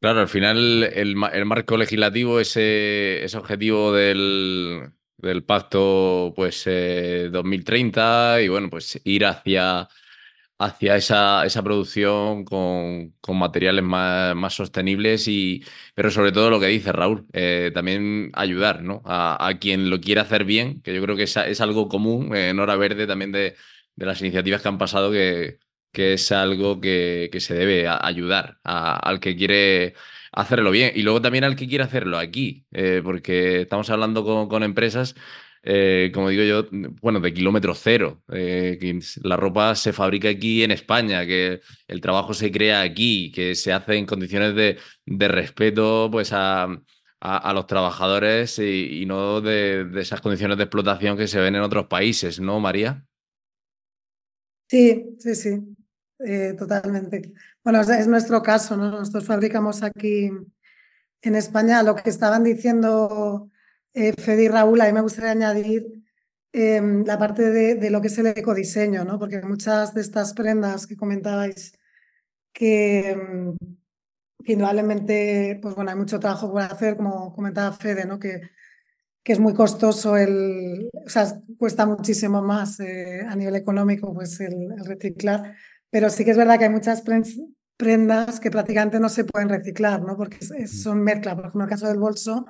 Claro, 0.00 0.20
al 0.20 0.28
final 0.28 0.84
el, 0.84 1.16
marco 1.16 1.76
legislativo, 1.76 2.40
ese 2.40 3.26
objetivo 3.36 3.92
del, 3.92 4.90
del 5.16 5.44
pacto 5.44 6.32
pues 6.36 6.64
2030 6.64 8.40
eh, 8.40 8.44
y 8.44 8.48
bueno, 8.48 8.70
pues 8.70 9.00
ir 9.04 9.24
hacia, 9.26 9.88
hacia 10.58 10.96
esa, 10.96 11.44
esa 11.46 11.62
producción 11.62 12.44
con, 12.44 13.12
con 13.20 13.38
materiales 13.38 13.84
más, 13.84 14.34
más, 14.36 14.54
sostenibles 14.54 15.28
y 15.28 15.64
pero 15.94 16.10
sobre 16.10 16.32
todo 16.32 16.50
lo 16.50 16.60
que 16.60 16.66
dice 16.66 16.92
Raúl, 16.92 17.26
eh, 17.32 17.70
también 17.74 18.30
ayudar 18.34 18.82
¿no? 18.82 19.02
a, 19.04 19.46
a, 19.46 19.58
quien 19.58 19.90
lo 19.90 20.00
quiera 20.00 20.22
hacer 20.22 20.44
bien, 20.44 20.80
que 20.82 20.94
yo 20.94 21.02
creo 21.02 21.16
que 21.16 21.24
es, 21.24 21.36
es 21.36 21.60
algo 21.60 21.88
común 21.88 22.34
en 22.36 22.58
Hora 22.60 22.76
Verde 22.76 23.06
también 23.06 23.32
de, 23.32 23.56
de, 23.96 24.06
las 24.06 24.20
iniciativas 24.20 24.62
que 24.62 24.68
han 24.68 24.78
pasado 24.78 25.10
que, 25.12 25.58
que 25.92 26.14
es 26.14 26.32
algo 26.32 26.80
que, 26.80 27.28
que 27.32 27.40
se 27.40 27.54
debe 27.54 27.88
ayudar 27.88 28.58
al 28.64 29.20
que 29.20 29.36
quiere 29.36 29.94
hacerlo 30.34 30.70
bien. 30.70 30.92
Y 30.94 31.02
luego 31.02 31.22
también 31.22 31.44
al 31.44 31.56
que 31.56 31.68
quiere 31.68 31.84
hacerlo 31.84 32.18
aquí, 32.18 32.66
eh, 32.72 33.00
porque 33.02 33.62
estamos 33.62 33.88
hablando 33.90 34.24
con, 34.48 34.62
empresas, 34.62 35.14
eh, 35.62 36.10
como 36.12 36.28
digo 36.28 36.42
yo, 36.42 36.68
bueno, 37.00 37.20
de 37.20 37.32
kilómetro 37.32 37.74
cero. 37.74 38.22
Eh, 38.32 38.98
la 39.22 39.36
ropa 39.36 39.74
se 39.74 39.92
fabrica 39.92 40.28
aquí 40.28 40.62
en 40.62 40.70
España, 40.70 41.24
que 41.26 41.60
el 41.88 42.00
trabajo 42.00 42.34
se 42.34 42.50
crea 42.50 42.82
aquí, 42.82 43.30
que 43.32 43.54
se 43.54 43.72
hace 43.72 43.96
en 43.96 44.06
condiciones 44.06 44.54
de, 44.54 44.78
respeto 45.28 46.08
pues 46.10 46.30
a, 46.32 46.68
los 47.54 47.66
trabajadores 47.66 48.58
y, 48.58 49.04
no 49.06 49.40
de, 49.40 49.88
esas 49.96 50.20
condiciones 50.20 50.58
de 50.58 50.64
explotación 50.64 51.16
que 51.16 51.28
se 51.28 51.40
ven 51.40 51.54
en 51.54 51.62
otros 51.62 51.86
países, 51.86 52.40
¿no, 52.40 52.60
María? 52.60 53.06
Sí, 54.68 55.16
sí, 55.18 55.34
sí. 55.34 55.83
Eh, 56.18 56.54
totalmente. 56.58 57.32
Bueno, 57.62 57.80
es 57.80 58.06
nuestro 58.06 58.42
caso, 58.42 58.76
¿no? 58.76 58.90
Nosotros 58.90 59.26
fabricamos 59.26 59.82
aquí 59.82 60.30
en 61.22 61.34
España 61.34 61.82
lo 61.82 61.96
que 61.96 62.10
estaban 62.10 62.44
diciendo 62.44 63.50
eh, 63.94 64.12
Fede 64.12 64.44
y 64.44 64.48
Raúl, 64.48 64.80
a 64.80 64.86
mí 64.86 64.92
me 64.92 65.00
gustaría 65.00 65.30
añadir 65.32 66.04
em, 66.52 67.04
la 67.04 67.18
parte 67.18 67.50
de, 67.50 67.90
lo 67.90 68.00
que 68.00 68.08
es 68.08 68.18
el 68.18 68.28
ecodiseño, 68.28 69.04
¿no? 69.04 69.18
Porque 69.18 69.40
muchas 69.42 69.94
de 69.94 70.00
estas 70.02 70.34
prendas 70.34 70.86
que 70.86 70.96
comentabais 70.96 71.72
que, 72.52 73.10
em, 73.10 73.56
indudablemente, 74.46 75.58
pues 75.62 75.74
bueno, 75.74 75.90
hay 75.90 75.96
mucho 75.96 76.20
trabajo 76.20 76.50
por 76.52 76.62
hacer, 76.62 76.96
como 76.96 77.32
comentaba 77.34 77.72
Fede, 77.72 78.06
¿no? 78.06 78.18
Que, 78.18 78.42
que 79.24 79.32
es 79.32 79.40
muy 79.40 79.54
costoso 79.54 80.16
el, 80.16 80.90
o 81.06 81.08
sea, 81.08 81.40
cuesta 81.58 81.86
muchísimo 81.86 82.42
más 82.42 82.78
eh, 82.80 83.22
a 83.26 83.34
nivel 83.36 83.56
económico 83.56 84.12
pues 84.14 84.38
el 84.40 84.68
reciclar 84.84 85.56
pero 85.94 86.10
sí 86.10 86.24
que 86.24 86.32
es 86.32 86.36
verdad 86.36 86.58
que 86.58 86.64
hay 86.64 86.70
muchas 86.70 87.04
prendas 87.76 88.40
que 88.40 88.50
prácticamente 88.50 88.98
no 88.98 89.08
se 89.08 89.22
pueden 89.22 89.48
reciclar, 89.48 90.02
¿no? 90.02 90.16
Porque 90.16 90.44
son 90.66 91.00
mezcla. 91.04 91.36
Por 91.36 91.44
ejemplo, 91.44 91.60
en 91.60 91.68
el 91.68 91.70
caso 91.70 91.86
del 91.86 91.98
bolso, 91.98 92.46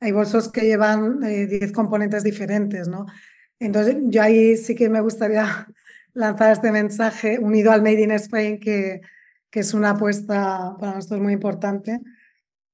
hay 0.00 0.12
bolsos 0.12 0.50
que 0.50 0.62
llevan 0.62 1.20
10 1.20 1.52
eh, 1.52 1.72
componentes 1.72 2.24
diferentes, 2.24 2.88
¿no? 2.88 3.04
Entonces, 3.58 3.96
yo 4.04 4.22
ahí 4.22 4.56
sí 4.56 4.74
que 4.74 4.88
me 4.88 5.02
gustaría 5.02 5.68
lanzar 6.14 6.52
este 6.52 6.72
mensaje 6.72 7.38
unido 7.38 7.70
al 7.70 7.82
Made 7.82 8.00
in 8.00 8.12
Spain, 8.12 8.58
que, 8.58 9.02
que 9.50 9.60
es 9.60 9.74
una 9.74 9.90
apuesta 9.90 10.74
para 10.80 10.94
nosotros 10.94 11.20
muy 11.20 11.34
importante. 11.34 12.00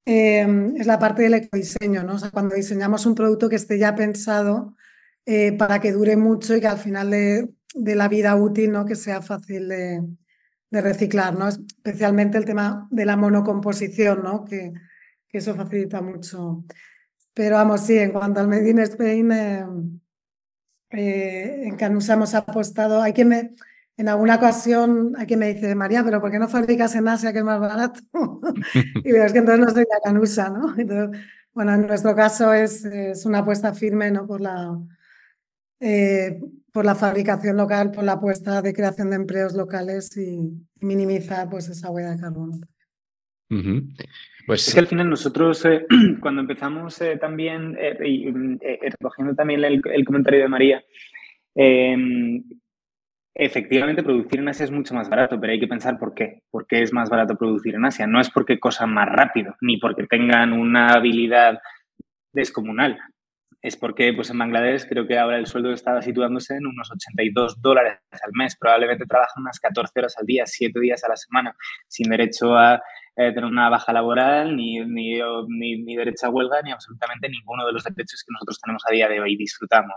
Em, 0.05 0.77
es 0.77 0.87
la 0.87 1.01
parte 1.01 1.23
del 1.23 1.35
ecodiseño, 1.35 2.05
¿no? 2.05 2.15
O 2.15 2.19
sea, 2.21 2.31
cuando 2.31 2.55
diseñamos 2.55 3.07
un 3.07 3.17
producto 3.17 3.49
que 3.49 3.57
esté 3.57 3.77
ya 3.77 3.97
pensado 3.97 4.77
eh, 5.27 5.51
para 5.59 5.81
que 5.81 5.91
dure 5.91 6.17
mucho 6.17 6.55
y 6.55 6.61
que 6.61 6.69
al 6.69 6.79
final 6.79 7.11
de, 7.11 7.49
de 7.75 7.95
la 7.95 8.09
vida 8.09 8.37
útil, 8.37 8.73
¿no? 8.73 8.85
que 8.85 8.97
sea 8.97 9.23
fácil 9.23 9.69
de, 9.69 10.03
reciclar, 10.71 11.39
¿no? 11.39 11.49
especialmente 11.49 12.39
el 12.39 12.45
tema 12.45 12.89
de 12.91 13.05
la 13.05 13.17
monocomposición, 13.17 14.23
¿no? 14.23 14.45
que, 14.45 14.73
que 15.29 15.39
eso 15.39 15.55
facilita 15.55 16.01
mucho. 16.01 16.65
Pero 17.35 17.57
vamos, 17.57 17.83
sí, 17.83 17.99
en 17.99 18.13
cuanto 18.13 18.41
al 18.41 18.49
Made 18.49 18.71
in 18.71 18.79
Spain, 18.81 19.33
eh, 19.33 19.67
eh, 20.91 21.63
en 21.65 21.77
Canus 21.77 22.09
hemos 22.09 22.35
apostado, 22.35 23.03
hay 23.03 23.13
que 23.13 23.23
en 23.97 24.09
alguna 24.09 24.37
ocasión 24.37 25.15
hay 25.19 25.27
quien 25.27 25.41
me 25.41 25.53
dice, 25.53 25.75
María, 25.75 26.03
pero 26.05 26.21
¿por 26.21 26.31
qué 26.31 26.39
no 26.39 26.49
fabricas 26.49 26.95
en 26.95 27.09
Asia 27.09 27.33
que 27.33 27.39
es 27.39 27.45
más 27.45 27.61
barato? 27.61 28.01
y 29.05 29.15
es 29.15 29.33
que 29.33 29.39
entonces 29.39 29.65
no 29.65 29.71
soy 29.71 29.85
la 29.91 30.01
canusa, 30.03 30.51
¿no? 30.51 30.75
Entonces, 30.77 31.21
bueno, 31.55 31.75
en 31.75 31.87
nuestro 31.87 32.15
caso 32.17 32.53
es, 32.53 32.85
es 32.85 33.27
una 33.27 33.39
apuesta 33.39 33.75
firme 33.75 34.11
¿no? 34.11 34.27
por, 34.27 34.41
la, 34.41 34.79
eh, 35.81 36.41
por 36.73 36.85
la 36.85 36.95
fabricación 36.95 37.57
local, 37.57 37.91
por 37.91 38.05
la 38.05 38.13
apuesta 38.13 38.63
de 38.63 38.73
creación 38.73 39.11
de 39.11 39.17
empleos 39.17 39.55
locales 39.55 40.17
y 40.17 40.51
minimizar 40.81 41.49
pues, 41.51 41.69
esa 41.69 41.91
huella 41.91 42.11
de 42.11 42.21
carbono. 42.21 42.59
Pues 44.47 44.67
es 44.67 44.75
que 44.75 44.81
al 44.81 44.87
final 44.87 45.11
nosotros, 45.11 45.65
eh, 45.67 45.87
cuando 46.21 46.41
empezamos 46.41 47.01
eh, 47.03 47.19
también, 47.19 47.77
y 48.05 48.31
mm, 48.31 48.59
recogiendo 48.99 49.35
también 49.35 49.63
el, 49.63 49.83
el, 49.85 50.05
comentario 50.05 50.41
de 50.41 50.49
María, 50.49 50.85
em, 51.55 52.43
Efectivamente, 53.35 54.03
producir 54.03 54.41
en 54.41 54.49
Asia 54.49 54.65
es 54.65 54.71
mucho 54.71 54.95
más 54.95 55.09
barato, 55.09 55.41
pero 55.41 55.53
hay 55.53 55.61
que 55.61 55.67
pensar 55.67 55.99
por 55.99 56.13
qué. 56.13 56.43
¿Por 56.51 56.67
qué 56.67 56.83
es 56.83 56.93
más 56.93 57.09
barato 57.09 57.37
producir 57.37 57.75
en 57.75 57.87
Asia? 57.87 58.07
No 58.07 58.21
es 58.21 58.31
porque 58.31 58.61
cosa 58.61 58.87
más 58.87 59.09
rápido, 59.09 59.57
ni 59.63 59.79
porque 59.79 60.07
tengan 60.07 60.53
una 60.53 60.89
habilidad 60.89 61.59
descomunal. 62.33 62.99
Es 63.63 63.77
porque 63.77 64.13
pues 64.13 64.29
en 64.29 64.39
Bangladesh 64.39 64.89
creo 64.89 65.07
que 65.07 65.17
ahora 65.17 65.39
el 65.39 65.47
sueldo 65.47 65.73
estaba 65.73 66.03
situándose 66.03 66.57
en 66.57 66.67
unos 66.67 66.91
82 66.91 67.63
dólares 67.63 68.01
al 68.11 68.33
mes. 68.35 68.57
Probablemente 68.59 69.07
trabajan 69.07 69.43
unas 69.43 69.61
14 69.61 70.01
horas 70.01 70.19
al 70.19 70.27
día, 70.27 70.45
7 70.47 70.81
días 70.81 71.05
a 71.05 71.09
la 71.09 71.17
semana, 71.17 71.55
sin 71.87 72.11
derecho 72.11 72.57
a 72.57 72.83
eh, 73.15 73.31
tener 73.33 73.45
una 73.45 73.69
baja 73.69 73.93
laboral, 73.93 74.57
ni, 74.57 74.81
ni, 74.81 75.21
ni, 75.49 75.97
derecho 75.97 76.27
a 76.27 76.31
huelga, 76.31 76.61
ni 76.63 76.73
absolutamente 76.73 77.29
ninguno 77.29 77.65
de 77.65 77.73
los 77.73 77.85
derechos 77.85 78.25
que 78.27 78.33
nosotros 78.33 78.59
tenemos 78.59 78.83
a 78.89 78.93
día 78.93 79.07
de 79.07 79.21
hoy 79.21 79.35
y 79.35 79.37
disfrutamos. 79.37 79.95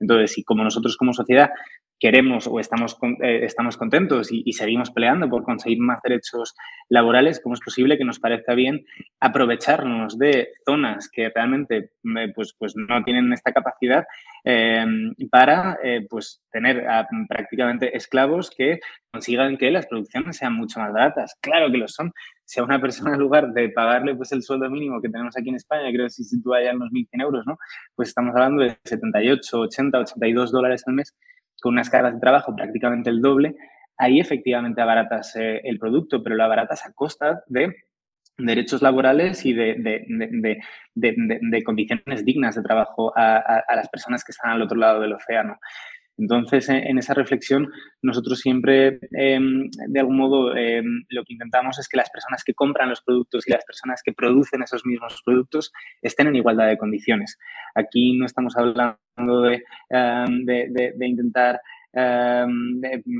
Entonces, 0.00 0.38
y 0.38 0.42
como 0.42 0.64
nosotros 0.64 0.96
como 0.96 1.12
sociedad 1.12 1.50
queremos 1.98 2.46
o 2.46 2.60
estamos, 2.60 2.96
eh, 3.22 3.40
estamos 3.44 3.76
contentos 3.76 4.28
y, 4.30 4.52
seguimos 4.52 4.90
peleando 4.90 5.28
por 5.28 5.44
conseguir 5.44 5.78
más 5.80 6.00
derechos 6.02 6.54
laborales, 6.88 7.40
¿cómo 7.42 7.54
es 7.54 7.60
posible 7.60 7.98
que 7.98 8.04
nos 8.04 8.20
parezca 8.20 8.54
bien 8.54 8.84
aprovecharnos 9.20 10.18
de 10.18 10.50
zonas 10.64 11.10
que 11.10 11.30
realmente 11.34 11.76
eh, 11.76 12.32
pues, 12.34 12.54
pues 12.58 12.74
no 12.76 13.02
tienen 13.04 13.32
esta 13.32 13.52
capacidad 13.52 14.04
em, 14.44 15.14
para 15.30 15.78
eh, 15.82 16.06
pues 16.08 16.42
tener 16.50 16.86
prácticamente 17.28 17.96
esclavos 17.96 18.50
que 18.50 18.80
consigan 19.10 19.56
que 19.56 19.70
las 19.70 19.86
producciones 19.86 20.36
sean 20.36 20.54
mucho 20.54 20.80
más 20.80 20.92
baratas? 20.92 21.36
Claro 21.40 21.70
que 21.70 21.78
lo 21.78 21.88
son. 21.88 22.12
Si 22.44 22.60
a 22.60 22.64
una 22.64 22.80
persona 22.80 23.14
en 23.14 23.20
lugar 23.20 23.52
de 23.52 23.70
pagarle 23.70 24.14
pues 24.14 24.32
el 24.32 24.42
sueldo 24.42 24.70
mínimo 24.70 25.00
que 25.00 25.08
tenemos 25.08 25.36
aquí 25.36 25.48
en 25.48 25.56
España, 25.56 25.90
creo 25.90 26.06
que 26.06 26.10
se 26.10 26.24
sitúa 26.24 26.62
ya 26.62 26.70
en 26.70 26.78
los 26.78 26.90
1.100 26.90 27.22
euros, 27.22 27.46
¿no? 27.46 27.58
Pues 27.94 28.08
estamos 28.08 28.34
hablando 28.34 28.62
de 28.62 28.78
78, 28.84 29.60
80, 29.60 29.98
82 29.98 30.52
dólares 30.52 30.84
al 30.86 30.94
mes 30.94 31.14
con 31.60 31.74
unas 31.74 31.90
cargas 31.90 32.14
de 32.14 32.20
trabajo 32.20 32.54
prácticamente 32.54 33.10
el 33.10 33.20
doble, 33.20 33.56
ahí 33.98 34.20
efectivamente 34.20 34.80
abaratas 34.80 35.36
eh, 35.36 35.60
el 35.64 35.78
producto, 35.78 36.22
pero 36.22 36.36
lo 36.36 36.44
abaratas 36.44 36.84
a 36.86 36.92
costa 36.92 37.42
de 37.46 37.74
derechos 38.38 38.82
laborales 38.82 39.44
y 39.46 39.54
de, 39.54 39.76
de, 40.94 41.64
condiciones 41.64 42.24
dignas 42.24 42.54
de 42.54 42.62
trabajo 42.62 43.12
a, 43.16 43.64
las 43.74 43.88
personas 43.88 44.24
que 44.24 44.32
están 44.32 44.50
al 44.50 44.62
otro 44.62 44.76
lado 44.76 45.00
del 45.00 45.14
océano. 45.14 45.58
Entonces, 46.18 46.68
en 46.68 46.98
esa 46.98 47.14
reflexión, 47.14 47.70
nosotros 48.02 48.38
siempre, 48.40 48.98
em, 49.12 49.68
de 49.88 50.00
algún 50.00 50.16
modo, 50.16 50.56
em, 50.56 51.04
lo 51.10 51.24
que 51.24 51.34
intentamos 51.34 51.78
es 51.78 51.88
que 51.88 51.98
las 51.98 52.10
personas 52.10 52.42
que 52.44 52.54
compran 52.54 52.88
los 52.88 53.02
productos 53.02 53.46
y 53.46 53.52
las 53.52 53.64
personas 53.64 54.02
que 54.02 54.12
producen 54.12 54.62
esos 54.62 54.86
mismos 54.86 55.22
productos 55.24 55.72
estén 56.00 56.28
en 56.28 56.36
igualdad 56.36 56.68
de 56.68 56.78
condiciones. 56.78 57.38
Aquí 57.74 58.16
no 58.16 58.24
estamos 58.26 58.56
hablando 58.56 59.42
de, 59.42 59.62
em, 59.90 60.46
intentar 61.00 61.60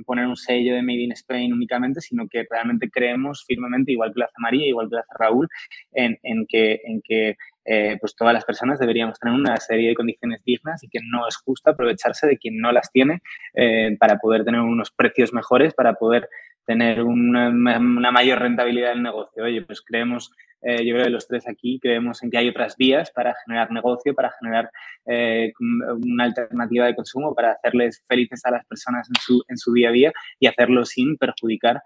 poner 0.05 0.27
un 0.27 0.37
sello 0.37 0.75
de 0.75 0.83
Made 0.83 1.05
in 1.05 1.13
Spain 1.13 1.51
únicamente, 1.53 2.03
sino 2.03 2.29
que 2.29 2.45
realmente 2.51 2.91
creemos 2.91 3.43
firmemente, 3.47 3.93
igual 3.93 4.13
que 4.13 4.21
lo 4.21 4.27
hace 4.27 4.35
María, 4.39 4.67
igual 4.67 4.91
que 4.91 4.97
lo 4.97 5.01
hace 5.01 5.15
Raúl, 5.19 5.49
en 5.93 6.47
que 6.47 7.37
eh, 7.69 7.97
pues 8.01 8.15
todas 8.15 8.33
las 8.33 8.45
personas 8.45 8.79
deberíamos 8.79 9.19
tener 9.19 9.35
una 9.35 9.57
serie 9.57 9.89
de 9.89 9.95
condiciones 9.97 10.41
dignas 10.45 10.85
y 10.85 10.89
que 10.89 11.01
no 11.03 11.27
es 11.27 11.37
justo 11.37 11.71
aprovecharse 11.71 12.27
de 12.29 12.39
quien 12.39 12.61
no 12.61 12.71
las 12.71 12.93
tiene 12.93 13.23
eh, 13.55 13.97
para 13.99 14.19
poder 14.19 14.45
tener 14.45 14.61
unos 14.61 14.93
precios 14.93 15.33
mejores, 15.33 15.75
para 15.75 15.95
poder 15.95 16.29
tener 16.65 17.03
una, 17.03 17.51
mayor 17.51 18.39
rentabilidad 18.41 18.91
del 18.91 19.03
negocio. 19.03 19.43
Oye, 19.43 19.63
pues 19.63 19.83
creemos 19.83 20.31
eh, 20.63 20.85
yo 20.85 20.95
creo 20.95 21.05
que 21.05 21.11
los 21.11 21.29
tres 21.29 21.47
aquí 21.49 21.79
creemos 21.81 22.23
en 22.23 22.31
que 22.31 22.39
hay 22.39 22.49
otras 22.49 22.77
vías 22.77 23.11
para 23.11 23.35
generar 23.45 23.71
negocio, 23.71 24.15
para 24.15 24.33
generar 24.41 24.71
una 25.05 26.25
alternativa 26.25 26.87
de 26.87 26.95
consumo, 26.97 27.35
para 27.35 27.53
hacerles 27.53 28.03
felices 28.09 28.45
a 28.45 28.51
las 28.51 28.67
personas 28.67 29.09
en 29.09 29.21
su, 29.21 29.45
en 29.49 29.59
su 29.59 29.73
día 29.75 29.91
a 29.91 29.93
día 29.93 30.13
y 30.41 30.47
hacerlo 30.47 30.85
sin 30.85 31.19
perjudicar 31.19 31.83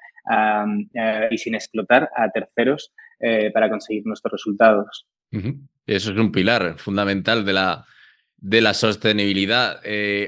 y 1.31 1.37
sin 1.37 1.55
explotar 1.57 2.09
a 2.14 2.31
terceros 2.31 2.93
para 3.53 3.69
conseguir 3.69 4.07
nuestros 4.07 4.33
resultados. 4.33 5.07
Eso 5.31 6.12
es 6.12 6.19
un 6.19 6.33
pilar 6.33 6.79
fundamental 6.79 7.45
de 7.45 7.53
la, 7.53 7.87
de 8.37 8.61
la 8.61 8.75
sostenibilidad. 8.75 9.81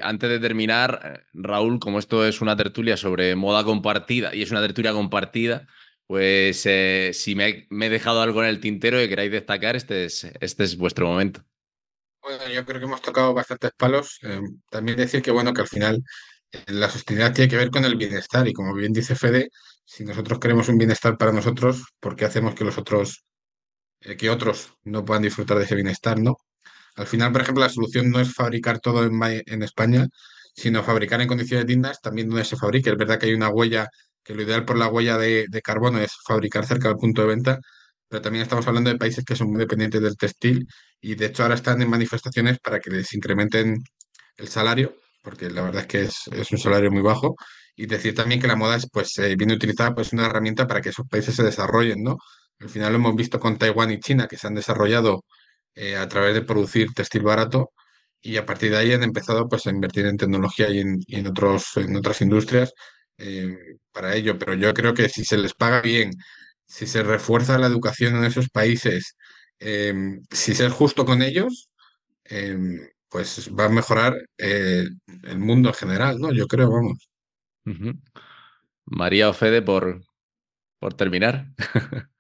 antes 0.02 0.30
de 0.30 0.38
terminar, 0.40 1.26
Raúl, 1.32 1.78
como 1.78 1.98
esto 1.98 2.26
es 2.26 2.40
una 2.40 2.56
tertulia 2.56 2.96
sobre 2.96 3.34
moda 3.36 3.64
compartida 3.64 4.34
y 4.34 4.42
es 4.42 4.50
una 4.50 4.60
tertulia 4.60 4.92
compartida, 4.92 5.66
pues 6.12 6.66
eh, 6.66 7.12
si 7.14 7.34
me, 7.34 7.66
he 7.70 7.88
dejado 7.88 8.20
algo 8.20 8.42
en 8.42 8.50
el 8.50 8.60
tintero 8.60 8.98
que 8.98 9.08
queráis 9.08 9.32
destacar, 9.32 9.76
este 9.76 10.04
es, 10.04 10.24
este 10.40 10.64
es 10.64 10.76
vuestro 10.76 11.06
momento. 11.06 11.42
Bueno, 12.20 12.46
yo 12.48 12.66
creo 12.66 12.80
que 12.80 12.84
hemos 12.84 13.00
tocado 13.00 13.32
bastantes 13.32 13.70
palos. 13.76 14.18
Eh, 14.22 14.40
también 14.70 14.98
decir 14.98 15.22
que, 15.22 15.30
bueno, 15.30 15.54
que 15.54 15.62
al 15.62 15.68
final 15.68 16.02
eh, 16.52 16.64
la 16.66 16.90
sostenibilidad 16.90 17.34
tiene 17.34 17.48
que 17.50 17.56
ver 17.56 17.70
con 17.70 17.86
el 17.86 17.96
bienestar 17.96 18.46
y 18.46 18.52
como 18.52 18.74
bien 18.74 18.92
dice 18.92 19.14
Fede, 19.14 19.48
si 19.86 20.04
nosotros 20.04 20.38
queremos 20.38 20.68
un 20.68 20.76
bienestar 20.76 21.16
para 21.16 21.32
nosotros, 21.32 21.82
¿por 21.98 22.14
qué 22.14 22.26
hacemos 22.26 22.54
que 22.54 22.64
los 22.64 22.76
otros, 22.76 23.24
que 24.18 24.30
otros 24.30 24.74
no 24.84 25.04
puedan 25.04 25.22
disfrutar 25.22 25.58
de 25.58 25.64
ese 25.64 25.74
bienestar, 25.74 26.18
no? 26.18 26.36
Al 26.96 27.06
final, 27.06 27.32
por 27.32 27.42
ejemplo, 27.42 27.62
la 27.62 27.70
solución 27.70 28.10
no 28.10 28.20
es 28.20 28.34
fabricar 28.34 28.80
todo 28.80 29.04
en, 29.04 29.62
España, 29.62 30.06
sino 30.54 30.82
fabricar 30.82 31.20
en 31.20 31.28
condiciones 31.28 31.66
dignas 31.66 32.00
también 32.00 32.28
donde 32.28 32.44
se 32.44 32.56
fabrique. 32.56 32.90
Es 32.90 32.96
verdad 32.96 33.18
que 33.18 33.26
hay 33.26 33.34
una 33.34 33.48
huella 33.48 33.88
que 34.22 34.34
lo 34.34 34.42
ideal 34.42 34.64
por 34.64 34.76
la 34.78 34.88
huella 34.88 35.18
de, 35.18 35.46
carbono 35.64 35.98
es 36.00 36.12
fabricar 36.26 36.66
cerca 36.66 36.88
del 36.88 36.98
punto 36.98 37.22
de 37.22 37.28
venta, 37.28 37.58
pero 38.08 38.22
también 38.22 38.42
estamos 38.42 38.66
hablando 38.66 38.90
de 38.90 38.98
países 38.98 39.24
que 39.24 39.36
son 39.36 39.50
muy 39.50 39.58
dependientes 39.58 40.02
del 40.02 40.16
textil 40.16 40.66
y 41.00 41.14
de 41.14 41.26
hecho 41.26 41.42
ahora 41.42 41.54
están 41.54 41.80
en 41.82 41.90
manifestaciones 41.90 42.58
para 42.60 42.78
que 42.80 42.90
les 42.90 43.12
incrementen 43.14 43.82
el 44.36 44.48
salario, 44.48 44.96
porque 45.22 45.50
la 45.50 45.62
verdad 45.62 45.82
es 45.82 45.86
que 45.88 46.02
es, 46.02 46.52
un 46.52 46.58
salario 46.58 46.90
muy 46.90 47.02
bajo, 47.02 47.36
y 47.74 47.86
decir 47.86 48.14
también 48.14 48.40
que 48.40 48.46
la 48.46 48.56
moda 48.56 48.76
es 48.76 48.88
pues 48.90 49.18
eh, 49.18 49.34
viene 49.36 49.54
utilizada 49.54 49.94
pues 49.94 50.12
una 50.12 50.26
herramienta 50.26 50.66
para 50.66 50.80
que 50.82 50.90
esos 50.90 51.06
países 51.08 51.34
se 51.34 51.42
desarrollen, 51.42 52.02
¿no? 52.02 52.18
Al 52.62 52.68
final 52.68 52.92
lo 52.92 52.98
hemos 52.98 53.16
visto 53.16 53.40
con 53.40 53.58
Taiwán 53.58 53.90
y 53.90 53.98
China, 53.98 54.28
que 54.28 54.36
se 54.36 54.46
han 54.46 54.54
desarrollado 54.54 55.24
eh, 55.74 55.96
a 55.96 56.08
través 56.08 56.34
de 56.34 56.42
producir 56.42 56.92
textil 56.94 57.22
barato 57.22 57.72
y 58.20 58.36
a 58.36 58.46
partir 58.46 58.70
de 58.70 58.76
ahí 58.78 58.92
han 58.92 59.02
empezado 59.02 59.48
pues 59.48 59.66
a 59.66 59.70
invertir 59.70 60.06
en 60.06 60.16
tecnología 60.16 60.70
y 60.70 60.78
en, 60.80 61.26
otros, 61.26 61.76
en 61.76 61.96
otras 61.96 62.20
industrias 62.20 62.72
eh, 63.18 63.56
para 63.90 64.14
ello, 64.14 64.38
pero 64.38 64.54
yo 64.54 64.72
creo 64.74 64.94
que 64.94 65.08
si 65.08 65.24
se 65.24 65.36
les 65.38 65.54
paga 65.54 65.80
bien, 65.80 66.12
si 66.66 66.86
se 66.86 67.02
refuerza 67.02 67.58
la 67.58 67.66
educación 67.66 68.16
en 68.16 68.24
esos 68.24 68.48
países, 68.48 69.16
em, 69.58 70.22
si 70.30 70.54
se 70.54 70.66
es 70.66 70.72
justo 70.72 71.04
con 71.04 71.20
ellos, 71.22 71.68
em, 72.24 72.78
pues 73.08 73.50
va 73.58 73.66
a 73.66 73.68
mejorar 73.68 74.14
eh, 74.38 74.86
el 75.24 75.38
mundo 75.38 75.70
en 75.70 75.74
general, 75.74 76.18
¿no? 76.20 76.32
Yo 76.32 76.46
creo, 76.46 76.70
vamos. 76.70 77.08
María 78.86 79.28
Ofede, 79.28 79.62
por, 79.62 80.02
por 80.78 80.94
terminar. 80.94 81.46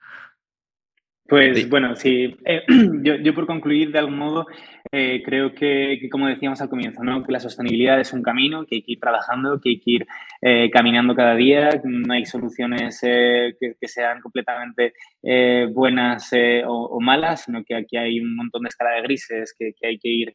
Pues 1.32 1.66
bueno, 1.70 1.96
sí, 1.96 2.36
eh, 2.44 2.62
yo, 3.24 3.34
por 3.34 3.46
concluir 3.46 3.90
de 3.90 3.98
algún 3.98 4.18
modo 4.18 4.46
eh, 4.92 5.22
creo 5.24 5.54
que, 5.54 5.98
como 6.10 6.28
decíamos 6.28 6.60
al 6.60 6.68
comienzo, 6.68 7.02
¿no? 7.02 7.24
que 7.24 7.32
la 7.32 7.40
sostenibilidad 7.40 7.98
es 7.98 8.12
un 8.12 8.22
camino, 8.22 8.66
que 8.66 8.74
hay 8.74 8.82
que 8.82 8.92
ir 8.92 9.00
trabajando, 9.00 9.58
que 9.58 9.70
hay 9.70 9.80
que 9.80 9.90
ir 9.92 10.06
eh, 10.42 10.68
caminando 10.70 11.14
cada 11.14 11.34
día, 11.34 11.70
no 11.84 12.12
hay 12.12 12.26
soluciones 12.26 13.00
que, 13.00 13.54
sean 13.80 14.20
completamente 14.20 14.92
buenas 15.72 16.30
o, 16.66 17.00
malas, 17.00 17.44
sino 17.44 17.64
que 17.64 17.76
aquí 17.76 17.96
hay 17.96 18.20
un 18.20 18.36
montón 18.36 18.64
de 18.64 18.68
escala 18.68 18.90
de 18.96 19.00
grises 19.00 19.54
que, 19.58 19.72
hay 19.86 19.98
que 19.98 20.08
ir 20.10 20.34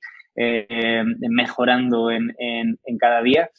mejorando 1.30 2.10
en, 2.10 2.34
en 2.39 2.98
cada 2.98 3.22
día. 3.22 3.52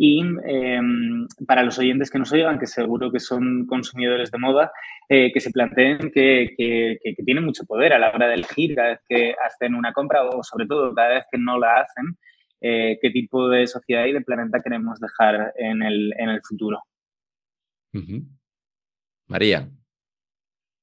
Y 0.00 0.20
em, 0.20 1.26
para 1.44 1.64
los 1.64 1.76
oyentes 1.78 2.08
que 2.08 2.20
nos 2.20 2.30
oigan, 2.32 2.58
que 2.58 2.68
seguro 2.68 3.10
que 3.10 3.18
son 3.18 3.66
consumidores 3.66 4.30
de 4.30 4.38
moda, 4.38 4.70
eh, 5.08 5.32
que 5.32 5.40
se 5.40 5.50
planteen 5.50 6.12
que, 6.12 6.54
que, 6.56 7.22
tienen 7.24 7.44
mucho 7.44 7.64
poder 7.64 7.92
a 7.92 7.98
la 7.98 8.10
hora 8.10 8.28
de 8.28 8.34
elegir 8.34 8.76
cada 8.76 8.90
vez 8.90 9.00
que 9.08 9.34
hacen 9.44 9.74
una 9.74 9.92
compra 9.92 10.24
o 10.24 10.44
sobre 10.44 10.66
todo 10.66 10.94
cada 10.94 11.14
vez 11.14 11.24
que 11.32 11.38
no 11.38 11.58
la 11.58 11.80
hacen, 11.80 12.16
eh, 12.60 12.98
qué 13.02 13.10
tipo 13.10 13.48
de 13.48 13.66
sociedad 13.66 14.06
y 14.06 14.12
de 14.12 14.20
planeta 14.20 14.60
queremos 14.62 15.00
dejar 15.00 15.52
en 15.56 15.82
el, 15.82 16.14
en 16.16 16.28
el 16.28 16.40
futuro. 16.42 16.80
María. 19.26 19.68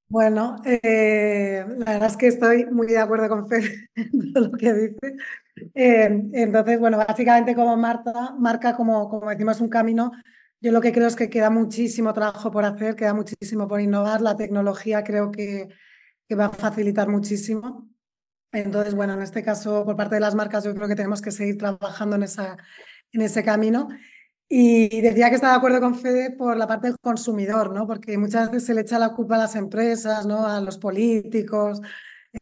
Bueno, 0.08 0.58
eh, 0.66 1.66
la 1.68 1.94
verdad 1.94 2.10
es 2.10 2.18
que 2.18 2.28
estoy 2.28 2.66
muy 2.68 2.88
de 2.88 3.00
acuerdo 3.00 3.28
con 3.28 3.48
Fede 3.48 3.90
en 3.96 4.34
lo 4.34 4.52
que 4.52 4.74
dice. 4.74 5.16
Eh, 5.74 6.10
entonces, 6.34 6.80
bueno, 6.80 6.98
básicamente 6.98 7.56
como 7.56 7.76
Marta 7.78 8.34
marca, 8.40 8.76
como, 8.76 9.10
como 9.10 9.30
decimos, 9.30 9.62
un 9.62 9.70
camino 9.70 10.12
Yo 10.62 10.72
lo 10.72 10.82
que 10.82 10.92
creo 10.94 11.08
es 11.08 11.16
que 11.16 11.30
queda 11.30 11.50
muchísimo 11.50 12.14
trabajo 12.14 12.52
por 12.52 12.66
hacer, 12.66 12.96
queda 12.96 13.14
muchísimo 13.14 13.68
por 13.68 13.82
innovar. 13.82 14.22
La 14.22 14.36
tecnología 14.38 15.04
creo 15.04 15.32
que, 15.32 15.70
que 16.30 16.36
va 16.36 16.46
a 16.48 16.50
facilitar 16.52 17.10
muchísimo. 17.10 17.90
Entonces, 18.54 18.96
bueno, 18.96 19.14
en 19.16 19.22
este 19.24 19.44
caso, 19.44 19.86
por 19.86 19.96
parte 19.98 20.16
de 20.16 20.22
las 20.22 20.36
marcas, 20.36 20.64
yo 20.66 20.76
creo 20.76 20.88
que 20.88 20.96
tenemos 20.96 21.22
que 21.22 21.32
seguir 21.32 21.58
trabajando 21.58 22.16
en, 22.18 22.24
esa, 22.24 22.58
en 23.14 23.22
ese 23.22 23.44
camino. 23.44 23.90
Y 24.48 25.02
decía 25.02 25.30
que 25.30 25.36
estaba 25.36 25.54
de 25.54 25.58
acuerdo 25.58 25.80
con 25.80 25.96
Fede 25.96 26.32
por 26.32 26.56
la 26.56 26.68
parte 26.68 26.88
del 26.88 26.98
consumidor, 27.00 27.74
¿no? 27.74 27.88
Porque 27.88 28.18
muchas 28.18 28.52
veces 28.52 28.68
se 28.68 28.74
le 28.76 28.82
echa 28.82 29.00
la 29.00 29.14
culpa 29.14 29.36
a 29.36 29.40
las 29.40 29.56
empresas, 29.56 30.26
¿no? 30.28 30.46
A 30.46 30.62
los 30.62 30.78
políticos, 30.78 31.82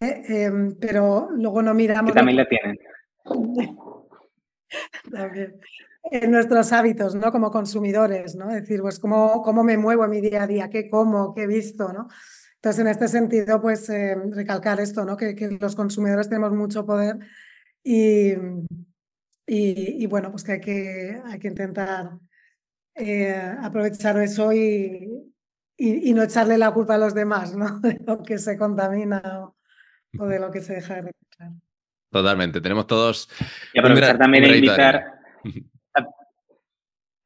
¿eh? 0.02 0.24
Em, 0.28 0.76
pero 0.80 1.30
luego 1.32 1.62
no 1.62 1.74
miramos. 1.74 2.12
Que 2.12 2.16
también 2.16 2.38
la 2.38 2.48
tienen. 2.48 2.78
también. 5.12 5.60
En 6.12 6.32
nuestros 6.32 6.74
hábitos, 6.74 7.16
¿no? 7.16 7.32
Como 7.32 7.50
consumidores, 7.50 8.36
¿no? 8.36 8.50
Es 8.50 8.62
decir, 8.62 8.82
pues 8.82 9.00
cómo, 9.00 9.42
cómo 9.42 9.64
me 9.64 9.78
muevo 9.78 10.04
en 10.04 10.12
mi 10.12 10.20
día 10.20 10.44
a 10.44 10.48
día, 10.48 10.70
qué 10.70 10.90
como, 10.90 11.34
qué 11.34 11.44
he 11.44 11.48
visto, 11.48 11.94
¿no? 11.94 12.10
Entonces, 12.56 12.82
en 12.82 12.88
este 12.88 13.08
sentido, 13.08 13.62
pues 13.62 13.90
em, 13.90 14.30
recalcar 14.34 14.82
esto, 14.82 15.06
¿no? 15.06 15.16
Que, 15.16 15.36
que 15.36 15.58
los 15.60 15.76
consumidores 15.76 16.28
tenemos 16.28 16.52
mucho 16.52 16.86
poder 16.86 17.20
y 17.82 18.34
y, 19.46 20.06
bueno, 20.08 20.32
pues 20.32 20.44
que 20.44 20.54
hay 20.54 20.62
que, 20.62 21.22
hay 21.26 21.40
que 21.40 21.48
intentar 21.48 22.12
eh, 22.96 23.56
aprovechar 23.62 24.18
eso 24.20 24.54
y, 24.54 25.34
y, 25.78 26.14
no 26.14 26.24
echarle 26.24 26.58
la 26.58 26.72
culpa 26.72 26.96
a 26.96 27.00
los 27.00 27.14
demás, 27.14 27.56
¿no? 27.58 27.80
De 27.80 28.00
lo 28.06 28.24
que 28.24 28.38
se 28.38 28.58
contamina 28.58 29.22
o, 30.18 30.26
de 30.26 30.40
lo 30.40 30.52
que 30.52 30.62
se 30.62 30.76
deja 30.76 30.96
de 30.96 31.02
reciclar. 31.02 31.52
Totalmente, 32.10 32.62
tenemos 32.62 32.88
todos. 32.88 33.30
Y 33.74 33.80
aprovechar 33.80 34.18
también 34.18 34.44
a 34.46 34.56
invitar. 34.56 35.14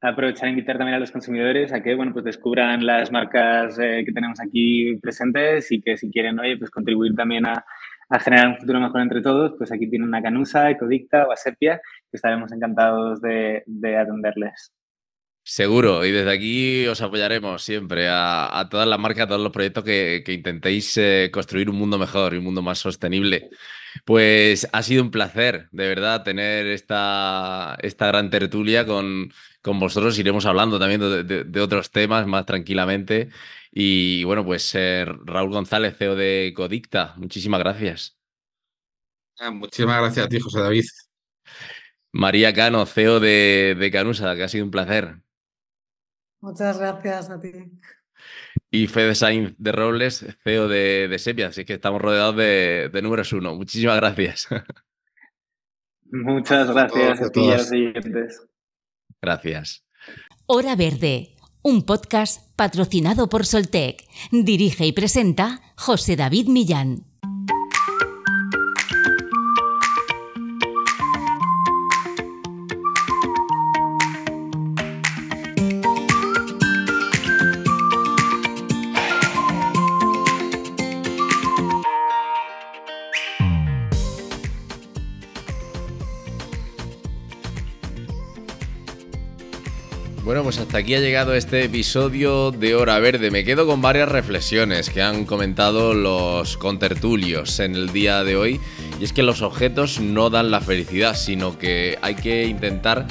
aprovechar 0.02 0.48
a 0.48 0.52
invitar 0.52 0.78
también 0.78 0.96
a 0.96 1.00
los 1.00 1.12
consumidores 1.12 1.74
a 1.74 1.82
que 1.82 1.96
bueno 1.96 2.14
pues 2.14 2.24
descubran 2.24 2.86
las 2.86 3.12
marcas 3.12 3.80
eh, 3.80 4.04
que 4.06 4.12
tenemos 4.12 4.40
aquí 4.40 4.96
presentes 4.98 5.72
y 5.72 5.82
que 5.82 5.98
si 5.98 6.12
quieren 6.12 6.40
oye 6.40 6.56
pues 6.56 6.70
contribuir 6.70 7.16
también 7.16 7.48
a, 7.48 7.66
a 8.10 8.20
generar 8.20 8.48
un 8.50 8.58
futuro 8.58 8.80
mejor 8.80 9.02
entre 9.02 9.22
todos, 9.22 9.54
pues 9.58 9.72
aquí 9.72 9.90
tienen 9.90 10.08
una 10.08 10.22
Canusa, 10.22 10.70
Ecodicta 10.70 11.28
o 11.28 11.32
Asepia, 11.32 11.82
que 12.10 12.16
estaremos 12.16 12.52
encantados 12.52 13.22
de, 13.22 13.64
atenderles. 13.98 14.72
Seguro, 15.50 16.04
y 16.06 16.12
desde 16.12 16.30
aquí 16.30 16.88
os 16.88 17.00
apoyaremos 17.00 17.64
siempre 17.64 18.10
a, 18.10 18.68
todas 18.70 18.86
las 18.86 19.00
marcas, 19.00 19.24
a 19.24 19.28
todos 19.30 19.42
los 19.42 19.54
proyectos 19.54 19.82
que, 19.86 20.22
intentéis 20.28 20.98
eh, 20.98 21.30
construir 21.32 21.70
un 21.70 21.78
mundo 21.78 21.98
mejor 21.98 22.34
y 22.34 22.38
un 22.38 22.44
mundo 22.44 22.62
más 22.62 22.80
sostenible. 22.80 23.50
Pues 24.04 24.68
ha 24.74 24.84
sido 24.84 25.04
un 25.04 25.10
placer, 25.10 25.70
de 25.72 25.88
verdad, 25.88 26.24
tener 26.24 26.68
esta, 26.68 27.78
esta 27.82 28.08
gran 28.08 28.30
tertulia 28.30 28.86
con, 28.86 29.32
con 29.62 29.80
vosotros. 29.80 30.20
Iremos 30.20 30.46
hablando 30.46 30.80
también 30.80 31.00
de, 31.26 31.62
otros 31.62 31.92
temas 31.92 32.28
más 32.28 32.46
tranquilamente. 32.46 33.30
Y 33.72 34.26
bueno, 34.26 34.44
pues 34.44 34.70
eh, 34.76 35.06
Raúl 35.24 35.52
González, 35.52 35.96
CEO 35.98 36.18
de 36.18 36.52
Codicta, 36.58 37.14
muchísimas 37.16 37.62
gracias. 37.62 38.18
Ah, 39.40 39.52
muchísimas 39.52 40.02
gracias 40.02 40.26
a 40.26 40.30
ti, 40.30 40.42
José 40.42 40.60
David. 40.60 40.84
María 42.12 42.54
Cano, 42.54 42.86
CEO 42.86 43.22
de, 43.22 43.78
de 43.80 43.92
Canusa, 43.92 44.36
que 44.36 44.44
ha 44.44 44.50
sido 44.50 44.66
un 44.66 44.72
placer. 44.72 45.22
Muchas 46.42 46.78
gracias 46.78 47.30
a 47.30 47.40
ti. 47.40 47.52
Y 48.70 48.88
Fede 48.88 49.16
Sainz 49.16 49.56
de 49.58 49.72
Robles, 49.72 50.26
CEO 50.44 50.68
de, 50.68 51.08
de 51.08 51.20
Sepia, 51.20 51.48
así 51.48 51.66
que 51.66 51.74
estamos 51.74 52.02
rodeados 52.02 52.36
de, 52.36 53.00
números 53.02 53.32
uno. 53.34 53.56
Muchísimas 53.56 53.98
gracias. 53.98 54.48
Muchas 56.12 56.72
gracias 56.72 57.22
a, 57.22 57.30
ti 57.30 57.50
Gracias. 59.22 59.86
Hora 60.46 60.76
Verde, 60.76 61.36
un 61.62 61.86
podcast 61.86 62.56
patrocinado 62.56 63.28
por 63.30 63.46
Soltec. 63.46 64.04
Dirige 64.32 64.86
y 64.86 64.94
presenta 64.94 65.62
José 65.76 66.16
David 66.16 66.48
Millán. 66.48 67.07
Hasta 90.68 90.80
aquí 90.80 90.96
ha 90.96 91.00
llegado 91.00 91.34
este 91.34 91.64
episodio 91.64 92.52
de 92.52 92.76
Hora 92.76 93.00
Verde. 93.00 93.32
Me 93.32 93.46
quedo 93.46 93.66
con 93.66 93.82
varias 93.82 94.10
reflexiones 94.10 94.90
que 94.90 95.02
han 95.02 95.24
comentado 95.24 95.94
los 95.94 96.58
contertulios 96.58 97.62
en 97.62 97.74
el 97.74 97.94
día 97.94 98.26
de 98.26 98.36
hoy. 98.36 98.60
Y 99.00 99.06
es 99.06 99.14
que 99.14 99.24
los 99.24 99.42
objetos 99.42 100.02
no 100.02 100.30
dan 100.30 100.52
la 100.52 100.60
felicidad, 100.60 101.16
sino 101.16 101.58
que 101.58 101.98
hay 102.02 102.16
que 102.16 102.48
intentar 102.48 103.08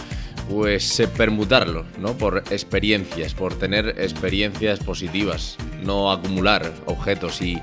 pues 0.51 1.01
eh, 1.01 1.09
permutarlo, 1.09 1.87
¿no? 1.99 2.13
Por 2.19 2.45
experiencias, 2.51 3.33
por 3.33 3.55
tener 3.55 3.95
experiencias 4.01 4.81
positivas, 4.81 5.57
no 5.83 6.13
acumular 6.13 6.71
objetos 6.85 7.41
y, 7.41 7.59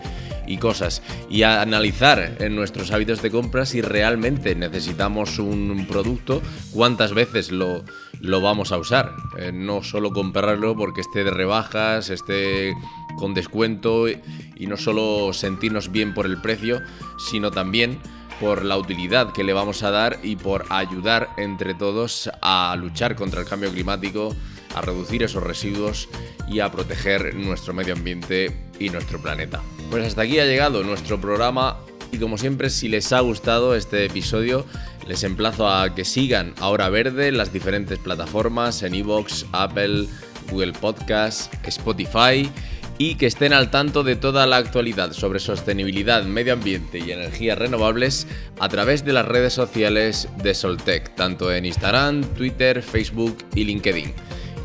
y 0.47 0.57
cosas. 0.57 1.01
Y 1.29 1.43
analizar 1.43 2.37
en 2.39 2.55
nuestros 2.55 2.91
hábitos 2.91 3.21
de 3.21 3.31
compra 3.31 3.65
si 3.65 3.81
realmente 3.81 4.55
necesitamos 4.55 5.39
un 5.39 5.85
producto, 5.87 6.41
cuántas 6.73 7.13
veces 7.13 7.51
lo 7.51 7.83
lo 8.23 8.39
vamos 8.39 8.71
a 8.71 8.77
usar. 8.77 9.13
Eh, 9.37 9.51
no 9.53 9.83
solo 9.83 10.11
comprarlo 10.11 10.75
porque 10.75 11.01
esté 11.01 11.23
de 11.23 11.31
rebajas, 11.31 12.09
esté 12.09 12.73
con 13.17 13.33
descuento 13.33 14.07
y 14.07 14.65
no 14.65 14.77
solo 14.77 15.33
sentirnos 15.33 15.91
bien 15.91 16.13
por 16.13 16.25
el 16.25 16.41
precio, 16.41 16.81
sino 17.17 17.51
también 17.51 17.99
por 18.39 18.63
la 18.63 18.77
utilidad 18.77 19.33
que 19.33 19.43
le 19.43 19.53
vamos 19.53 19.83
a 19.83 19.91
dar 19.91 20.19
y 20.23 20.37
por 20.37 20.65
ayudar 20.69 21.29
entre 21.37 21.75
todos 21.75 22.31
a 22.41 22.75
luchar 22.79 23.15
contra 23.15 23.41
el 23.41 23.47
cambio 23.47 23.71
climático, 23.71 24.33
a 24.73 24.81
reducir 24.81 25.23
esos 25.23 25.43
residuos 25.43 26.09
y 26.47 26.59
a 26.59 26.71
proteger 26.71 27.35
nuestro 27.35 27.73
medio 27.73 27.93
ambiente 27.93 28.51
y 28.79 28.89
nuestro 28.89 29.21
planeta. 29.21 29.61
Pues 29.89 30.05
hasta 30.05 30.23
aquí 30.23 30.39
ha 30.39 30.45
llegado 30.45 30.83
nuestro 30.83 31.19
programa 31.19 31.79
y 32.11 32.17
como 32.17 32.37
siempre 32.37 32.69
si 32.69 32.89
les 32.89 33.11
ha 33.11 33.19
gustado 33.21 33.75
este 33.75 34.05
episodio 34.05 34.65
les 35.07 35.23
emplazo 35.23 35.69
a 35.69 35.93
que 35.93 36.05
sigan 36.05 36.53
Ahora 36.59 36.89
Verde 36.89 37.31
las 37.31 37.51
diferentes 37.51 37.99
plataformas, 37.99 38.83
en 38.83 38.95
iVoox, 38.95 39.45
Apple, 39.51 40.07
Google 40.49 40.73
Podcast, 40.73 41.53
Spotify 41.65 42.49
y 42.97 43.15
que 43.15 43.25
estén 43.25 43.53
al 43.53 43.71
tanto 43.71 44.03
de 44.03 44.15
toda 44.15 44.45
la 44.45 44.57
actualidad 44.57 45.13
sobre 45.13 45.39
sostenibilidad, 45.39 46.23
medio 46.23 46.53
ambiente 46.53 46.99
y 46.99 47.11
energías 47.11 47.57
renovables 47.57 48.27
a 48.59 48.69
través 48.69 49.03
de 49.03 49.13
las 49.13 49.27
redes 49.27 49.53
sociales 49.53 50.29
de 50.43 50.53
Soltec, 50.53 51.15
tanto 51.15 51.51
en 51.51 51.65
Instagram, 51.65 52.23
Twitter, 52.35 52.81
Facebook 52.81 53.37
y 53.55 53.63
LinkedIn. 53.63 54.13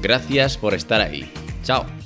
Gracias 0.01 0.57
por 0.57 0.75
estar 0.75 1.01
ahí. 1.01 1.31
Chao. 1.63 1.98